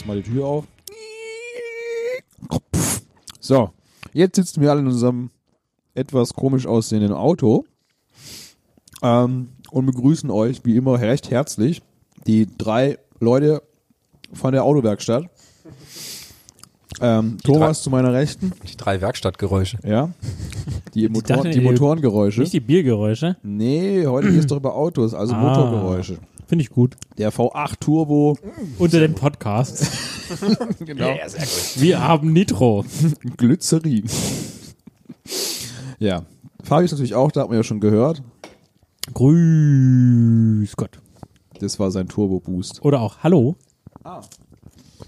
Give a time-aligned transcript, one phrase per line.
[0.00, 0.64] Jetzt mal die Tür auf.
[3.38, 3.68] So,
[4.14, 5.28] jetzt sitzen wir alle in unserem
[5.94, 7.66] etwas komisch aussehenden Auto
[9.02, 11.82] ähm, und begrüßen euch wie immer recht herzlich
[12.26, 13.62] die drei Leute
[14.32, 15.24] von der Autowerkstatt.
[17.02, 19.80] Ähm, Thomas zu meiner Rechten, Die drei Werkstattgeräusche.
[19.84, 20.08] ja.
[20.94, 22.40] Die, Motor, dachte, die die- Motorengeräusche.
[22.40, 23.36] Nicht die Biergeräusche.
[23.42, 25.40] Nee, heute geht es doch über Autos, also Ah.
[25.42, 26.18] Motorgeräusche.
[26.50, 26.96] Finde ich gut.
[27.16, 28.36] Der V8 Turbo.
[28.78, 29.88] Unter den Podcasts.
[30.84, 31.14] Genau.
[31.76, 32.84] Wir haben Nitro.
[33.36, 34.04] Glycerin.
[36.00, 36.24] ja.
[36.62, 38.22] Fabi ist natürlich auch da, hat man ja schon gehört.
[39.14, 41.00] Grüß Gott.
[41.60, 42.84] Das war sein Turbo-Boost.
[42.84, 43.54] Oder auch Hallo.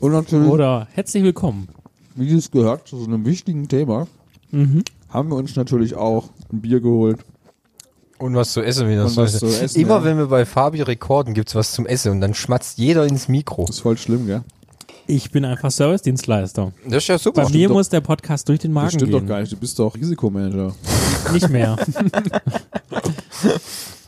[0.01, 1.69] Und natürlich, Oder herzlich willkommen.
[2.17, 4.07] wie es gehört, zu so einem wichtigen Thema,
[4.53, 4.83] Mhm.
[5.09, 7.19] haben wir uns natürlich auch ein Bier geholt.
[8.23, 10.05] Und was zu essen, wie das Und was so zu essen, Immer ja.
[10.05, 13.65] wenn wir bei Fabi rekorden, gibt's was zum Essen und dann schmatzt jeder ins Mikro.
[13.67, 14.43] Das ist voll schlimm, gell?
[15.07, 16.73] Ich bin einfach Service-Dienstleister.
[16.85, 17.43] Das ist ja super.
[17.45, 19.21] Bei mir muss der Podcast durch den Magen Das stimmt gehen.
[19.21, 19.53] doch gar nicht.
[19.53, 20.75] Du bist doch Risikomanager.
[21.33, 21.77] Nicht mehr.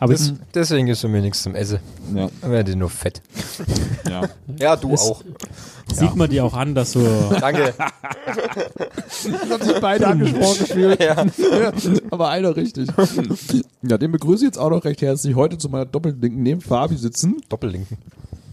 [0.01, 1.79] Aber Das, ich, deswegen ist mir nichts zum Essen.
[2.15, 2.29] Ja.
[2.41, 3.23] Dann werdet ihr nur fett.
[4.09, 4.23] ja.
[4.59, 5.23] Ja, du Es- auch.
[5.93, 7.01] sieht man dir auch an, dass du
[7.41, 7.75] Danke.
[7.79, 11.03] haben sich beide angesprochen gefühlt.
[11.03, 11.25] ja.
[12.11, 12.89] Aber einer richtig.
[13.83, 15.35] ja, den begrüße ich jetzt auch noch recht herzlich.
[15.35, 17.41] Heute zu meiner Doppellinken neben Fabi sitzen.
[17.49, 17.97] Doppellinken.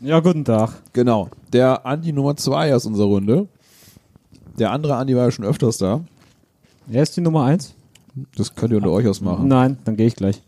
[0.01, 0.71] Ja, guten Tag.
[0.93, 1.29] Genau.
[1.53, 3.47] Der Andi Nummer 2 aus unserer Runde.
[4.57, 6.01] Der andere Andi war ja schon öfters da.
[6.91, 7.75] Er ist die Nummer eins?
[8.35, 9.47] Das könnt ihr unter euch ausmachen.
[9.47, 10.41] Nein, dann gehe ich gleich.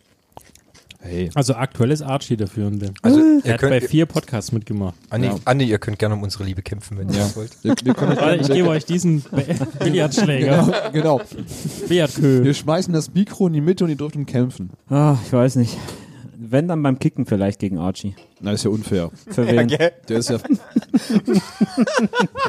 [1.00, 1.30] Hey.
[1.36, 2.94] Also aktuell ist Archie der Führende.
[3.02, 4.96] Also, Er ihr hat bei könnt, vier Podcasts mitgemacht.
[5.10, 5.36] Andi, Ja.
[5.46, 7.24] Andi, ihr könnt gerne um unsere Liebe kämpfen, wenn ihr Ja.
[7.24, 7.52] das wollt.
[7.64, 9.44] Ihr, ihr Warte, ich gebe euch diesen Bi-
[9.84, 10.92] Billardschläger.
[10.94, 11.22] genau.
[11.90, 12.44] Billardkö.
[12.44, 14.72] Wir schmeißen das Mikro in die Mitte und ihr dürft um kämpfen.
[14.90, 15.78] Ah, ich weiß nicht.
[16.54, 18.16] Wenn dann beim Kicken vielleicht gegen Archie.
[18.40, 19.10] Na, ist ja unfair.
[19.32, 19.68] Für wen?
[20.08, 20.38] Der ist ja.
[21.26, 21.32] Der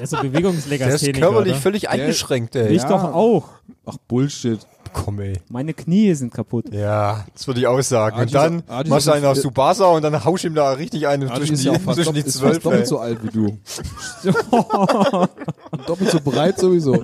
[0.02, 1.60] ist so Der ist Bewegungslegastheniker, körperlich oder?
[1.62, 2.74] völlig eingeschränkt, ey.
[2.74, 2.88] ich Ja.
[2.88, 3.48] doch auch.
[3.86, 4.58] Ach, Bullshit.
[4.94, 5.34] Komm, ey.
[5.50, 6.72] Meine Knie sind kaputt.
[6.72, 8.16] Ja, das würde ich auch sagen.
[8.16, 10.48] Adi Und dann ist- Adi machst du ist- einen auf Subasa und dann haust du
[10.48, 12.80] ihm da richtig einen Adi zwischen ist die, ja zwischen die ist fast zwölf, doppelt
[12.82, 12.86] ey.
[12.86, 13.58] so alt wie du.
[15.86, 17.02] Doppelt so breit sowieso.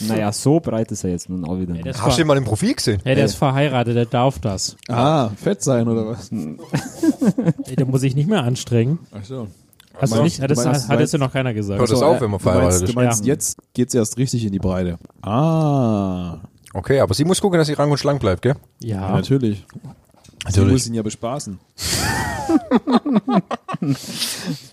[0.00, 1.74] Naja, so breit ist er jetzt nun auch wieder.
[1.86, 3.00] Ist, Hast du ihn mal im Profil gesehen?
[3.04, 4.76] ja, der ist verheiratet, der darf das.
[4.88, 6.30] Ah, fett sein oder was?
[7.66, 8.98] Ey, Der muss sich nicht mehr anstrengen.
[9.12, 9.48] Ach so.
[9.98, 10.42] Hast du meinst- nicht?
[10.42, 11.80] Hat, du das, meinst- hat es ja noch keiner gesagt.
[11.80, 12.92] Hört das So, auf, äh, wenn man du verheiratet meinst, ist.
[12.94, 13.32] du meinst Ja.
[13.32, 14.98] jetzt geht's erst richtig in die Breite.
[15.22, 16.38] Ah,
[16.76, 18.54] Okay, aber sie muss gucken, dass sie rang und schlank bleibt, gell?
[18.80, 19.14] ja, Ja.
[19.14, 19.64] natürlich.
[20.48, 21.58] Sie muss ihn ja bespaßen.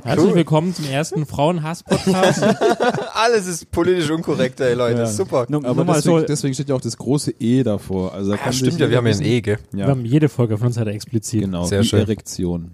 [0.03, 2.43] Herzlich willkommen zum ersten Frauenhass-Podcast.
[3.13, 4.99] Alles ist politisch unkorrekt, ey, Leute.
[4.99, 5.05] Ja.
[5.07, 5.45] Super.
[5.47, 8.13] Nur, Aber nur mal deswegen, so, deswegen steht ja auch das große E davor.
[8.13, 9.57] Also da Ja, stimmt ja, wir haben ja ein E, gell?
[9.71, 11.39] Wir Ja, haben jede Folge von uns hat er explizit.
[11.41, 11.63] genau.
[11.65, 11.99] Sehr die schön.
[12.01, 12.71] Erektion.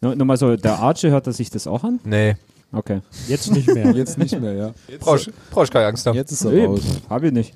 [0.00, 2.00] nur, nur mal so, der Archie hört er sich das auch an?
[2.04, 2.36] Nee,
[2.74, 3.00] Okay.
[3.28, 3.90] Jetzt nicht mehr.
[3.92, 4.70] Jetzt nicht mehr, ja.
[4.98, 6.16] brauchst brauchst keine Angst haben.
[6.16, 6.80] Jetzt ist er Nee, raus.
[6.80, 7.52] pff, hab ich nicht.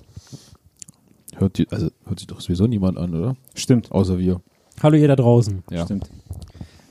[1.38, 3.36] Hört, die, also, hört sich doch sowieso niemand an, oder?
[3.54, 3.92] Stimmt.
[3.92, 4.41] Außer wir.
[4.82, 5.62] Hallo ihr da draußen.
[5.70, 5.84] Ja.
[5.84, 6.08] Stimmt.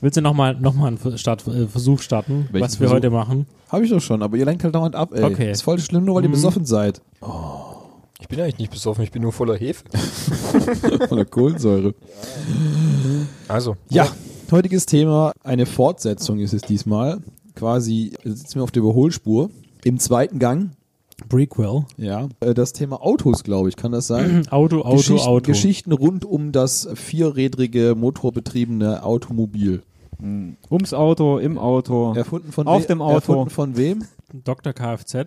[0.00, 2.94] Willst du nochmal noch mal einen Start, äh, Versuch starten, Welchen was wir Versuch?
[2.96, 3.46] heute machen?
[3.70, 5.24] Habe ich doch schon, aber ihr lenkt halt dauernd ab, ey.
[5.24, 5.50] Okay.
[5.50, 6.32] Ist voll schlimm, nur weil ihr Mhm.
[6.34, 7.00] besoffen seid.
[8.20, 9.84] Ich bin eigentlich nicht besoffen, ich bin nur voller Hefe.
[11.08, 11.94] Voller Kohlensäure.
[13.48, 14.08] Also, Ja,
[14.50, 17.18] heutiges Thema, eine Fortsetzung ist es diesmal.
[17.54, 19.50] Quasi sitzen wir auf der Überholspur.
[19.84, 20.70] Im zweiten Gang,
[21.28, 21.84] Prequel.
[21.96, 22.28] ja.
[22.40, 24.46] Äh, Das Thema Autos, glaube ich, kann das sein?
[24.50, 25.46] Auto, Auto, Geschichten, Auto.
[25.46, 29.82] Geschichten rund um das vierrädrige, motorbetriebene Automobil.
[30.70, 32.14] Ums Auto, im Auto.
[32.14, 33.14] Erfunden von Auf we- dem Auto.
[33.32, 34.04] Erfunden von wem?
[34.44, 34.72] Dr.
[34.72, 35.26] Kfz.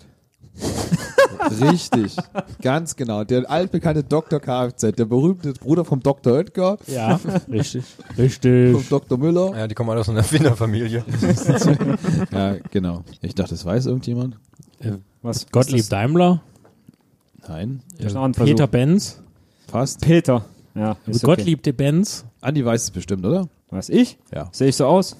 [1.61, 2.15] Richtig,
[2.61, 3.23] ganz genau.
[3.23, 4.39] Der altbekannte Dr.
[4.39, 6.33] Kfz, der berühmte Bruder vom Dr.
[6.33, 7.19] Oetker, Ja,
[7.51, 7.83] richtig.
[8.17, 8.73] Richtig.
[8.73, 9.17] vom Dr.
[9.17, 9.57] Müller.
[9.57, 11.03] ja, die kommen alle aus einer Erfinderfamilie.
[12.31, 13.03] Ja, genau.
[13.21, 14.37] Ich dachte, das weiß irgendjemand.
[15.21, 15.47] Was?
[15.51, 16.41] Gottlieb Daimler.
[17.47, 17.81] Nein,
[18.13, 18.67] noch ein Peter Versuch.
[18.71, 19.21] Benz.
[19.67, 20.01] fast.
[20.01, 20.45] Peter.
[20.75, 21.35] Ja, ist okay.
[21.35, 22.25] Gottlieb de Benz.
[22.41, 23.47] Andi weiß es bestimmt, oder?
[23.69, 24.17] Was, ich?
[24.33, 24.49] Ja.
[24.51, 25.15] Sehe ich so aus?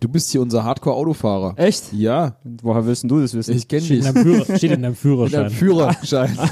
[0.00, 1.54] Du bist hier unser Hardcore-Autofahrer.
[1.56, 1.92] Echt?
[1.92, 3.56] Ja, Woher willst du das wissen?
[3.56, 4.06] ich kenne Steht dich.
[4.08, 5.50] in, deinem Führer, steht in deinem Führerschein.
[5.50, 6.38] Führerschein.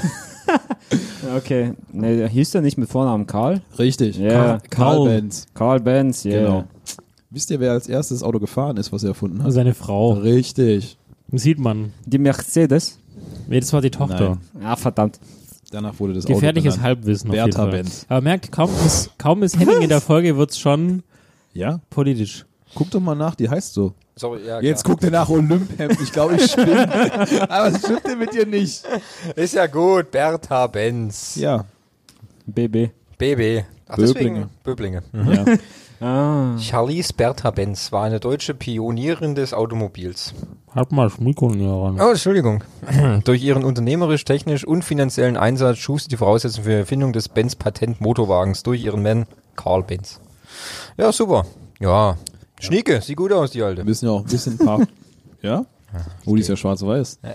[1.35, 1.73] Okay.
[1.91, 3.61] Ne, der hieß der nicht mit Vornamen Karl?
[3.77, 4.17] Richtig.
[4.17, 4.29] Ja.
[4.29, 5.05] Karl, Karl.
[5.05, 5.45] Benz.
[5.53, 6.39] Karl Benz, ja.
[6.39, 6.63] Genau.
[7.29, 9.51] Wisst ihr, wer als erstes Auto gefahren ist, was er erfunden hat?
[9.51, 10.13] Seine Frau.
[10.13, 10.97] Richtig.
[11.31, 11.93] Sieht man.
[12.05, 12.99] Die Mercedes?
[13.47, 14.37] Nee, das war die Tochter.
[14.53, 14.63] Nein.
[14.63, 15.19] Ja, verdammt.
[15.71, 16.83] Danach wurde das Gefährliches Auto.
[16.83, 17.31] Halbwissen.
[17.31, 17.65] Bertha.
[17.65, 18.05] Benz.
[18.07, 21.03] Aber merkt, kaum ist, kaum ist Henning in der Folge, wird's schon
[21.53, 21.81] Ja?
[21.89, 22.45] politisch.
[22.75, 23.93] Guck doch mal nach, die heißt so.
[24.15, 25.99] Sorry, ja, Jetzt guckt er nach Olymphemd.
[26.01, 26.89] Ich glaube, ich spinne.
[27.49, 28.83] Aber es stimmt denn mit dir nicht.
[29.35, 31.35] Ist ja gut, Bertha Benz.
[31.35, 31.65] Ja.
[32.45, 32.89] BB.
[33.17, 33.63] BB.
[33.87, 34.13] Ach, Böblinge.
[34.13, 34.49] deswegen.
[34.63, 35.03] Böblinge.
[35.11, 35.31] Mhm.
[35.31, 35.45] Ja.
[35.99, 36.55] Ah.
[36.59, 40.33] Charlize Bertha Benz war eine deutsche Pionierin des Automobils.
[40.75, 41.99] Halt mal näher ran.
[41.99, 42.63] Oh, Entschuldigung.
[43.23, 47.29] Durch ihren unternehmerisch, technisch und finanziellen Einsatz schuf sie die Voraussetzungen für die Erfindung des
[47.29, 50.19] Benz-Patent-Motorwagens durch ihren Mann Karl Benz.
[50.97, 51.45] Ja, super.
[51.79, 52.17] Ja.
[52.59, 53.83] Schnieke, sieht gut aus, die Wir Alte.
[53.83, 54.81] müssen ja auch ein bisschen paar.
[55.43, 55.65] Ja?
[56.25, 57.19] Oh, die ist ja schwarz-weiß.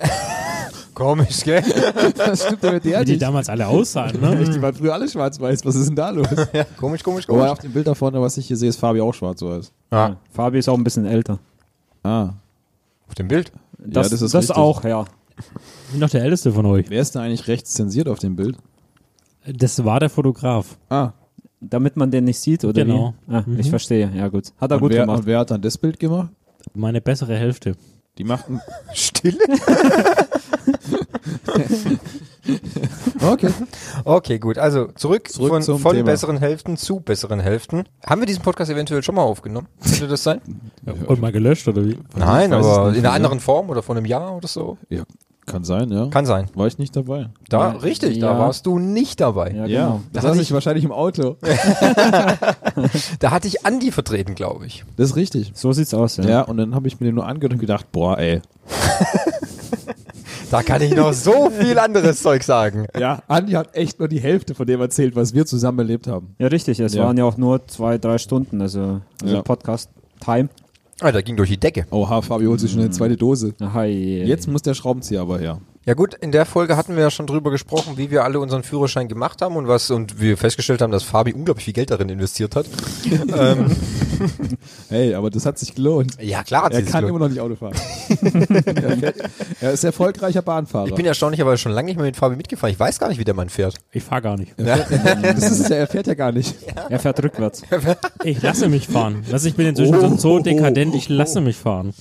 [0.94, 1.62] Komisch, gell?
[2.16, 4.36] Das stimmt ja mit der Wie die damals alle aussahen, ne?
[4.44, 5.64] Die waren früher alle schwarz-weiß.
[5.64, 6.26] Was ist denn da los?
[6.52, 7.52] ja, komisch, komisch, Wobei komisch.
[7.52, 9.72] auf dem Bild da vorne, was ich hier sehe, ist Fabi auch schwarz-weiß.
[9.90, 11.38] Ja, Fabi ist auch ein bisschen älter.
[12.04, 12.30] Ah.
[13.08, 13.52] auf dem Bild.
[13.78, 14.56] Das, das ist das richtig.
[14.56, 15.04] auch, ja.
[15.38, 15.44] Ich
[15.92, 16.90] bin noch der Älteste von euch.
[16.90, 18.56] Wer ist da eigentlich rechts zensiert auf dem Bild?
[19.46, 20.76] Das war der Fotograf.
[20.88, 21.12] Ah.
[21.60, 23.14] Damit man den nicht sieht, oder Genau.
[23.26, 23.34] wie?
[23.34, 24.52] Ah, Ich verstehe, ja gut.
[24.60, 25.20] Hat er Und gut wer, gemacht.
[25.20, 26.30] und wer hat dann das Bild gemacht?
[26.74, 27.76] Meine bessere Hälfte.
[28.18, 28.60] Die machten.
[28.94, 29.38] Stille?
[33.22, 33.50] Okay.
[34.04, 34.58] Okay, gut.
[34.58, 37.84] Also zurück, Zurück von, zum von besseren Hälften zu besseren Hälften.
[38.04, 39.68] Haben wir diesen Podcast eventuell schon mal aufgenommen?
[39.80, 40.40] Könnte das sein?
[41.06, 41.98] Und mal gelöscht, oder wie?
[42.16, 43.12] Nein, aber in einer ja.
[43.12, 44.76] anderen Form oder vor einem Jahr oder so.
[44.88, 45.04] Ja,
[45.46, 46.06] kann sein, ja.
[46.06, 46.46] Kann sein.
[46.54, 47.28] War ich nicht dabei.
[47.48, 47.78] Da, Ja.
[47.78, 48.38] richtig, da Ja.
[48.38, 49.50] warst du nicht dabei.
[49.50, 50.00] Ja, Ja, genau.
[50.12, 51.36] da Da saß hatte ich wahrscheinlich im Auto.
[53.18, 54.84] Da hatte ich Andi vertreten, glaube ich.
[54.96, 55.52] Das ist richtig.
[55.54, 56.24] So sieht's aus, ja.
[56.24, 58.40] Ja, und dann habe ich mir den nur angehört und gedacht, boah, ey.
[60.50, 62.86] Da kann ich noch so viel anderes Zeug sagen.
[62.98, 66.34] Ja, Andi hat echt nur die Hälfte von dem erzählt, was wir zusammen erlebt haben.
[66.38, 66.78] Ja, richtig.
[66.78, 67.04] Es Ja.
[67.04, 69.42] waren ja auch nur zwei, drei Stunden, also, also Ja.
[69.42, 70.50] Podcast-Time.
[71.04, 71.84] Ah, da ging durch die Decke.
[71.90, 73.54] Oha, Fabi holt sich schon eine zweite Dose.
[73.60, 74.22] Hi.
[74.22, 75.60] Jetzt muss der Schraubenzieher aber her.
[75.84, 78.62] Ja gut, in der Folge hatten wir ja schon drüber gesprochen, wie wir alle unseren
[78.62, 82.08] Führerschein gemacht haben und was und wir festgestellt haben, dass Fabi unglaublich viel Geld darin
[82.08, 82.66] investiert hat.
[83.36, 83.66] ähm,
[84.88, 86.16] Hey, aber das hat sich gelohnt.
[86.20, 87.20] ja klar, hat Er sie kann das immer gelohnt.
[87.20, 87.74] noch nicht Auto fahren.
[88.76, 89.16] er, fährt,
[89.60, 90.86] er ist erfolgreicher Bahnfahrer.
[90.86, 92.72] Ich bin erstaunlicherweise schon lange nicht mehr mit Fabi mitgefahren.
[92.72, 93.74] Ich weiß gar nicht, wie der Mann fährt.
[93.90, 94.52] Ich fahr gar nicht.
[94.56, 96.54] das ist es ja, er fährt ja gar nicht.
[96.88, 97.62] Er fährt rückwärts.
[98.22, 99.24] Ich lasse mich fahren.
[99.32, 101.92] Also ich bin inzwischen so- so dekadent, ich lasse mich fahren.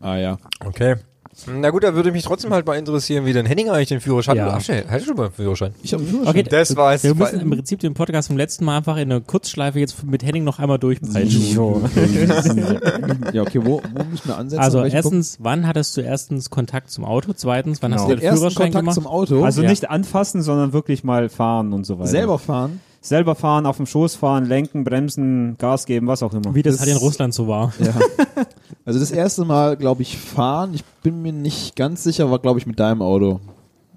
[0.00, 0.36] Ah ja.
[0.64, 0.96] Okay.
[1.46, 4.36] Na gut, da würde mich trotzdem halt mal interessieren, wie denn Henning eigentlich den Führerschein
[4.36, 4.46] Ja.
[4.52, 4.54] hat.
[4.68, 5.72] Ach, hast du schon mal einen Führerschein?
[5.82, 6.40] Ich habe einen Führerschein.
[6.40, 7.04] Okay, Das war es.
[7.04, 10.24] wir müssen im Prinzip den Podcast vom letzten Mal einfach in eine Kurzschleife jetzt mit
[10.24, 11.56] Henning noch einmal durchpeitschen.
[13.32, 14.62] Ja, okay, wo, wo müssen wir ansetzen?
[14.62, 17.32] Also erstens, wann hattest du erstens Kontakt zum Auto?
[17.34, 18.16] Zweitens, wann hast Punkt?
[18.18, 18.94] du den den Führerschein Kontakt gemacht?
[18.94, 19.44] zum Auto.
[19.44, 19.70] Also Ja.
[19.70, 22.08] nicht anfassen, sondern wirklich mal fahren und so weiter.
[22.10, 22.80] selber fahren.
[23.00, 26.54] Selber fahren, auf dem Schoß fahren, lenken, bremsen, Gas geben, was auch immer.
[26.54, 27.72] Wie das, Das- halt in Russland so war.
[27.78, 27.94] Ja.
[28.84, 30.72] Also das erste Mal, glaube ich, fahren.
[30.72, 33.38] Ich bin mir nicht ganz sicher, war, glaube ich, mit deinem Auto.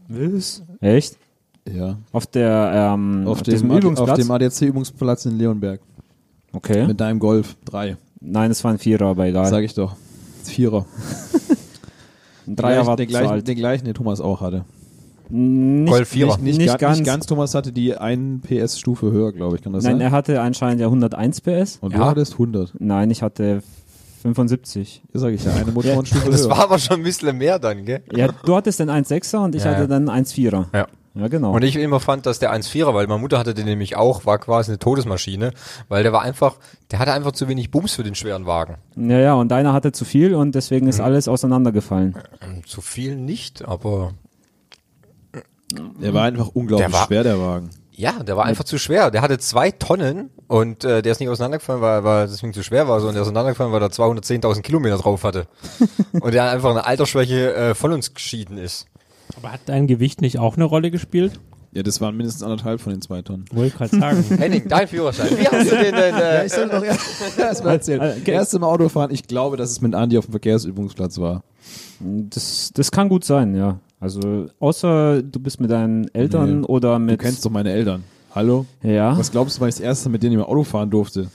[0.10, 0.64] Was?
[0.82, 1.16] Echt?
[1.72, 1.96] Ja.
[2.12, 4.10] Auf der, ähm, Auf, diesem dem, Übungsplatz?
[4.10, 5.80] auf dem ADAC-Übungsplatz in Leonberg.
[6.52, 6.86] okay.
[6.88, 7.96] Mit deinem Golf 3.
[8.20, 9.46] Nein, es war ein Vierer, aber egal.
[9.46, 9.96] Sag ich doch.
[10.44, 10.86] Vierer.
[12.46, 13.48] ein Dreier war zu gleichen, alt.
[13.48, 14.66] den gleichen, den Thomas auch hatte.
[15.32, 16.32] Nicht, Golf Vierer.
[16.38, 16.98] Nicht, nicht, Nicht ga- ganz.
[17.00, 17.26] nicht ganz.
[17.26, 19.62] Thomas hatte die 1 PS-Stufe höher, glaube ich.
[19.64, 20.02] Kann das Nein, sein?
[20.02, 21.78] er hatte anscheinend ja 101 PS.
[21.82, 22.06] Und du Ja.
[22.08, 22.74] hattest 100.
[22.80, 23.62] Nein, ich hatte
[24.22, 25.02] 75.
[25.14, 25.54] Das sage ich ja.
[25.54, 26.50] Eine Motorenstufe Das höher.
[26.52, 28.02] war aber schon ein bisschen mehr dann, gell?
[28.14, 29.88] Ja, du hattest den 1,6er und ich Ja, hatte ja.
[29.88, 30.66] dann 1,4er.
[30.74, 30.88] Ja.
[31.14, 31.54] Ja, genau.
[31.54, 34.38] Und ich immer fand, dass der 1,4er, weil meine Mutter hatte den nämlich auch, war
[34.38, 35.52] quasi eine Todesmaschine,
[35.90, 36.56] weil der war einfach,
[36.90, 38.76] der hatte einfach zu wenig Bums für den schweren Wagen.
[38.96, 40.90] ja, ja, und deiner hatte zu viel und deswegen Mhm.
[40.92, 42.16] ist alles auseinandergefallen.
[42.66, 44.14] Zu viel nicht, aber
[46.02, 47.70] Der war einfach unglaublich Der war- schwer, der Wagen.
[47.92, 49.12] ja, der war einfach zu schwer.
[49.12, 52.88] Der hatte zwei Tonnen und äh, der ist nicht auseinandergefallen, weil, weil deswegen zu schwer
[52.88, 55.48] war, sondern der ist auseinandergefallen, weil er 210.000 Kilometer drauf hatte.
[56.20, 58.86] und der einfach eine Altersschwäche äh, von uns geschieden ist.
[59.38, 61.40] Aber hat dein Gewicht nicht auch eine Rolle gespielt?
[61.74, 63.46] Ja, das waren mindestens anderthalb von den zwei Tonnen.
[63.54, 64.26] Wollte ich gerade sagen.
[64.38, 65.30] Henning, dein Führerschein.
[65.40, 66.16] Wie hast du den denn?
[66.16, 68.02] Äh, soll doch erst mal erzählen.
[68.02, 71.44] Äh, ge- Erst im Autofahren, ich glaube, dass es mit Andi auf dem Verkehrsübungsplatz war.
[72.02, 73.80] Das, das kann gut sein, ja.
[74.02, 76.66] Also, außer du bist mit deinen Eltern Nee.
[76.66, 77.20] oder Du mit.
[77.22, 78.04] kennst doch meine Eltern.
[78.34, 78.66] Hallo?
[78.82, 79.16] Ja.
[79.18, 81.28] Was glaubst du, wann ich das erste Mal mit denen im Auto fahren durfte?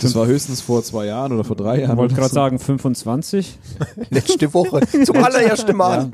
[0.00, 1.92] Das war höchstens vor zwei Jahren oder vor drei Jahren.
[1.92, 2.34] Ich wollte gerade so.
[2.34, 3.58] sagen 25.
[4.10, 4.80] letzte Woche.
[5.04, 6.10] Zum allerersten Mal.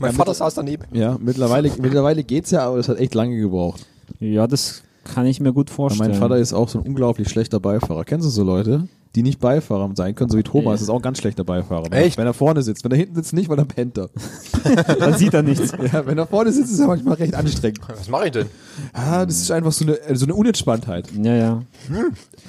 [0.00, 0.84] Mein Vater saß daneben.
[0.92, 3.86] Ja, mittlerweile, mittlerweile geht's ja, aber das hat echt lange gebraucht.
[4.18, 6.10] Ja, das kann ich mir gut vorstellen.
[6.10, 8.04] mein Vater ist auch so ein unglaublich schlechter Beifahrer.
[8.04, 11.02] Kennst du so Leute, die nicht Beifahrer sein können, so wie Thomas, ist auch ein
[11.02, 11.92] ganz schlechter Beifahrer.
[11.92, 12.18] Echt?
[12.18, 12.84] Wenn er vorne sitzt.
[12.84, 14.10] Wenn er hinten sitzt, nicht, weil er pennt er.
[14.98, 15.72] Dann sieht er nichts.
[15.92, 17.80] Ja, wenn er vorne sitzt, ist er manchmal recht anstrengend.
[17.88, 18.46] Was mache ich denn?
[18.92, 21.06] Ah, das ist einfach so eine, so eine Unentspanntheit.
[21.22, 21.62] Ja, ja.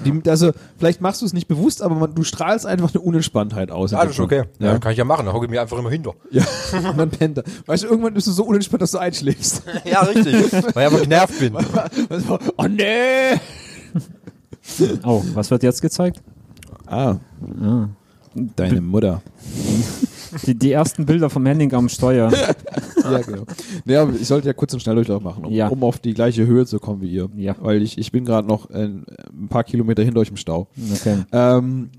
[0.04, 3.72] Die, also, vielleicht machst du es nicht bewusst, aber man, du strahlst einfach eine Unentspanntheit
[3.72, 3.92] aus.
[3.92, 4.44] Ja, das ist okay.
[4.60, 4.74] Ja.
[4.74, 4.80] Ja.
[4.80, 5.26] kann ich ja machen.
[5.26, 6.16] Da hocke ich mir einfach immer hinter.
[6.32, 6.44] Ja,
[6.90, 7.44] und dann pennt er.
[7.66, 9.64] Weißt du, irgendwann bist du so unentspannt, dass du einschläfst.
[9.86, 10.52] Ja, richtig.
[10.52, 11.56] Weil ich einfach genervt bin.
[12.58, 13.40] oh nee!
[15.04, 16.22] Oh, was wird jetzt gezeigt?
[16.90, 17.18] Ah,
[18.56, 19.22] deine Mutter.
[20.46, 22.32] Die, die ersten Bilder vom Henning am Steuer.
[23.04, 23.44] ja, genau.
[24.02, 25.68] Aber ich sollte ja kurz einen Schnelldurchlauf machen, um, Ja.
[25.68, 27.30] um auf die gleiche Höhe zu kommen wie ihr.
[27.36, 27.56] Ja.
[27.60, 30.68] Weil ich, ich bin gerade noch ein, ein paar Kilometer hinter euch im Stau.
[30.94, 31.24] Okay.
[31.32, 31.90] Ähm,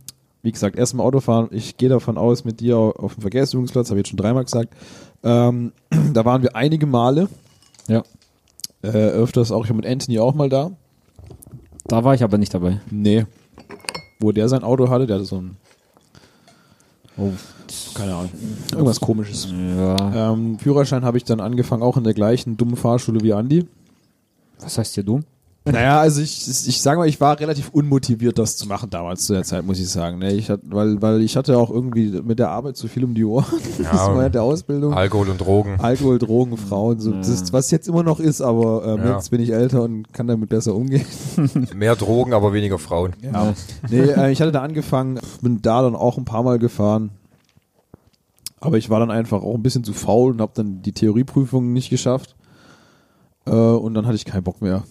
[0.43, 1.49] wie gesagt, erstmal Autofahren.
[1.51, 4.73] Ich gehe davon aus, mit dir auf dem Verkehrsübungsplatz, habe ich jetzt schon dreimal gesagt.
[5.23, 5.73] Ähm,
[6.15, 7.29] da waren wir einige Male.
[7.89, 8.03] Ja.
[8.83, 10.71] Äh, öfters auch, ich war mit Anthony auch mal da.
[11.87, 12.81] Da war ich aber nicht dabei.
[12.91, 13.27] Nee.
[14.21, 15.57] Wo der sein Auto hatte, der hatte so ein,
[17.17, 17.33] Oh.
[17.95, 18.31] keine Ahnung,
[18.73, 19.49] irgendwas komisches.
[19.51, 20.33] Ja.
[20.33, 23.67] Ähm, Führerschein habe ich dann angefangen, auch in der gleichen dummen Fahrschule wie Andi.
[24.61, 25.21] Was heißt hier du?
[25.67, 29.35] Naja, also ich, ich sage mal, ich war relativ unmotiviert, das zu machen damals zu
[29.35, 30.19] der Zeit, muss ich sagen.
[30.19, 30.33] Ne?
[30.33, 33.25] Ich hatte, weil, weil ich hatte auch irgendwie mit der Arbeit zu viel um die
[33.27, 33.45] Ohren.
[33.79, 34.95] das war ja der Ausbildung.
[34.95, 35.79] Alkohol und Drogen.
[35.79, 39.17] Alkohol, Drogen, Frauen, so, das ist, was jetzt immer noch ist, aber ähm, Ja.
[39.17, 41.05] jetzt bin ich älter und kann damit besser umgehen.
[41.75, 43.13] Mehr Drogen, aber weniger Frauen.
[43.21, 43.53] Ja.
[43.91, 47.11] Nee, äh, ich hatte da angefangen, bin da dann auch ein paar Mal gefahren.
[48.61, 51.73] Aber ich war dann einfach auch ein bisschen zu faul und habe dann die Theorieprüfung
[51.75, 52.35] nicht geschafft.
[53.47, 54.85] Äh, und dann hatte ich keinen Bock mehr.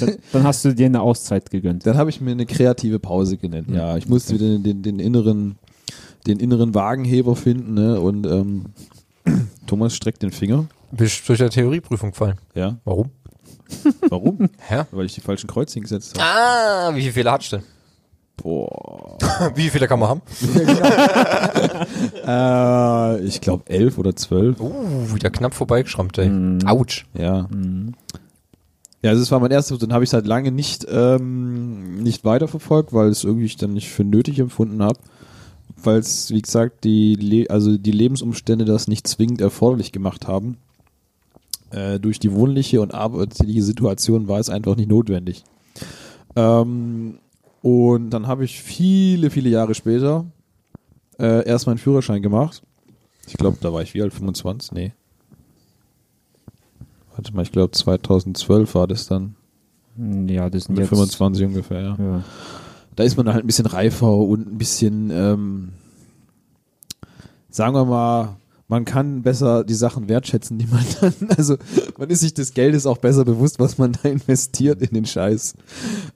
[0.00, 1.86] Dann, dann hast du dir eine Auszeit gegönnt.
[1.86, 3.68] Dann habe ich mir eine kreative Pause genannt.
[3.70, 5.56] Ja, ich musste wieder den, den, den inneren,
[6.26, 7.74] den inneren Wagenheber finden.
[7.74, 8.00] Ne?
[8.00, 8.66] Und ähm,
[9.66, 10.66] Thomas streckt den Finger.
[10.90, 12.36] Bist du durch der Theorieprüfung gefallen.
[12.54, 12.76] Ja.
[12.84, 13.10] Warum?
[14.08, 14.38] Warum?
[14.58, 14.82] Hä?
[14.90, 16.28] Weil ich die falschen Kreuze hingesetzt habe.
[16.28, 17.66] Ah, wie viele Fehler hattest du denn?
[18.36, 19.18] Boah.
[19.54, 20.22] Wie viele kann man haben?
[22.24, 24.60] Äh, ich glaube elf oder zwölf.
[24.60, 26.30] Uh, wieder knapp vorbeigeschrammt, ey.
[26.64, 27.04] Autsch.
[27.14, 27.48] Ja.
[29.02, 32.24] Ja, also es war mein erstes, dann habe ich es halt lange nicht, ähm, nicht
[32.24, 34.98] weiterverfolgt, weil es irgendwie ich dann nicht für nötig empfunden habe.
[35.82, 40.56] Weil es, wie gesagt, die, Le also die Lebensumstände das nicht zwingend erforderlich gemacht haben.
[41.70, 45.42] Äh, durch die wohnliche und arbeitsliche Situation war es einfach nicht notwendig.
[46.36, 47.18] Ähm,
[47.62, 50.26] und dann habe ich viele, viele Jahre später
[51.18, 52.62] äh, erst meinen Führerschein gemacht.
[53.26, 54.12] Ich glaube, da war ich wie alt?
[54.12, 54.72] 25?
[54.72, 54.92] Nee.
[57.14, 59.34] Warte mal, ich glaube 2012 war das dann.
[59.96, 61.96] Ja, das sind Mit jetzt 25 ungefähr, ja.
[61.98, 62.24] Ja.
[62.96, 65.68] Da ist man halt ein bisschen reifer und ein bisschen, ähm,
[67.50, 68.36] sagen wir mal,
[68.68, 71.56] man kann besser die Sachen wertschätzen, die man dann, also
[71.98, 75.54] man ist sich des Geldes auch besser bewusst, was man da investiert in den Scheiß.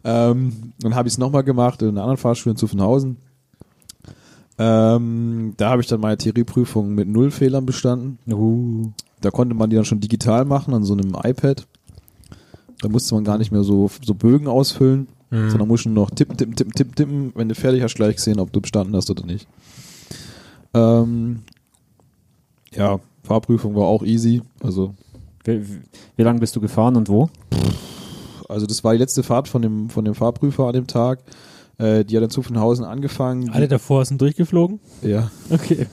[0.04, 3.18] Ähm, dann habe ich es nochmal gemacht in einer anderen Fahrschule in Zuffenhausen.
[4.58, 8.18] Ähm, da habe ich dann meine Theorieprüfung mit null Fehlern bestanden.
[8.32, 8.92] Uh.
[9.20, 11.66] Da konnte man die dann schon digital machen an so einem iPad.
[12.80, 16.36] Da musste man gar nicht mehr so, so Bögen ausfüllen, sondern musste nur noch tippen,
[16.36, 17.32] tippen, tippen, tippen, tippen.
[17.34, 19.48] Wenn du fertig hast, gleich sehen, ob du bestanden hast oder nicht.
[20.74, 21.40] Ähm,
[22.72, 24.42] ja, Fahrprüfung war auch easy.
[24.62, 24.94] Also,
[25.44, 25.64] Wie,
[26.16, 27.28] wie lange bist du gefahren und wo?
[28.48, 31.20] also das war die letzte Fahrt von dem, von dem Fahrprüfer an dem Tag.
[31.78, 33.50] Äh, die hat in Zuffenhausen angefangen.
[33.50, 34.80] Alle davor sind durchgeflogen?
[35.02, 35.30] ja.
[35.50, 35.86] Okay.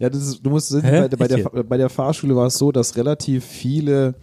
[0.00, 2.72] Ja, das ist, du musst sehen, bei, bei, der, bei der Fahrschule war es so,
[2.72, 4.14] dass relativ viele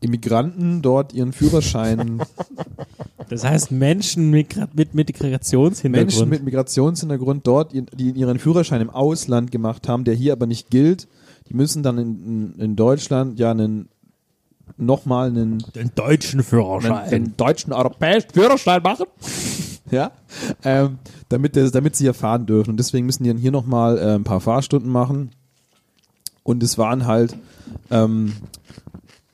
[0.00, 2.22] Immigranten dort ihren Führerschein
[3.32, 5.92] Das heißt Menschen mit, mit Migrationshintergrund.
[5.92, 10.68] Menschen mit Migrationshintergrund dort, die ihren Führerschein im Ausland gemacht haben, der hier aber nicht
[10.68, 11.08] gilt,
[11.48, 13.88] die müssen dann in, in Deutschland ja einen
[14.76, 16.92] nochmal einen, den deutschen Führerschein.
[16.92, 19.06] einen deutschen europäischen Führerschein machen.
[19.96, 20.10] ja,
[20.64, 22.70] ähm, damit, das, damit sie hier fahren dürfen.
[22.70, 25.30] Und deswegen müssen die dann hier nochmal äh, ein paar Fahrstunden machen.
[26.42, 27.36] Und es waren halt
[27.90, 28.32] ähm,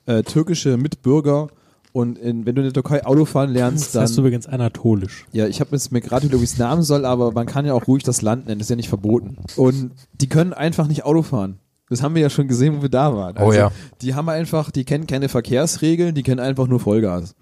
[0.05, 1.47] äh, türkische Mitbürger.
[1.91, 5.25] Und in, wenn du in der Türkei Auto fahren lernst, das dann heißt übrigens anatolisch.
[5.31, 7.65] ja, ich habe jetzt mir gerade überlegt, wie ich es Namen soll, aber man kann
[7.65, 9.37] ja auch ruhig das Land nennen, das ist ja nicht verboten.
[9.55, 11.57] Und die können einfach nicht Auto fahren.
[11.89, 13.35] Das haben wir ja schon gesehen, wo wir da waren.
[13.35, 13.71] Also, Oh ja.
[14.01, 17.33] Die haben einfach, die kennen keine Verkehrsregeln, die kennen einfach nur Vollgas.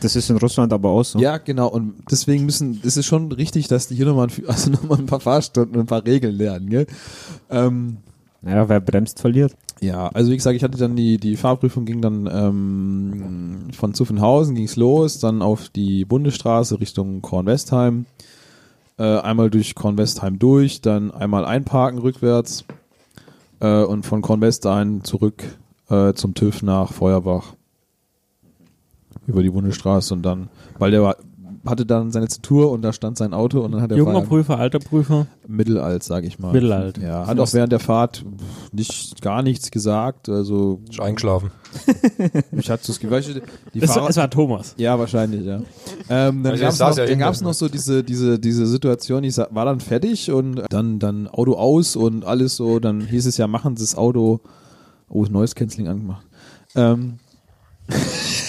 [0.00, 1.18] Das ist in Russland aber auch so.
[1.18, 1.68] Ja, genau.
[1.68, 4.98] Und deswegen müssen, es ist schon richtig, dass die hier nochmal ein, also noch mal
[4.98, 6.68] ein paar Fahrstunden und ein paar Regeln lernen.
[6.68, 6.86] Gell?
[7.50, 7.98] Ähm,
[8.42, 9.54] Naja, wer bremst, verliert.
[9.80, 14.54] ja, also wie gesagt, ich hatte dann die, die Fahrprüfung ging dann ähm, von Zuffenhausen
[14.54, 18.06] ging's los, dann auf die Bundesstraße Richtung Kornwestheim,
[18.98, 22.64] äh, einmal durch Kornwestheim durch, dann einmal einparken rückwärts
[23.60, 25.42] äh, und von Kornwestheim zurück
[25.88, 27.54] äh, zum TÜV nach Feuerbach.
[29.26, 30.48] Über die Bundesstraße und dann,
[30.78, 31.16] weil der war,
[31.66, 34.58] hatte dann seine Tour und da stand sein Auto und dann hat er Junger Prüfer,
[34.58, 35.26] alter Prüfer.
[35.46, 36.52] Mittelalt, sag ich mal.
[36.52, 36.98] Mittelalt.
[36.98, 38.24] Ja, hat auch während der Fahrt
[38.72, 40.28] nicht gar nichts gesagt.
[40.28, 41.50] Also Ist eingeschlafen.
[42.52, 43.42] ich hatte das Gefühl,
[43.74, 44.74] die Es, Fahrer, es war Thomas.
[44.78, 45.60] ja wahrscheinlich, ja.
[46.08, 49.24] Ähm, dann Also gab's es noch, ja dann noch so diese diese diese Situation.
[49.24, 52.78] Ich war dann fertig und dann dann Auto aus und alles so.
[52.80, 54.40] Dann hieß es ja, machen Sie das Auto.
[55.08, 56.26] Oh, Noise Cancelling angemacht.
[56.74, 57.18] Ähm,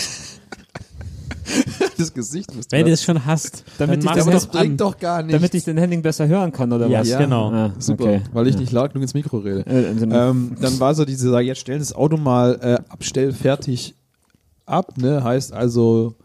[1.97, 4.51] das Gesicht musst Wenn du es schon hast, Damit dann ich es das an.
[4.59, 5.33] bringt doch gar nichts.
[5.39, 7.09] Damit ich den Henning besser hören kann, oder Ja, was?
[7.09, 7.19] ja.
[7.19, 7.51] genau.
[7.51, 8.21] Ah, Super, okay.
[8.33, 9.65] weil ich nicht laut genug ins Mikro rede.
[9.65, 13.95] Äh, Ähm, dann war so diese, jetzt stellen das Auto mal äh, abstellfertig
[14.65, 15.23] ab, ne?
[15.23, 16.15] Heißt also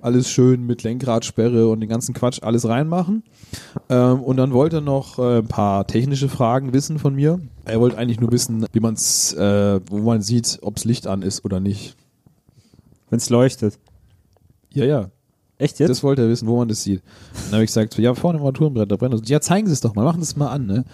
[0.00, 3.22] alles schön mit Lenkradsperre und den ganzen Quatsch alles reinmachen.
[3.88, 7.40] Ähm, und dann wollte er noch äh, ein paar technische Fragen wissen von mir.
[7.64, 11.22] Er wollte eigentlich nur wissen, wie man es, äh, wo man sieht, ob's Licht an
[11.22, 11.96] ist oder nicht.
[13.08, 13.78] Wenn's leuchtet.
[14.74, 15.06] Ja, ja.
[15.64, 15.88] Echt jetzt?
[15.88, 17.02] Das wollte er wissen, wo man das sieht.
[17.44, 19.22] Dann habe ich gesagt, so, ja, vorne im Armaturenbrett, da brennt das.
[19.28, 20.84] Ja, zeigen Sie es doch mal, machen Sie es mal an, ne?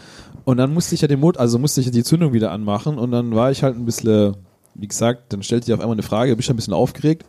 [0.44, 2.98] Und dann musste ich ja den Motor, also musste ich ja die Zündung wieder anmachen
[2.98, 4.36] und dann war ich halt ein bisschen,
[4.74, 7.26] wie gesagt, dann stellte ich auf einmal eine Frage, bin ich ein bisschen aufgeregt.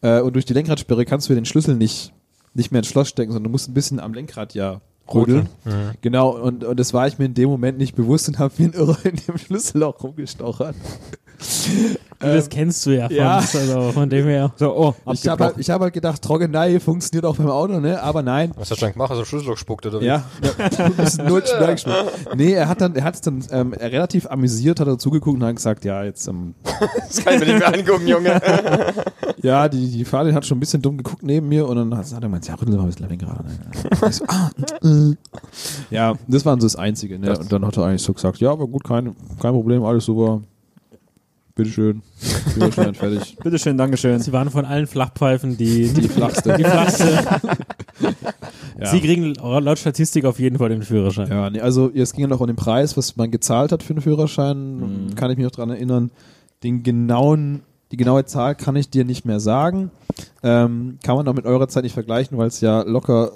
[0.00, 2.12] Äh, und durch die Lenkradsperre kannst du den Schlüssel nicht,
[2.54, 4.80] nicht mehr ins Schloss stecken, sondern du musst ein bisschen am Lenkrad ja
[5.12, 5.48] rudeln.
[6.00, 8.64] Genau, und, und das war ich mir in dem Moment nicht bewusst und habe wie
[8.64, 10.74] ein Irrer in dem Schlüsselloch rumgestochert.
[12.18, 13.36] Das kennst du ja von, ja.
[13.36, 14.52] also von dem her.
[14.56, 18.00] so, oh, Ich habe halt, ich hab halt gedacht, Trockenei funktioniert auch beim Auto, ne?
[18.00, 19.10] Aber nein, Was hast du dann gemacht?
[19.10, 20.06] Hast du Schlüsselloch gespuckt oder wie?
[20.06, 21.24] Ja, ja.
[21.28, 21.42] null.
[22.36, 25.44] Nee, er hat dann, er hat es dann ähm, relativ amüsiert, hat er zugeguckt und
[25.46, 26.54] hat gesagt, ja, jetzt, ähm,
[27.08, 28.40] Das kann ich mir nicht mehr angucken, Junge.
[29.42, 32.06] ja, die, die Fahrlehrerin hat schon ein bisschen dumm geguckt neben mir und dann hat,
[32.06, 33.44] hat er gemeint, ja, rüttel mal ein bisschen Lenkrad.
[34.08, 34.50] Ich so, ah,
[34.82, 35.14] äh.
[35.90, 37.36] Ja, das war so das Einzige, ne?
[37.36, 40.40] Und dann hat er eigentlich so gesagt, ja, aber gut, kein, kein Problem, alles super.
[41.54, 42.02] Bitteschön.
[42.54, 43.36] Führerschein fertig.
[43.42, 44.20] Bitteschön, Dankeschön.
[44.20, 46.56] Sie waren von allen Flachpfeifen die, die, Die flachste.
[46.56, 47.24] die flachste.
[48.78, 48.86] Ja.
[48.86, 51.28] Sie kriegen laut Statistik auf jeden Fall den Führerschein.
[51.28, 53.94] Ja, nee, also es ging ja noch um den Preis, was man gezahlt hat für
[53.94, 55.12] den Führerschein.
[55.14, 56.10] Kann ich mich noch dran erinnern.
[56.64, 57.60] Den genauen,
[57.92, 59.90] die genaue Zahl kann ich dir nicht mehr sagen.
[60.42, 63.32] Ähm, kann man auch mit eurer Zeit nicht vergleichen, weil es ja locker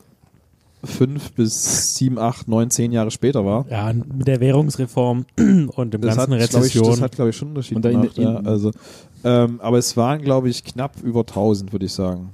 [0.87, 3.67] fünf bis sieben, acht, neun, zehn Jahre später war.
[3.71, 6.87] Ja, mit der Währungsreform und dem Das hat, ganzen ich, Rezession.
[6.91, 8.19] das hat, glaube ich, schon einen Unterschied da in- gemacht.
[8.19, 8.71] ja, in- also,
[9.25, 12.31] ähm, aber es waren, glaube ich, knapp über 1000, würde ich sagen.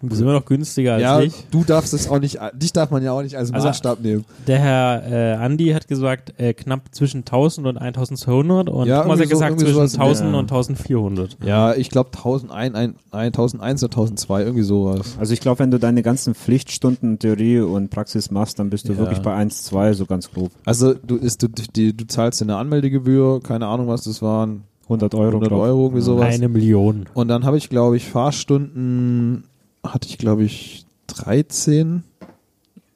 [0.00, 1.32] Du bist immer noch günstiger als ja, ich.
[1.50, 4.24] du darfst es auch nicht, dich darf man ja auch nicht als Also- Maßstab nehmen.
[4.46, 9.18] Der Herr äh, Andi hat gesagt, äh, knapp zwischen 1000 und 1200 und Ja, Thomas
[9.20, 10.38] hat so- gesagt irgendwie zwischen sowas in der- 1000 ja.
[10.38, 11.36] und 1400.
[11.44, 15.16] Ja, ich glaube 1001, ein- ein- 1001 oder 1002, irgendwie sowas.
[15.18, 18.92] Also ich glaube, wenn du deine ganzen Pflichtstunden Theorie und Praxis machst, dann bist du
[18.92, 18.98] Ja.
[18.98, 20.50] wirklich bei 1, 2, so ganz grob.
[20.66, 25.14] Also du, ist, du, die, du zahlst eine Anmeldegebühr, keine Ahnung was das waren, 100
[25.14, 25.28] Euro.
[25.38, 25.60] 100 glaub.
[25.62, 26.34] Euro, irgendwie sowas.
[26.34, 27.06] Eine Million.
[27.14, 29.44] Und dann habe ich, glaube ich, Fahrstunden,
[29.84, 32.02] hatte ich, glaube ich, 13.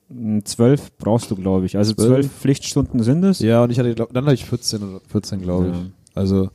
[0.08, 1.76] Mm, 12 brauchst du, glaube ich.
[1.76, 2.08] Also 12?
[2.08, 3.40] 12 Pflichtstunden sind es.
[3.40, 5.76] Ja, und ich hatte, glaub, dann hatte ich 14 oder 14, glaube ich.
[5.76, 5.82] Ja.
[6.14, 6.50] Also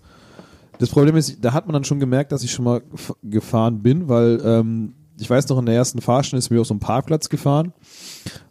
[0.80, 3.82] das Problem ist, da hat man dann schon gemerkt, dass ich schon mal gef- gefahren
[3.82, 6.80] bin, weil ähm, ich weiß noch, in der ersten Fahrstunde ist mir auf so einem
[6.82, 7.72] Parkplatz gefahren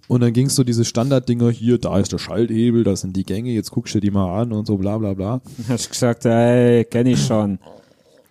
[0.07, 3.25] und dann ging es so diese Standarddinger, hier, da ist der Schalthebel, das sind die
[3.25, 5.41] Gänge, jetzt guckst du dir die mal an und so bla bla bla.
[5.69, 7.59] Hast gesagt, ey, kenne ich schon.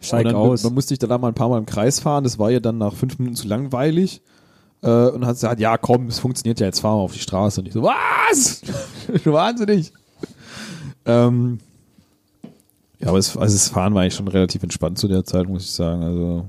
[0.02, 0.64] Steig dann, aus.
[0.64, 2.78] dann musste ich da mal ein paar Mal im Kreis fahren, das war ja dann
[2.78, 4.22] nach fünf Minuten zu langweilig.
[4.84, 7.62] Äh, und hat gesagt, ja komm, es funktioniert ja, jetzt fahren wir auf die Straße.
[7.62, 8.62] Und ich so, was?
[9.26, 9.94] Wahnsinnig.
[11.06, 11.60] Ähm,
[13.00, 15.66] ja, aber es, also das Fahren war eigentlich schon relativ entspannt zu der Zeit, muss
[15.66, 16.04] ich sagen.
[16.04, 16.46] Also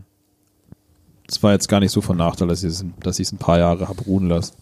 [1.29, 3.38] es war jetzt gar nicht so von Nachteil, dass ich es, dass ich es ein
[3.38, 4.55] paar Jahre habe ruhen lassen.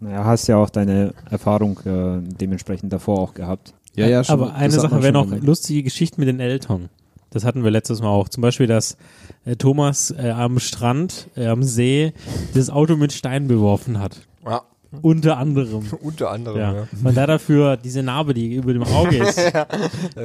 [0.00, 3.74] Naja, hast ja auch deine Erfahrung äh, dementsprechend davor auch gehabt.
[3.94, 6.88] Ja, ja, schon, Aber eine Sache man wäre noch lustige Geschichten mit den Eltern.
[7.30, 8.28] Das hatten wir letztes Mal auch.
[8.28, 8.96] Zum Beispiel, dass
[9.44, 12.12] äh, Thomas äh, am Strand, äh, am See,
[12.54, 14.16] das Auto mit Steinen beworfen hat.
[14.44, 14.62] Ja,
[15.02, 15.84] Unter anderem.
[16.02, 16.74] unter anderem, Ja.
[16.74, 16.88] ja.
[17.04, 19.38] Und da dafür diese Narbe, die über dem Auge ist,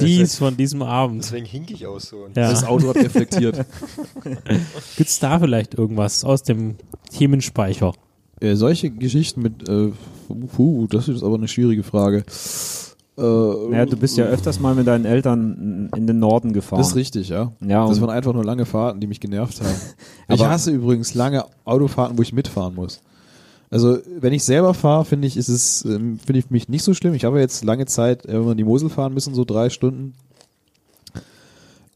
[0.02, 1.24] die ist von diesem Abend.
[1.24, 2.26] Deswegen hink ich aus so.
[2.36, 2.50] Ja.
[2.50, 3.64] Das Auto hat reflektiert.
[4.98, 6.76] Gibt's da vielleicht irgendwas aus dem
[7.12, 7.94] Themenspeicher?
[8.42, 9.92] Äh, solche Geschichten mit, äh,
[10.56, 12.26] puh, das ist aber eine schwierige Frage.
[13.18, 16.80] Äh, Naja, du bist ja öfters mal mit deinen Eltern in den Norden gefahren.
[16.80, 17.54] Das ist richtig, ja.
[17.66, 19.76] Ja, das waren einfach nur lange Fahrten, die mich genervt haben.
[20.30, 23.02] ich hasse übrigens lange Autofahrten, wo ich mitfahren muss.
[23.70, 26.94] Also, wenn ich selber fahre, finde ich, ist es, ähm, finde ich mich nicht so
[26.94, 27.14] schlimm.
[27.14, 30.14] Ich habe jetzt lange Zeit, wenn wir in die Mosel fahren müssen, so drei Stunden.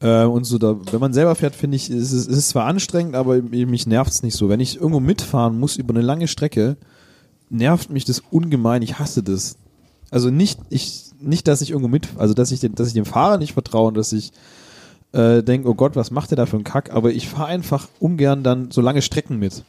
[0.01, 2.65] Äh, und so da, wenn man selber fährt, finde ich, ist es, ist es zwar
[2.65, 4.49] anstrengend, aber mich nervt es nicht so.
[4.49, 6.77] Wenn ich irgendwo mitfahren muss über eine lange Strecke,
[7.49, 8.81] nervt mich das ungemein.
[8.81, 9.57] Ich hasse das.
[10.11, 13.05] Also nicht, ich, nicht, dass ich irgendwo mit, also dass ich dem, dass ich dem
[13.05, 14.31] Fahrer nicht vertraue und dass ich
[15.11, 16.93] äh, denke, oh Gott, was macht der da für einen Kack?
[16.93, 19.63] Aber ich fahre einfach ungern dann so lange Strecken mit.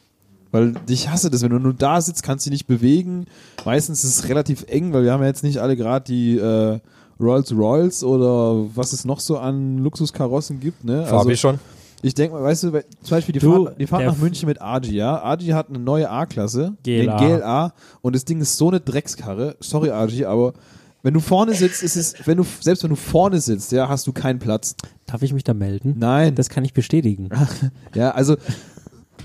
[0.53, 3.27] Weil ich hasse das, wenn du nur da sitzt, kannst du dich nicht bewegen.
[3.65, 6.81] Meistens ist es relativ eng, weil wir haben ja jetzt nicht alle gerade die äh,
[7.21, 10.85] Rolls Royals oder was es noch so an Luxuskarossen gibt.
[10.85, 11.07] Ne?
[11.07, 11.61] Fabi schon.
[12.03, 14.61] Ich denke mal, weißt du, zum Beispiel die Du, Fahrt, die Fahrt nach München mit
[14.61, 15.23] Aji, ja.
[15.23, 17.19] Aji hat eine neue A-Klasse, GLA.
[17.19, 19.57] den GLA, und das Ding ist so eine Dreckskarre.
[19.61, 20.55] Sorry, Aji, aber
[21.03, 24.07] wenn du vorne sitzt, ist es, wenn du, selbst wenn du vorne sitzt, ja, hast
[24.07, 24.75] du keinen Platz.
[25.07, 25.97] Darf ich mich da melden?
[25.99, 26.35] Nein.
[26.35, 27.29] Das kann ich bestätigen.
[27.95, 28.37] Ja, also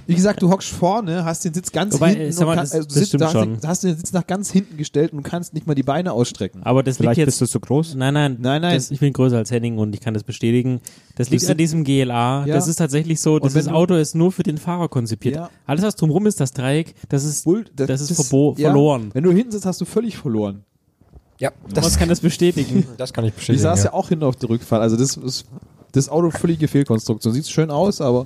[0.07, 2.71] Wie gesagt, du hockst vorne, hast den Sitz ganz Wobei, hinten sag mal, und das-
[2.71, 5.23] kannst, also, das du sitzt, da hast, hast den Sitz nach ganz hinten gestellt und
[5.23, 6.61] kannst nicht mal die Beine ausstrecken.
[6.63, 7.49] Aber das Vielleicht liegt bist jetzt.
[7.49, 7.95] du so groß.
[7.95, 8.75] Nein, nein, Nein, nein.
[8.75, 10.79] Das, ich bin größer als Henning und ich kann das bestätigen.
[11.15, 12.45] Das liegt sind- an diesem GLA.
[12.45, 12.53] Ja.
[12.53, 15.35] Das ist tatsächlich so, du- Auto ist nur für den Fahrer konzipiert.
[15.35, 15.49] Ja.
[15.65, 19.09] Alles, was drumherum ist, das Dreieck, das ist, Bull- das, ist verbo- ja, verloren.
[19.13, 20.63] Wenn du hinten sitzt, hast du völlig verloren.
[21.39, 22.87] Ja, Das das, kann das bestätigen.
[22.97, 23.63] das kann ich Ich bestätigen.
[23.63, 23.85] saß ja.
[23.85, 24.81] ja auch hinten auf der Rückfahrt.
[24.81, 25.45] Also das ist
[25.91, 27.33] das Auto völlige Fehlkonstruktion.
[27.33, 28.25] Sieht schön aus, aber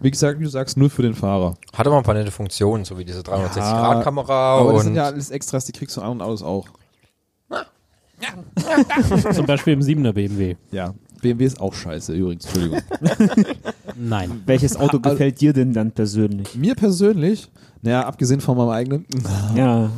[0.00, 1.56] wie gesagt, wie du sagst, nur für den Fahrer.
[1.74, 5.30] Hat aber ein paar nette Funktionen, so wie diese 360-Grad-Kamera aber das sind ja alles
[5.30, 6.66] Extras, die kriegst du an und Autos auch.
[9.34, 10.56] Zum Beispiel im 7er BMW.
[10.70, 10.94] Ja.
[11.20, 12.80] BMW ist auch scheiße übrigens, Entschuldigung.
[13.96, 14.42] Nein.
[14.46, 16.54] Welches Auto gefällt dir denn dann persönlich?
[16.54, 17.50] Mir persönlich,
[17.82, 19.06] naja, abgesehen von meinem eigenen,
[19.54, 19.90] Ja,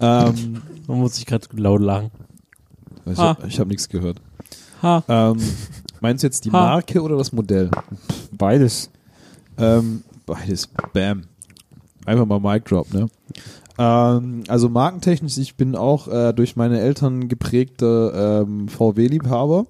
[0.00, 2.10] ähm, Man muss sich gerade laut lachen.
[3.06, 3.36] ich Ha.
[3.38, 4.20] habe hab nichts gehört.
[4.82, 5.02] Ha.
[5.08, 5.36] Ähm,
[6.00, 6.58] meinst du jetzt die Ha.
[6.60, 7.70] Marke oder das Modell?
[8.32, 8.90] beides.
[9.58, 10.68] Ähm, beides.
[10.92, 11.22] Bam.
[12.04, 13.08] Einfach mal Mic Drop, ne?
[13.78, 19.66] Ähm, also markentechnisch, ich bin auch äh, durch meine Eltern geprägter ähm, VW-Liebhaber.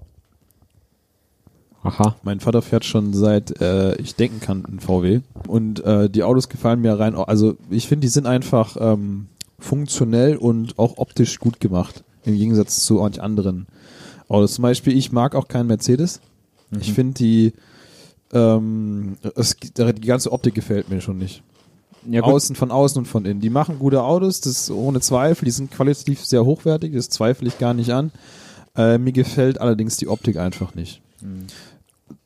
[1.83, 2.17] Aha.
[2.25, 5.21] Mein Vater fährt schon seit äh, ich denken kann einen VW.
[5.47, 7.15] Und äh, die Autos gefallen mir rein.
[7.15, 9.29] Also ich finde, die sind einfach ähm,
[9.67, 12.05] funktionell und auch optisch gut gemacht.
[12.25, 13.67] Im Gegensatz zu manch anderen
[14.29, 14.55] Autos.
[14.55, 16.21] Zum Beispiel, ich mag auch keinen Mercedes.
[16.81, 17.53] Ich finde die
[18.33, 21.43] ähm, es, die ganze Optik gefällt mir schon nicht.
[22.09, 23.41] Ja, außen, von außen und von innen.
[23.41, 25.45] Die machen gute Autos, das ohne Zweifel.
[25.45, 28.13] Die sind qualitativ sehr hochwertig, das zweifle ich gar nicht an.
[28.77, 31.01] Äh, mir gefällt allerdings die Optik einfach nicht.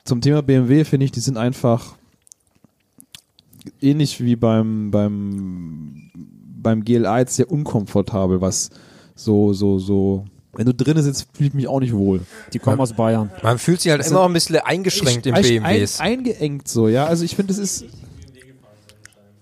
[0.05, 1.95] Zum Thema BMW finde ich, die sind einfach
[3.81, 6.11] ähnlich wie beim, beim,
[6.63, 8.71] beim GLA jetzt sehr unkomfortabel, was
[9.15, 10.25] so, so, so.
[10.53, 12.23] Wenn du drinnen sitzt, fühle ich mich auch nicht wohl.
[12.53, 13.31] Die kommen aus Bayern.
[13.43, 16.01] Man fühlt sich halt immer ein bisschen eingeschränkt im Ich- ein, BMWs.
[16.01, 17.07] eingeengt so, ja.
[17.07, 17.85] Also ich finde, das ist.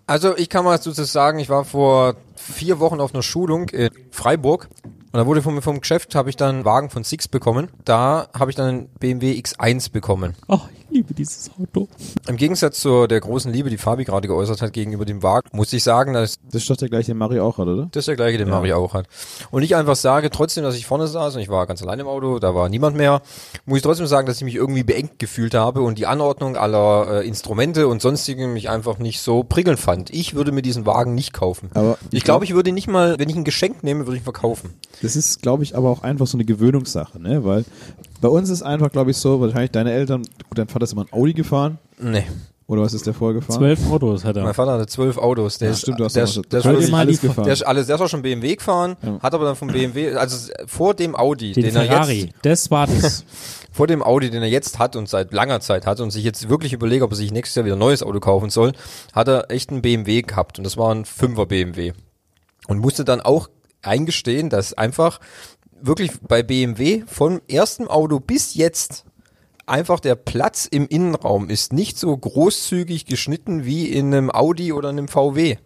[0.07, 3.91] Also ich kann mal dazu sagen, ich war vor vier Wochen auf einer Schulung in
[4.11, 7.69] Freiburg und da wurde vom, vom Geschäft, habe ich dann einen Wagen von Six bekommen.
[7.85, 10.35] Da habe ich dann einen BMW X1 bekommen.
[10.49, 11.89] Oh, ich liebe dieses Auto.
[12.27, 15.73] Im Gegensatz zu der großen Liebe, die Fabi gerade geäußert hat gegenüber dem Wagen, muss
[15.73, 17.89] ich sagen, dass Das ist doch der gleiche, den Mario auch hat, oder?
[17.93, 19.07] das ist der gleiche, den Mario auch hat.
[19.51, 22.07] Und ich einfach sage, trotzdem, dass ich vorne saß und ich war ganz allein im
[22.07, 23.23] Auto, da war niemand mehr,
[23.67, 27.23] muss ich trotzdem sagen, dass ich mich irgendwie beengt gefühlt habe und die Anordnung aller
[27.23, 30.11] äh, Instrumente und sonstigen mich einfach nicht so prickelnd fand.
[30.11, 31.71] Ich würde mir diesen Wagen nicht kaufen.
[31.75, 34.23] Aber ich glaube, ich würde ihn nicht mal, wenn ich ein Geschenk nehme, würde ich
[34.23, 34.75] ihn verkaufen.
[35.03, 37.45] Das ist, glaube ich, aber auch einfach so eine Gewöhnungssache, ne?
[37.45, 37.65] Weil
[38.21, 41.03] bei uns ist einfach, glaube ich, so, wahrscheinlich deine Eltern, gut, dein Vater ist immer
[41.05, 42.25] ein Audi gefahren, Nee.
[42.67, 43.59] oder was ist der vorgefahren?
[43.59, 44.55] Zwölf Autos hat Mein er.
[44.55, 45.59] Vater hatte zwölf Autos.
[45.59, 47.45] Der Ja, ist, stimmt, du hast der, ist, was- der, ist alles, mal alles gefahren.
[47.45, 49.19] der ist alles, der ist auch schon BMW gefahren, Ja.
[49.21, 52.21] hat aber dann vom BMW, also vor dem Audi, Den, den, er Ferrari.
[52.21, 53.25] jetzt, Das war das.
[53.73, 56.49] vor dem Audi, den er jetzt hat und seit langer Zeit hat und sich jetzt
[56.49, 58.73] wirklich überlegt, ob er sich nächstes Jahr wieder ein neues Auto kaufen soll,
[59.13, 61.93] hat er echt einen BMW gehabt und das war ein 5er BMW.
[62.67, 63.49] Und musste dann auch
[63.83, 65.21] eingestehen, dass einfach
[65.83, 69.05] wirklich bei BMW vom ersten Auto bis jetzt
[69.67, 74.89] einfach der Platz im Innenraum ist nicht so großzügig geschnitten wie in einem Audi oder
[74.89, 75.57] einem VW.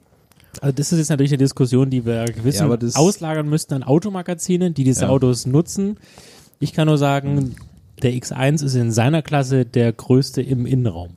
[0.61, 3.75] Also das ist jetzt natürlich eine Diskussion, die wir gewissen Ja, aber das- auslagern müssten
[3.75, 5.09] an Automagazinen, die diese Ja.
[5.11, 5.98] Autos nutzen.
[6.61, 7.55] Ich kann nur sagen,
[8.03, 11.11] der X1 ist in seiner Klasse der größte im Innenraum.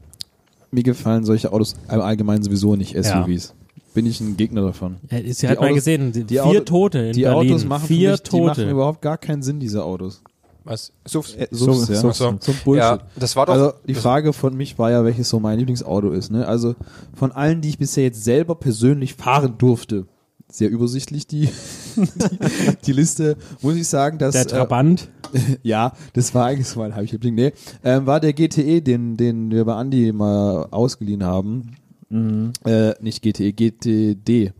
[0.72, 3.54] Mir gefallen solche Autos im Allgemeinen sowieso nicht, SUVs.
[3.96, 4.98] Bin ich ein Gegner davon.
[5.10, 7.52] Ja, ist, Die hat mal Autos- gesehen, die die vier Auto- Tote in die Berlin.
[7.54, 8.70] Autos machen vier für mich, die machen Tote.
[8.70, 10.22] überhaupt gar keinen Sinn, diese Autos.
[10.66, 10.92] Was?
[11.08, 11.36] SUVs?
[11.36, 11.96] Äh, Subs, ja.
[11.96, 12.18] Subs.
[12.18, 12.84] So ein Bullshit.
[12.84, 13.54] Ja, das war doch.
[13.54, 16.32] Also die Frage von mich war ja, welches so mein Lieblingsauto ist.
[16.32, 16.48] Ne?
[16.48, 16.76] Also
[17.16, 20.08] von allen, die ich bisher jetzt selber persönlich fahren durfte,
[20.52, 21.50] sehr übersichtlich die,
[21.96, 22.38] die,
[22.86, 25.10] die Liste, muss ich sagen, dass der Trabant.
[25.34, 27.36] Äh, ja, das war eigentlich so mein Heimliebling.
[27.36, 27.54] Nee,
[27.84, 31.76] ähm, war der GTE, den, den wir bei Andi mal ausgeliehen haben.
[32.10, 34.54] Äh, nicht GTE, GTD.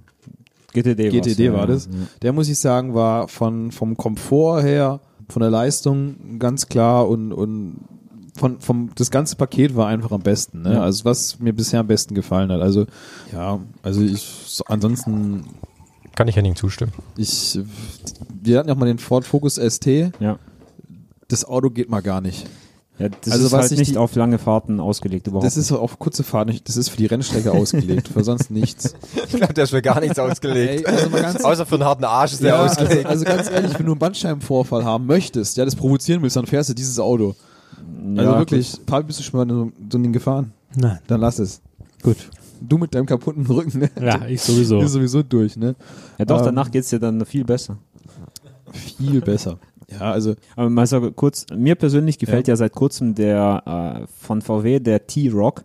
[0.74, 1.86] GTD, GTD ja, war das.
[1.86, 1.92] ja.
[2.22, 7.32] Der muss ich sagen, war von vom Komfort her, von der Leistung ganz klar und
[7.32, 7.78] und
[8.38, 10.64] von vom das ganze Paket war einfach am besten.
[10.64, 10.74] Ne?
[10.74, 10.82] Ja.
[10.82, 12.62] Also was mir bisher am besten gefallen hat.
[12.62, 12.88] Also
[13.32, 15.46] ja, also ich so, ansonsten
[16.16, 16.92] Kann ich Henning zustimmen.
[17.16, 17.58] ich
[18.42, 19.86] wir hatten ja auch mal den Ford Focus ST.
[20.20, 20.40] Ja.
[21.30, 22.46] Das Auto geht mal gar nicht.
[22.98, 25.46] Ja, das Also ist was halt ich nicht die- auf lange Fahrten ausgelegt überhaupt.
[25.46, 26.68] Das ist auf kurze Fahrt nicht.
[26.70, 28.94] Das ist für die Rennstrecke ausgelegt, für sonst nichts.
[29.28, 30.88] Ich glaube, der ist für gar nichts ausgelegt.
[30.88, 33.06] Ey, also ganz Außer für einen harten Arsch ist der Ja, also, ausgelegt.
[33.06, 36.70] also ganz ehrlich, wenn du einen Bandscheibenvorfall haben möchtest, ja, das provozieren willst, dann fährst
[36.70, 37.36] du dieses Auto.
[38.16, 38.40] Ja, Also gut.
[38.40, 40.54] wirklich, Paul, bist du schon mal so so ein Ding gefahren?
[40.76, 41.00] Nein.
[41.08, 41.60] Dann lass es.
[42.02, 42.18] Gut.
[42.62, 43.90] Du mit deinem kaputten Rücken, ne?
[44.02, 44.80] Ja, ich sowieso.
[44.80, 45.76] Bist sowieso durch, ne?
[46.18, 47.78] Ja doch, Ähm, danach geht's dir dann viel besser.
[48.72, 49.58] Viel besser.
[49.92, 54.42] Ja, also, Aber mal so kurz, mir persönlich gefällt ja, seit kurzem der äh, von
[54.42, 55.64] VW der T-Rock.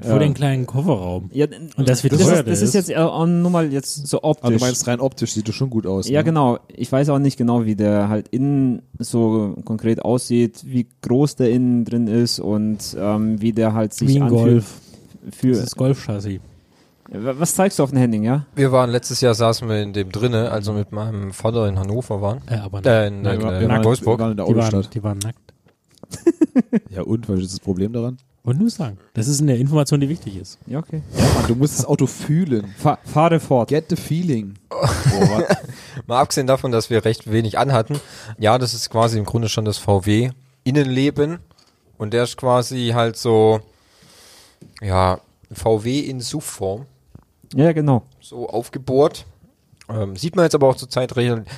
[0.00, 1.28] Vor den kleinen Kofferraum.
[1.34, 4.22] Ja, Und das wird das, teuer, ist, das ist jetzt auch nur mal jetzt so
[4.22, 4.44] optisch.
[4.44, 6.08] Aber du meinst rein optisch sieht das schon gut aus.
[6.08, 6.24] ja, ne?
[6.24, 6.58] genau.
[6.74, 11.50] Ich weiß auch nicht genau, wie der halt innen so konkret aussieht, wie groß der
[11.50, 14.42] innen drin ist und ähm, wie der halt sich Wie ein anfühlt.
[14.44, 14.80] Golf.
[15.30, 16.40] Für, Das ist Golfchassis.
[17.14, 18.46] Was zeigst du auf dem Handing, ja?
[18.54, 22.20] Wir waren letztes Jahr saßen wir in dem drinne, also mit meinem Vater in Hannover
[22.22, 22.40] waren.
[22.48, 24.20] Äh, aber Äh, in, Ja, in, wir, äh, waren, wir Wolfsburg.
[24.20, 24.94] waren in der die, waren, Autostadt.
[24.94, 25.38] die waren nackt.
[26.90, 28.18] Ja und, was ist das Problem daran?
[28.44, 28.98] Und nur sagen.
[29.14, 30.58] Das ist eine Information, die wichtig ist.
[30.66, 31.02] Ja, okay.
[31.16, 32.74] Mann, du musst das Auto fühlen.
[32.76, 33.68] Fa fahre fort.
[33.68, 34.54] Get the feeling.
[36.06, 38.00] Mal abgesehen davon, dass wir recht wenig anhatten.
[38.38, 40.30] Ja, das ist quasi im Grunde schon das VW
[40.64, 41.38] Innenleben.
[41.98, 43.60] Und der ist quasi halt so,
[44.80, 45.20] ja,
[45.52, 46.86] VW in SUV-Form.
[47.54, 48.02] Ja, genau.
[48.20, 49.26] So aufgebohrt.
[49.88, 51.12] Ähm, sieht man jetzt aber auch zur Zeit,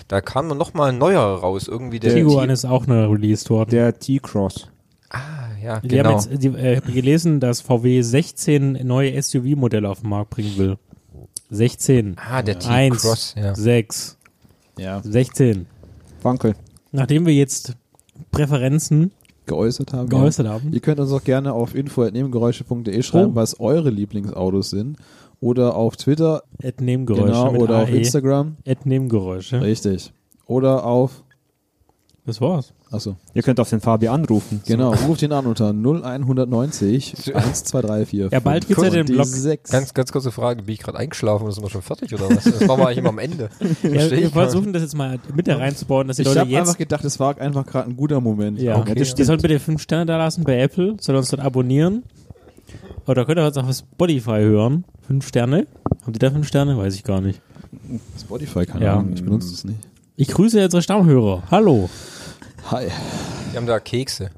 [0.08, 1.68] da kam noch mal ein neuer raus.
[1.68, 3.70] Irgendwie der Tiguan ist auch neu released worden.
[3.70, 4.68] Der T-Cross.
[5.10, 5.18] Ah,
[5.62, 6.10] ja, Die genau.
[6.20, 10.78] haben jetzt die, äh, gelesen, dass VW 16 neue SUV-Modelle auf den Markt bringen will.
[11.50, 12.16] 16.
[12.18, 13.54] ah, der T-Cross, ja.
[13.54, 14.18] 6,
[14.78, 15.66] Ja, 16.
[16.22, 16.54] Wankel.
[16.90, 17.74] Nachdem wir jetzt
[18.32, 19.12] Präferenzen
[19.46, 20.08] geäußert haben.
[20.08, 23.36] geäußert haben, Ihr könnt uns auch gerne auf info.nebengeräusche.de schreiben, Oh.
[23.36, 24.96] was eure Lieblingsautos sind.
[25.40, 27.96] Oder auf Twitter, Ad Nebengeräusche genau, oder auf AE.
[27.98, 28.56] Instagram.
[28.66, 29.60] Ad Nebengeräusche.
[29.60, 30.12] Richtig.
[30.46, 31.22] Oder auf,
[32.26, 32.72] Das war's.
[32.90, 34.62] achso, Ihr könnt auf den Fabi anrufen.
[34.66, 38.30] genau, ruft ihn an unter 0190 1234.
[38.32, 39.26] Ja, bald gibt's ja den Blog.
[39.26, 39.70] 6.
[39.70, 42.44] Ganz, ganz kurze Frage, bin ich gerade eingeschlafen oder sind wir schon fertig oder was?
[42.44, 43.48] Das machen wir eigentlich immer am Ende.
[43.82, 46.50] Ja, wir ich versuchen das jetzt mal mit da reinzubauen, dass die ich Leute habe
[46.50, 48.58] jetzt einfach gedacht, es war einfach gerade ein guter Moment.
[48.60, 48.92] Ja, Okay.
[48.92, 49.12] okay.
[49.16, 52.02] die sollen bitte fünf Sterne da lassen bei Apple, sollen uns dort abonnieren.
[53.06, 54.84] Oder könnt ihr auch auf Spotify hören.
[55.06, 55.66] Fünf Sterne.
[56.02, 56.76] Haben die da fünf Sterne?
[56.78, 57.40] Weiß ich gar nicht.
[58.18, 58.96] Spotify, keine Ja.
[58.98, 59.78] Ahnung, ich benutze das nicht.
[60.16, 61.42] Ich grüße unsere Stammhörer.
[61.50, 61.90] Hallo.
[62.70, 62.86] Hi.
[63.50, 64.30] Wir haben da Kekse.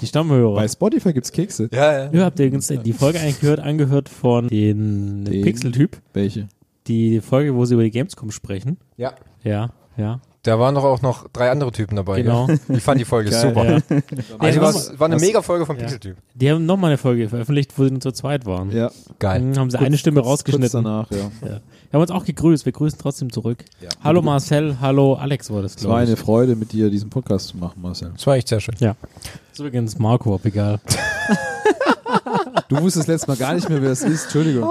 [0.00, 0.54] Die Stammhörer.
[0.56, 1.68] Bei Spotify gibt's Kekse.
[1.72, 2.10] Ja, ja.
[2.10, 5.42] Ihr habt übrigens die Folge eigentlich gehört, angehört von den, Den?
[5.42, 5.98] Pixel-Typ.
[6.14, 6.48] Welche?
[6.86, 8.78] Die Folge, wo sie über die Gamescom sprechen.
[8.96, 9.14] Ja.
[9.44, 10.20] Ja, ja.
[10.44, 12.20] Da waren doch auch noch drei andere Typen dabei.
[12.20, 12.46] Genau.
[12.46, 12.60] Gell?
[12.68, 13.40] Ich fand die Folge Geil.
[13.40, 13.64] super.
[13.64, 13.78] ja.
[14.38, 15.82] Also was, war eine mega Folge vom Ja.
[15.82, 16.16] Pixeltyp.
[16.34, 18.70] Die haben nochmal eine Folge veröffentlicht, wo sie nur zu zweit waren.
[18.70, 18.90] Ja.
[19.18, 19.40] Geil.
[19.40, 20.84] Mhm, haben sie eine Stimme Kurz rausgeschnitten.
[20.84, 21.16] danach, ja.
[21.40, 21.48] Ja.
[21.48, 21.60] Wir
[21.94, 22.66] haben uns auch gegrüßt.
[22.66, 23.64] Wir grüßen trotzdem zurück.
[23.80, 23.88] Ja.
[24.02, 26.18] Hallo Marcel, hallo Alex war das, Es war glaube eine ich.
[26.20, 28.10] Freude, mit dir diesen Podcast zu machen, Marcel.
[28.14, 28.74] Das war echt sehr schön.
[28.80, 28.96] Ja.
[29.02, 30.78] Das ist übrigens Marco, ob egal.
[32.68, 34.24] Du wusstest letztes Mal gar nicht mehr, wer es ist.
[34.24, 34.62] Entschuldigung.
[34.64, 34.66] Äh,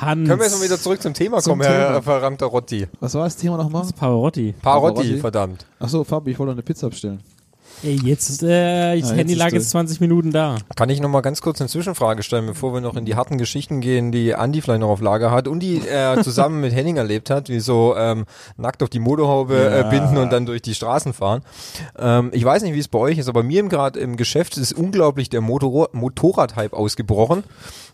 [0.00, 2.02] Hans Können wir jetzt mal wieder zurück zum Thema Zum kommen, Herr Thema.
[2.02, 2.86] verdammter Rotti?
[3.00, 3.86] Was war das Thema nochmal?
[3.98, 4.54] Pavarotti.
[4.60, 5.18] Parotti, Pavarotti?
[5.18, 5.66] verdammt.
[5.78, 7.20] Achso, Fabi, ich wollte noch eine Pizza bestellen.
[7.82, 10.56] Ey, jetzt, äh, das Ah, Handy lag ist jetzt 20 Minuten da.
[10.76, 13.38] Kann ich noch mal ganz kurz eine Zwischenfrage stellen, bevor wir noch in die harten
[13.38, 16.98] Geschichten gehen, die Andi vielleicht noch auf Lager hat und die er zusammen mit Henning
[16.98, 18.26] erlebt hat, wie so ähm,
[18.58, 19.80] nackt auf die Motorhaube Ja.
[19.80, 21.42] äh, binden und dann durch die Straßen fahren.
[21.98, 24.72] Ähm, ich weiß nicht, wie es bei euch ist, aber mir gerade im Geschäft ist
[24.74, 27.44] unglaublich der Motor Motorradhype ausgebrochen.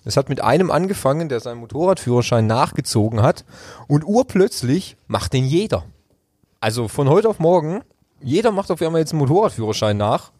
[0.04, 3.44] Es hat mit einem angefangen, der seinen Motorradführerschein nachgezogen hat
[3.88, 5.84] und urplötzlich macht den jeder.
[6.60, 7.82] Also von heute auf morgen,
[8.22, 10.32] jeder macht auf einmal jetzt einen Motorradführerschein nach.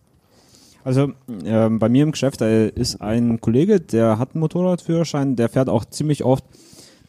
[0.85, 1.13] Also
[1.45, 5.69] ähm, bei mir im Geschäft da ist ein Kollege, der hat einen Motorradführerschein, der fährt
[5.69, 6.45] auch ziemlich oft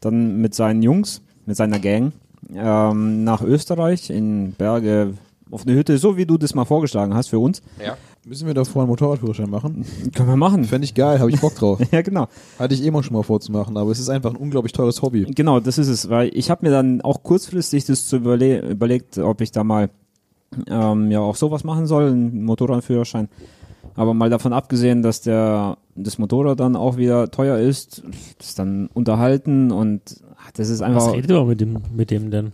[0.01, 2.13] dann mit seinen Jungs, mit seiner Gang
[2.53, 5.13] ähm, nach Österreich in Berge
[5.51, 7.62] auf eine Hütte, so wie du das mal vorgeschlagen hast für uns.
[7.84, 7.97] Ja.
[8.25, 9.86] Müssen wir davor einen Motorradführerschein machen?
[10.15, 10.65] Können wir machen.
[10.65, 11.80] Fände ich geil, habe ich Bock drauf.
[11.91, 12.27] Ja, genau.
[12.60, 15.25] Hatte ich eh mal schon mal vorzumachen, aber es ist einfach ein unglaublich teures Hobby.
[15.34, 19.17] Genau, das ist es, weil ich habe mir dann auch kurzfristig das zu überle überlegt,
[19.17, 19.89] ob ich da mal
[20.69, 23.29] ähm, ja auch sowas machen soll, einen Motorradführerschein.
[23.95, 28.03] Aber mal davon abgesehen, dass der das Motorrad dann auch wieder teuer ist,
[28.38, 32.29] das dann unterhalten und ach, das ist Was einfach redet ihr mit dem, mit dem
[32.29, 32.51] denn?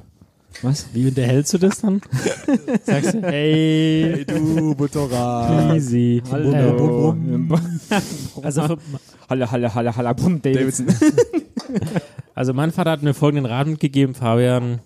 [0.61, 0.87] was?
[0.93, 2.01] Wie unterhältst du das dann?
[2.83, 5.75] Sagst du, hey, du Motorrad.
[5.75, 6.21] easy.
[6.31, 7.15] Hallo.
[8.41, 8.77] Also, für,
[9.29, 10.87] Halle, Halle, Halle, Halle, Bum, Davidson.
[12.35, 14.79] also mein Vater hat mir folgenden Rat mitgegeben, Fabian.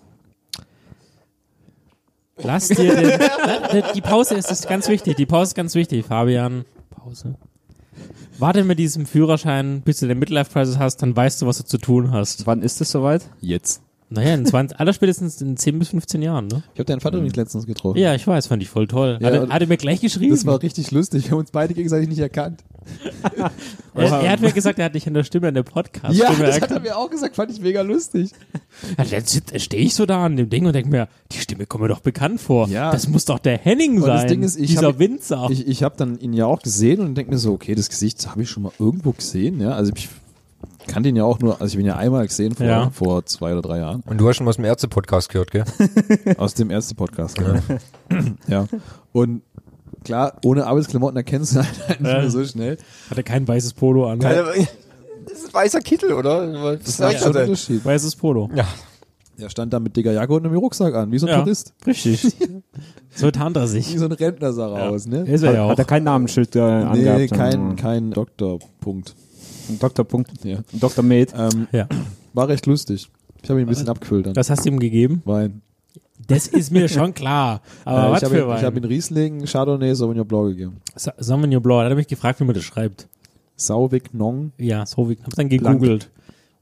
[2.42, 5.16] Lass dir den, die Pause ist, ist ganz wichtig.
[5.16, 6.64] Die Pause ist ganz wichtig, Fabian.
[6.90, 7.34] Pause.
[8.38, 11.64] Warte mit diesem Führerschein, bis du den Midlife Crisis hast, dann weißt du, was du
[11.64, 12.46] zu tun hast.
[12.46, 13.28] Wann ist es soweit?
[13.40, 13.82] Jetzt.
[14.10, 16.62] Naja, in 20, allerspätestens in 10 bis 15 Jahren, ne?
[16.74, 17.98] Ich habe deinen Vater übrigens letztens getroffen.
[17.98, 19.18] Ja, ich weiß, fand ich voll toll.
[19.20, 20.30] Ja, hat, er, und- hat er mir gleich geschrieben.
[20.34, 21.24] Das war richtig lustig.
[21.24, 22.64] Wir haben uns beide gegenseitig nicht erkannt.
[23.94, 26.16] er, er hat mir gesagt, er hat dich in der Stimme, in der Podcast.
[26.16, 26.82] Ja, das hat er erkannt.
[26.84, 27.36] mir auch gesagt.
[27.36, 28.30] Fand ich mega lustig.
[28.96, 31.82] Ja, Jetzt stehe ich so da an dem Ding und denke mir, die Stimme kommt
[31.82, 32.66] mir doch bekannt vor.
[32.68, 32.90] Ja.
[32.90, 34.16] Das muss doch der Henning Und sein.
[34.16, 35.48] das Ding ist, ich dieser hab- Winzer.
[35.50, 38.26] Ich, ich habe dann ihn ja auch gesehen und denke mir so, okay, das Gesicht
[38.30, 39.60] habe ich schon mal irgendwo gesehen.
[39.60, 40.08] Ja, also ich
[40.88, 42.90] kannte ihn ja auch nur, also ich ihn ja einmal gesehen vor, Ja.
[42.90, 44.02] vor zwei oder drei Jahren.
[44.06, 45.64] Und du hast schon was im Ärzte-Podcast gehört, gell?
[46.38, 47.36] Aus dem ersten Podcast.
[47.38, 47.60] Genau.
[48.48, 48.66] ja.
[49.12, 49.42] Und
[50.04, 52.18] klar, ohne Arbeitsklamotten erkennst du halt nicht Ja.
[52.20, 52.78] mehr so schnell.
[53.10, 54.20] Hat er kein weißes Polo an.
[54.20, 56.52] Ja, Das ist weißer Kittel, oder?
[56.62, 57.06] Was Das denn?
[57.06, 57.84] einen Unterschied.
[57.84, 58.50] Weißes Polo.
[58.54, 58.64] Ja.
[59.40, 61.72] Er stand da mit dicker Jacke und einem Rucksack an, wie so ein Ja, Tourist.
[61.86, 62.34] richtig.
[63.14, 63.96] so tarnt er Wie sich.
[63.96, 65.20] so ein Rentner sah er aus, ne?
[65.28, 65.70] Ist er ja auch.
[65.70, 67.30] Hat er kein Namensschild äh, Nee, angehabt?
[67.30, 69.14] kein, kein Doktorpunkt.
[69.78, 70.04] Dr.
[70.04, 70.30] Punkt.
[70.44, 70.58] Ja.
[70.72, 71.04] Dr.
[71.04, 71.32] Med.
[71.36, 71.86] Ähm, Ja.
[72.32, 73.08] war recht lustig.
[73.42, 74.34] Ich habe ihn ein bisschen abgefüllt dann.
[74.34, 75.22] Das hast du ihm gegeben?
[75.24, 75.62] Wein.
[76.26, 77.62] Das ist mir schon klar.
[77.84, 78.82] Aber Äh, was ich habe für ihn, ich hab Wein?
[78.82, 80.76] ihn Riesling, Chardonnay, Sauvignon Blanc gegeben.
[80.96, 81.80] Sa- Sauvignon Blanc.
[81.80, 83.08] Da hat er mich gefragt, wie man das schreibt.
[83.56, 85.24] Sauvignon, Ja, Sauvignon.
[85.26, 86.10] Hab dann gegoogelt.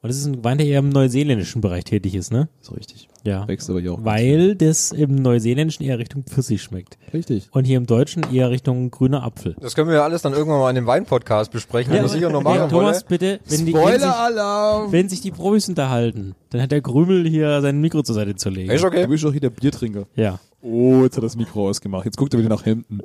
[0.03, 2.49] Und das ist ein Wein, der eher im neuseeländischen Bereich tätig ist, ne?
[2.63, 3.06] ist richtig.
[3.27, 3.47] Ja.
[3.49, 3.99] Wächst aber hier auch.
[4.05, 6.97] Weil das im neuseeländischen eher Richtung Pfirsich schmeckt.
[7.13, 7.49] Richtig.
[7.51, 9.57] Und hier im Deutschen eher Richtung grüner Apfel.
[9.61, 12.31] Das können wir ja alles dann irgendwann mal in dem Wein-Podcast besprechen, den wir sicher
[12.31, 13.05] noch machen Ja, Thomas, wollen.
[13.09, 14.93] bitte, wenn, die, wenn, sich, Spoiler-Alarm!
[14.93, 18.49] wenn sich die Profis unterhalten, dann hat der Krümel hier sein Mikro zur Seite zu
[18.49, 18.71] legen.
[18.71, 19.07] Ist Du okay.
[19.07, 20.07] bist doch hier der Biertrinker.
[20.15, 20.39] Ja.
[20.63, 22.05] Oh, jetzt hat er das Mikro ausgemacht.
[22.05, 23.01] Jetzt guckt er wieder nach hinten.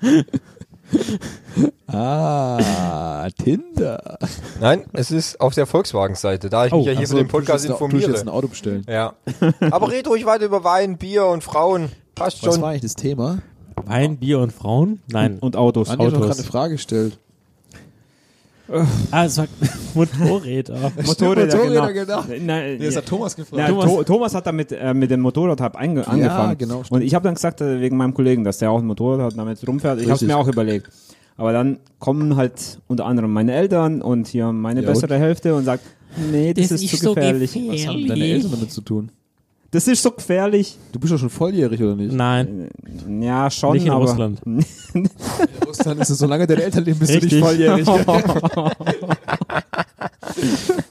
[1.86, 4.18] ah, Tinder.
[4.60, 7.22] Nein, es ist auf der Volkswagen-Seite, da ich mich Oh, ja hier Ach so, für
[7.24, 8.20] den Podcast jetzt- Du jetzt informiere.
[8.20, 8.84] ein Auto bestellen.
[8.88, 9.14] Ja.
[9.70, 11.90] Aber red ruhig weiter über Wein, Bier und Frauen.
[12.14, 12.62] Passt Was schon.
[12.62, 13.38] war eigentlich das Thema?
[13.84, 15.00] Wein, Bier und Frauen?
[15.10, 15.38] Nein.
[15.40, 15.88] Und Autos.
[15.90, 16.20] Hat doch Autos.
[16.20, 17.18] gerade eine Frage gestellt.
[19.10, 19.46] Ah, es war
[19.94, 20.92] Motorräder.
[21.04, 22.22] Motorräder, Motorräder, genau.
[22.22, 22.44] genau.
[22.44, 23.00] Nein, Nee, das ja.
[23.00, 23.58] hat Thomas gefragt.
[23.60, 26.56] Ja, Thomas- Thomas, Thomas hat damit äh, mit dem Motorrad hab einge angefangen.
[26.56, 29.20] genau, Und ich habe dann gesagt, äh, wegen meinem Kollegen, dass der auch ein Motorrad
[29.20, 30.00] hat und damit rumfährt.
[30.00, 30.88] Ich habe es mir auch überlegt.
[31.36, 35.64] Aber dann kommen halt unter anderem meine Eltern und hier meine Ja, bessere Hälfte und
[35.64, 35.82] sagt,
[36.30, 37.52] nee, das, Das ist, ist zu so gefährlich.
[37.52, 37.86] gefährlich.
[37.86, 39.10] Was haben deine Eltern damit zu tun?
[39.74, 40.78] Das ist so gefährlich.
[40.92, 42.12] Du bist doch schon volljährig, oder nicht?
[42.12, 42.68] Nein,
[43.20, 44.40] Ja, schon, nicht in aber Russland.
[44.46, 45.08] In
[45.66, 47.32] Russland ist es, solange deine Eltern leben, bist du Richtig.
[47.32, 47.84] nicht volljährig.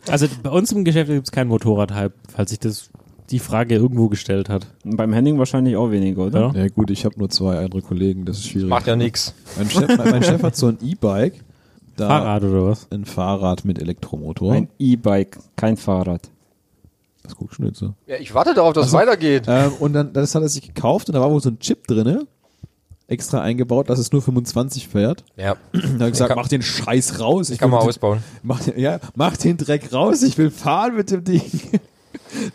[0.09, 2.89] Also bei uns im Geschäft gibt es keinen Motorradhype, falls sich das
[3.29, 4.67] die Frage irgendwo gestellt hat.
[4.83, 6.51] Beim Henning wahrscheinlich auch weniger, oder?
[6.53, 6.63] Ja.
[6.63, 8.69] ja gut, ich habe nur zwei andere Kollegen, das ist schwierig.
[8.69, 9.33] Macht ja nix.
[9.57, 11.35] Mein Chef, mein, mein Chef hat so ein E-Bike.
[11.95, 12.87] Da Fahrrad oder was?
[12.91, 14.53] Ein Fahrrad mit Elektromotor.
[14.53, 16.29] Ein E-Bike, kein Fahrrad.
[17.23, 17.93] Das guckst du nicht so.
[18.07, 19.45] Ja, ich warte darauf, dass es weitergeht.
[19.47, 21.88] Ähm, und dann das hat er sich gekauft und da war wohl so ein Chip
[21.88, 22.27] drinne,
[23.07, 25.23] extra eingebaut, dass es nur 25 fährt.
[25.36, 27.49] Ja, Da habe ich gesagt, kann- mach den Scheiß raus.
[27.49, 28.23] Ich kann mit dem- ausbauen.
[28.43, 31.41] Mach den, ja, mach den Dreck raus, ich will fahren mit dem Ding.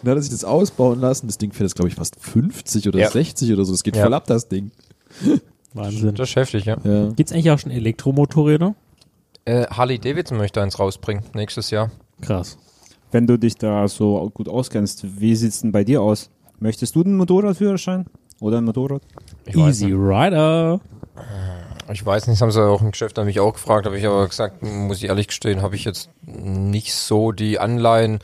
[0.02, 1.26] Dann hat er sich das ausbauen lassen.
[1.28, 3.10] Das Ding fährt jetzt, glaube ich, fast 50 oder Ja.
[3.10, 3.72] 60 oder so.
[3.72, 4.02] Das geht Ja.
[4.04, 4.70] voll ab, das Ding.
[5.74, 6.14] Wahnsinn.
[6.14, 6.76] Das ist heftig, ja.
[6.82, 7.08] Ja.
[7.10, 8.74] Gibt es eigentlich auch schon Elektromotorräder?
[9.44, 11.90] Äh, Harley Davidson möchte eins rausbringen, nächstes Jahr.
[12.20, 12.58] Krass.
[13.10, 16.30] Wenn du dich da so gut auskennst, wie sieht's denn bei dir aus?
[16.60, 18.06] Möchtest du einen Motorradführerschein?
[18.40, 19.02] Oder ein Motorrad?
[19.46, 19.94] Ich Easy nicht.
[19.94, 20.80] Rider.
[21.90, 24.06] Ich weiß nicht, das haben sie auch im Geschäft an mich auch gefragt, habe ich
[24.06, 28.18] aber gesagt, muss ich ehrlich gestehen, habe ich jetzt nicht so die Anleihen.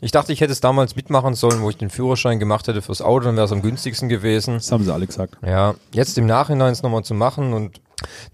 [0.00, 3.02] Ich dachte, ich hätte es damals mitmachen sollen, wo ich den Führerschein gemacht hätte fürs
[3.02, 4.54] Auto, dann wäre es am günstigsten gewesen.
[4.54, 5.36] Das haben sie alle gesagt.
[5.44, 7.80] Ja, jetzt im Nachhinein es nochmal zu machen und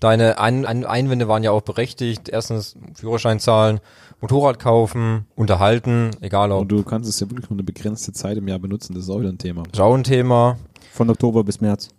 [0.01, 2.29] deine Ein Ein Einwände waren ja auch berechtigt.
[2.29, 3.81] Erstens Führerschein zahlen,
[4.25, 8.39] Motorrad kaufen, unterhalten, egal ob Und du kannst es ja wirklich nur eine begrenzte Zeit
[8.39, 8.95] im Jahr benutzen.
[8.95, 9.65] Das ist auch wieder ein Thema.
[9.77, 10.57] Schauenthema.
[10.93, 11.91] Von Oktober bis März.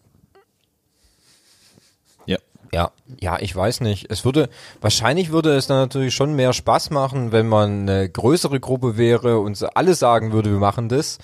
[2.25, 2.38] Ja.
[2.73, 2.89] Ja,
[3.21, 4.09] ja, ich weiß nicht.
[4.09, 4.49] Es würde,
[4.81, 9.38] wahrscheinlich würde es dann natürlich schon mehr Spaß machen, wenn man eine größere Gruppe wäre
[9.38, 11.19] und alle sagen würde, wir machen das.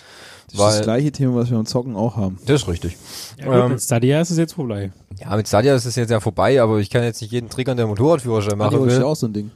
[0.46, 2.38] Das ist Weil- das gleiche Thema, was wir beim Zocken auch haben.
[2.46, 2.96] Das ist richtig.
[3.40, 4.92] Ja, gut, Ähm, mit Stadia ist es jetzt vorbei.
[5.20, 7.76] Ja, mit Stadia ist es jetzt ja vorbei, aber ich kann jetzt nicht jeden triggern,
[7.78, 9.50] der Motorradführerschein machen das ist ja auch so ein Ding.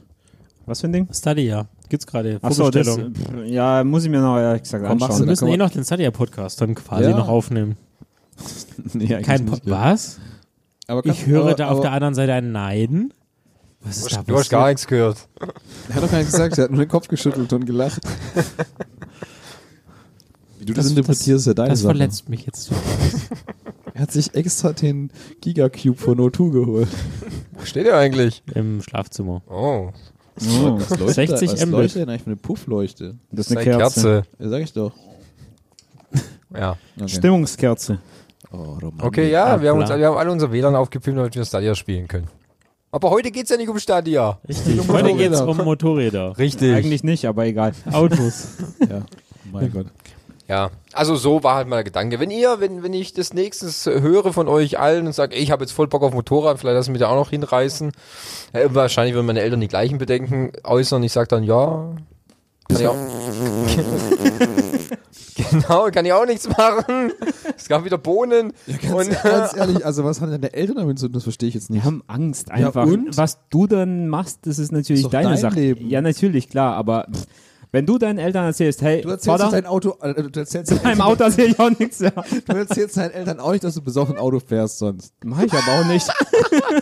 [0.66, 1.08] Was für ein Ding?
[1.12, 1.66] Stadia.
[1.88, 2.38] Gibt's gerade.
[2.42, 3.10] Achso, das, pff,
[3.46, 5.26] ja, muss ich mir noch ehrlich gesagt Komm, machst Wir da anschauen.
[5.28, 7.16] müssen eh noch den Stadia-Podcast dann quasi Ja.
[7.16, 7.76] noch aufnehmen.
[8.92, 9.92] nee, eigentlich Kein nicht, po ja.
[9.92, 10.18] Was?
[10.88, 13.12] Aber kannst- Ich höre aber, da auf aber, der anderen Seite ein Nein.
[13.82, 14.74] Was Du ist da hast, du hast gar passiert?
[14.74, 15.28] nichts gehört.
[15.88, 18.00] Er hat doch gar nichts gesagt, er hat nur den Kopf geschüttelt und gelacht.
[20.58, 21.94] Wie du das, Das- interpretierst, ist ja deine Das Sache.
[21.94, 22.70] verletzt mich jetzt.
[23.94, 26.88] Er hat sich extra den Gigacube von O2 geholt.
[27.52, 28.42] Wo steht er eigentlich?
[28.54, 29.42] Im Schlafzimmer.
[29.48, 29.90] Oh,
[30.38, 31.54] Oh, Was leuchtet 60 da?
[31.54, 31.70] Was Mbit.
[31.72, 33.04] leuchtet denn eigentlich für eine Puffleuchte?
[33.30, 34.22] das das ist eine Kerze.
[34.38, 34.92] Ja, sag ich doch.
[36.54, 36.76] Ja.
[36.96, 37.08] Okay.
[37.08, 37.98] Stimmungskerze.
[38.52, 38.78] Oh.
[39.02, 41.74] Okay, ja, Ah, wir haben, uns, wir haben alle unser WLAN aufgepimpt, damit wir Stadia
[41.74, 42.28] spielen können.
[42.92, 44.38] Aber heute geht's ja nicht um Stadia.
[44.48, 44.78] Richtig.
[44.80, 45.28] Um Heute Motorräder.
[45.28, 46.38] geht's um Motorräder.
[46.38, 46.74] Richtig.
[46.74, 47.72] Eigentlich nicht, aber egal.
[47.92, 48.48] Autos.
[48.88, 49.02] Ja,
[49.52, 49.86] mein Gott.
[50.48, 52.20] Ja, also so war halt mal der Gedanke.
[52.20, 55.50] Wenn ihr, wenn, wenn ich das nächstes höre von euch allen und sage, ey, ich
[55.50, 57.90] habe jetzt voll Bock auf Motorrad, vielleicht lassen wir da auch noch hinreißen.
[58.54, 61.02] Ja, wahrscheinlich würden meine Eltern die gleichen Bedenken äußern.
[61.02, 61.94] Ich sage dann, ja,
[62.68, 62.96] kann ich auch.
[65.50, 67.12] genau, kann ich auch nichts machen.
[67.56, 68.52] Es gab wieder Bohnen.
[68.82, 71.14] Ganz, und, ganz ehrlich, also was haben denn deine Eltern damit zu tun?
[71.14, 71.84] Das verstehe ich jetzt Die nicht.
[71.84, 72.86] haben Angst einfach.
[72.86, 73.16] und?
[73.16, 75.60] Was du dann machst, das ist natürlich Ist deine dein Sache.
[75.60, 75.88] Leben.
[75.88, 77.26] Ja, natürlich, klar, aber pff,
[77.72, 80.78] Wenn du deinen Eltern erzählst, hey, Du erzählst Vater, dein Auto, äh, du erzählst deinen
[80.82, 81.98] beim Eltern- Auto erzähle ich auch nichts.
[82.00, 82.10] Ja.
[82.10, 85.12] Du erzählst deinen Eltern auch nicht, dass du besoffen Auto fährst sonst.
[85.24, 86.06] Mach ich aber auch nicht.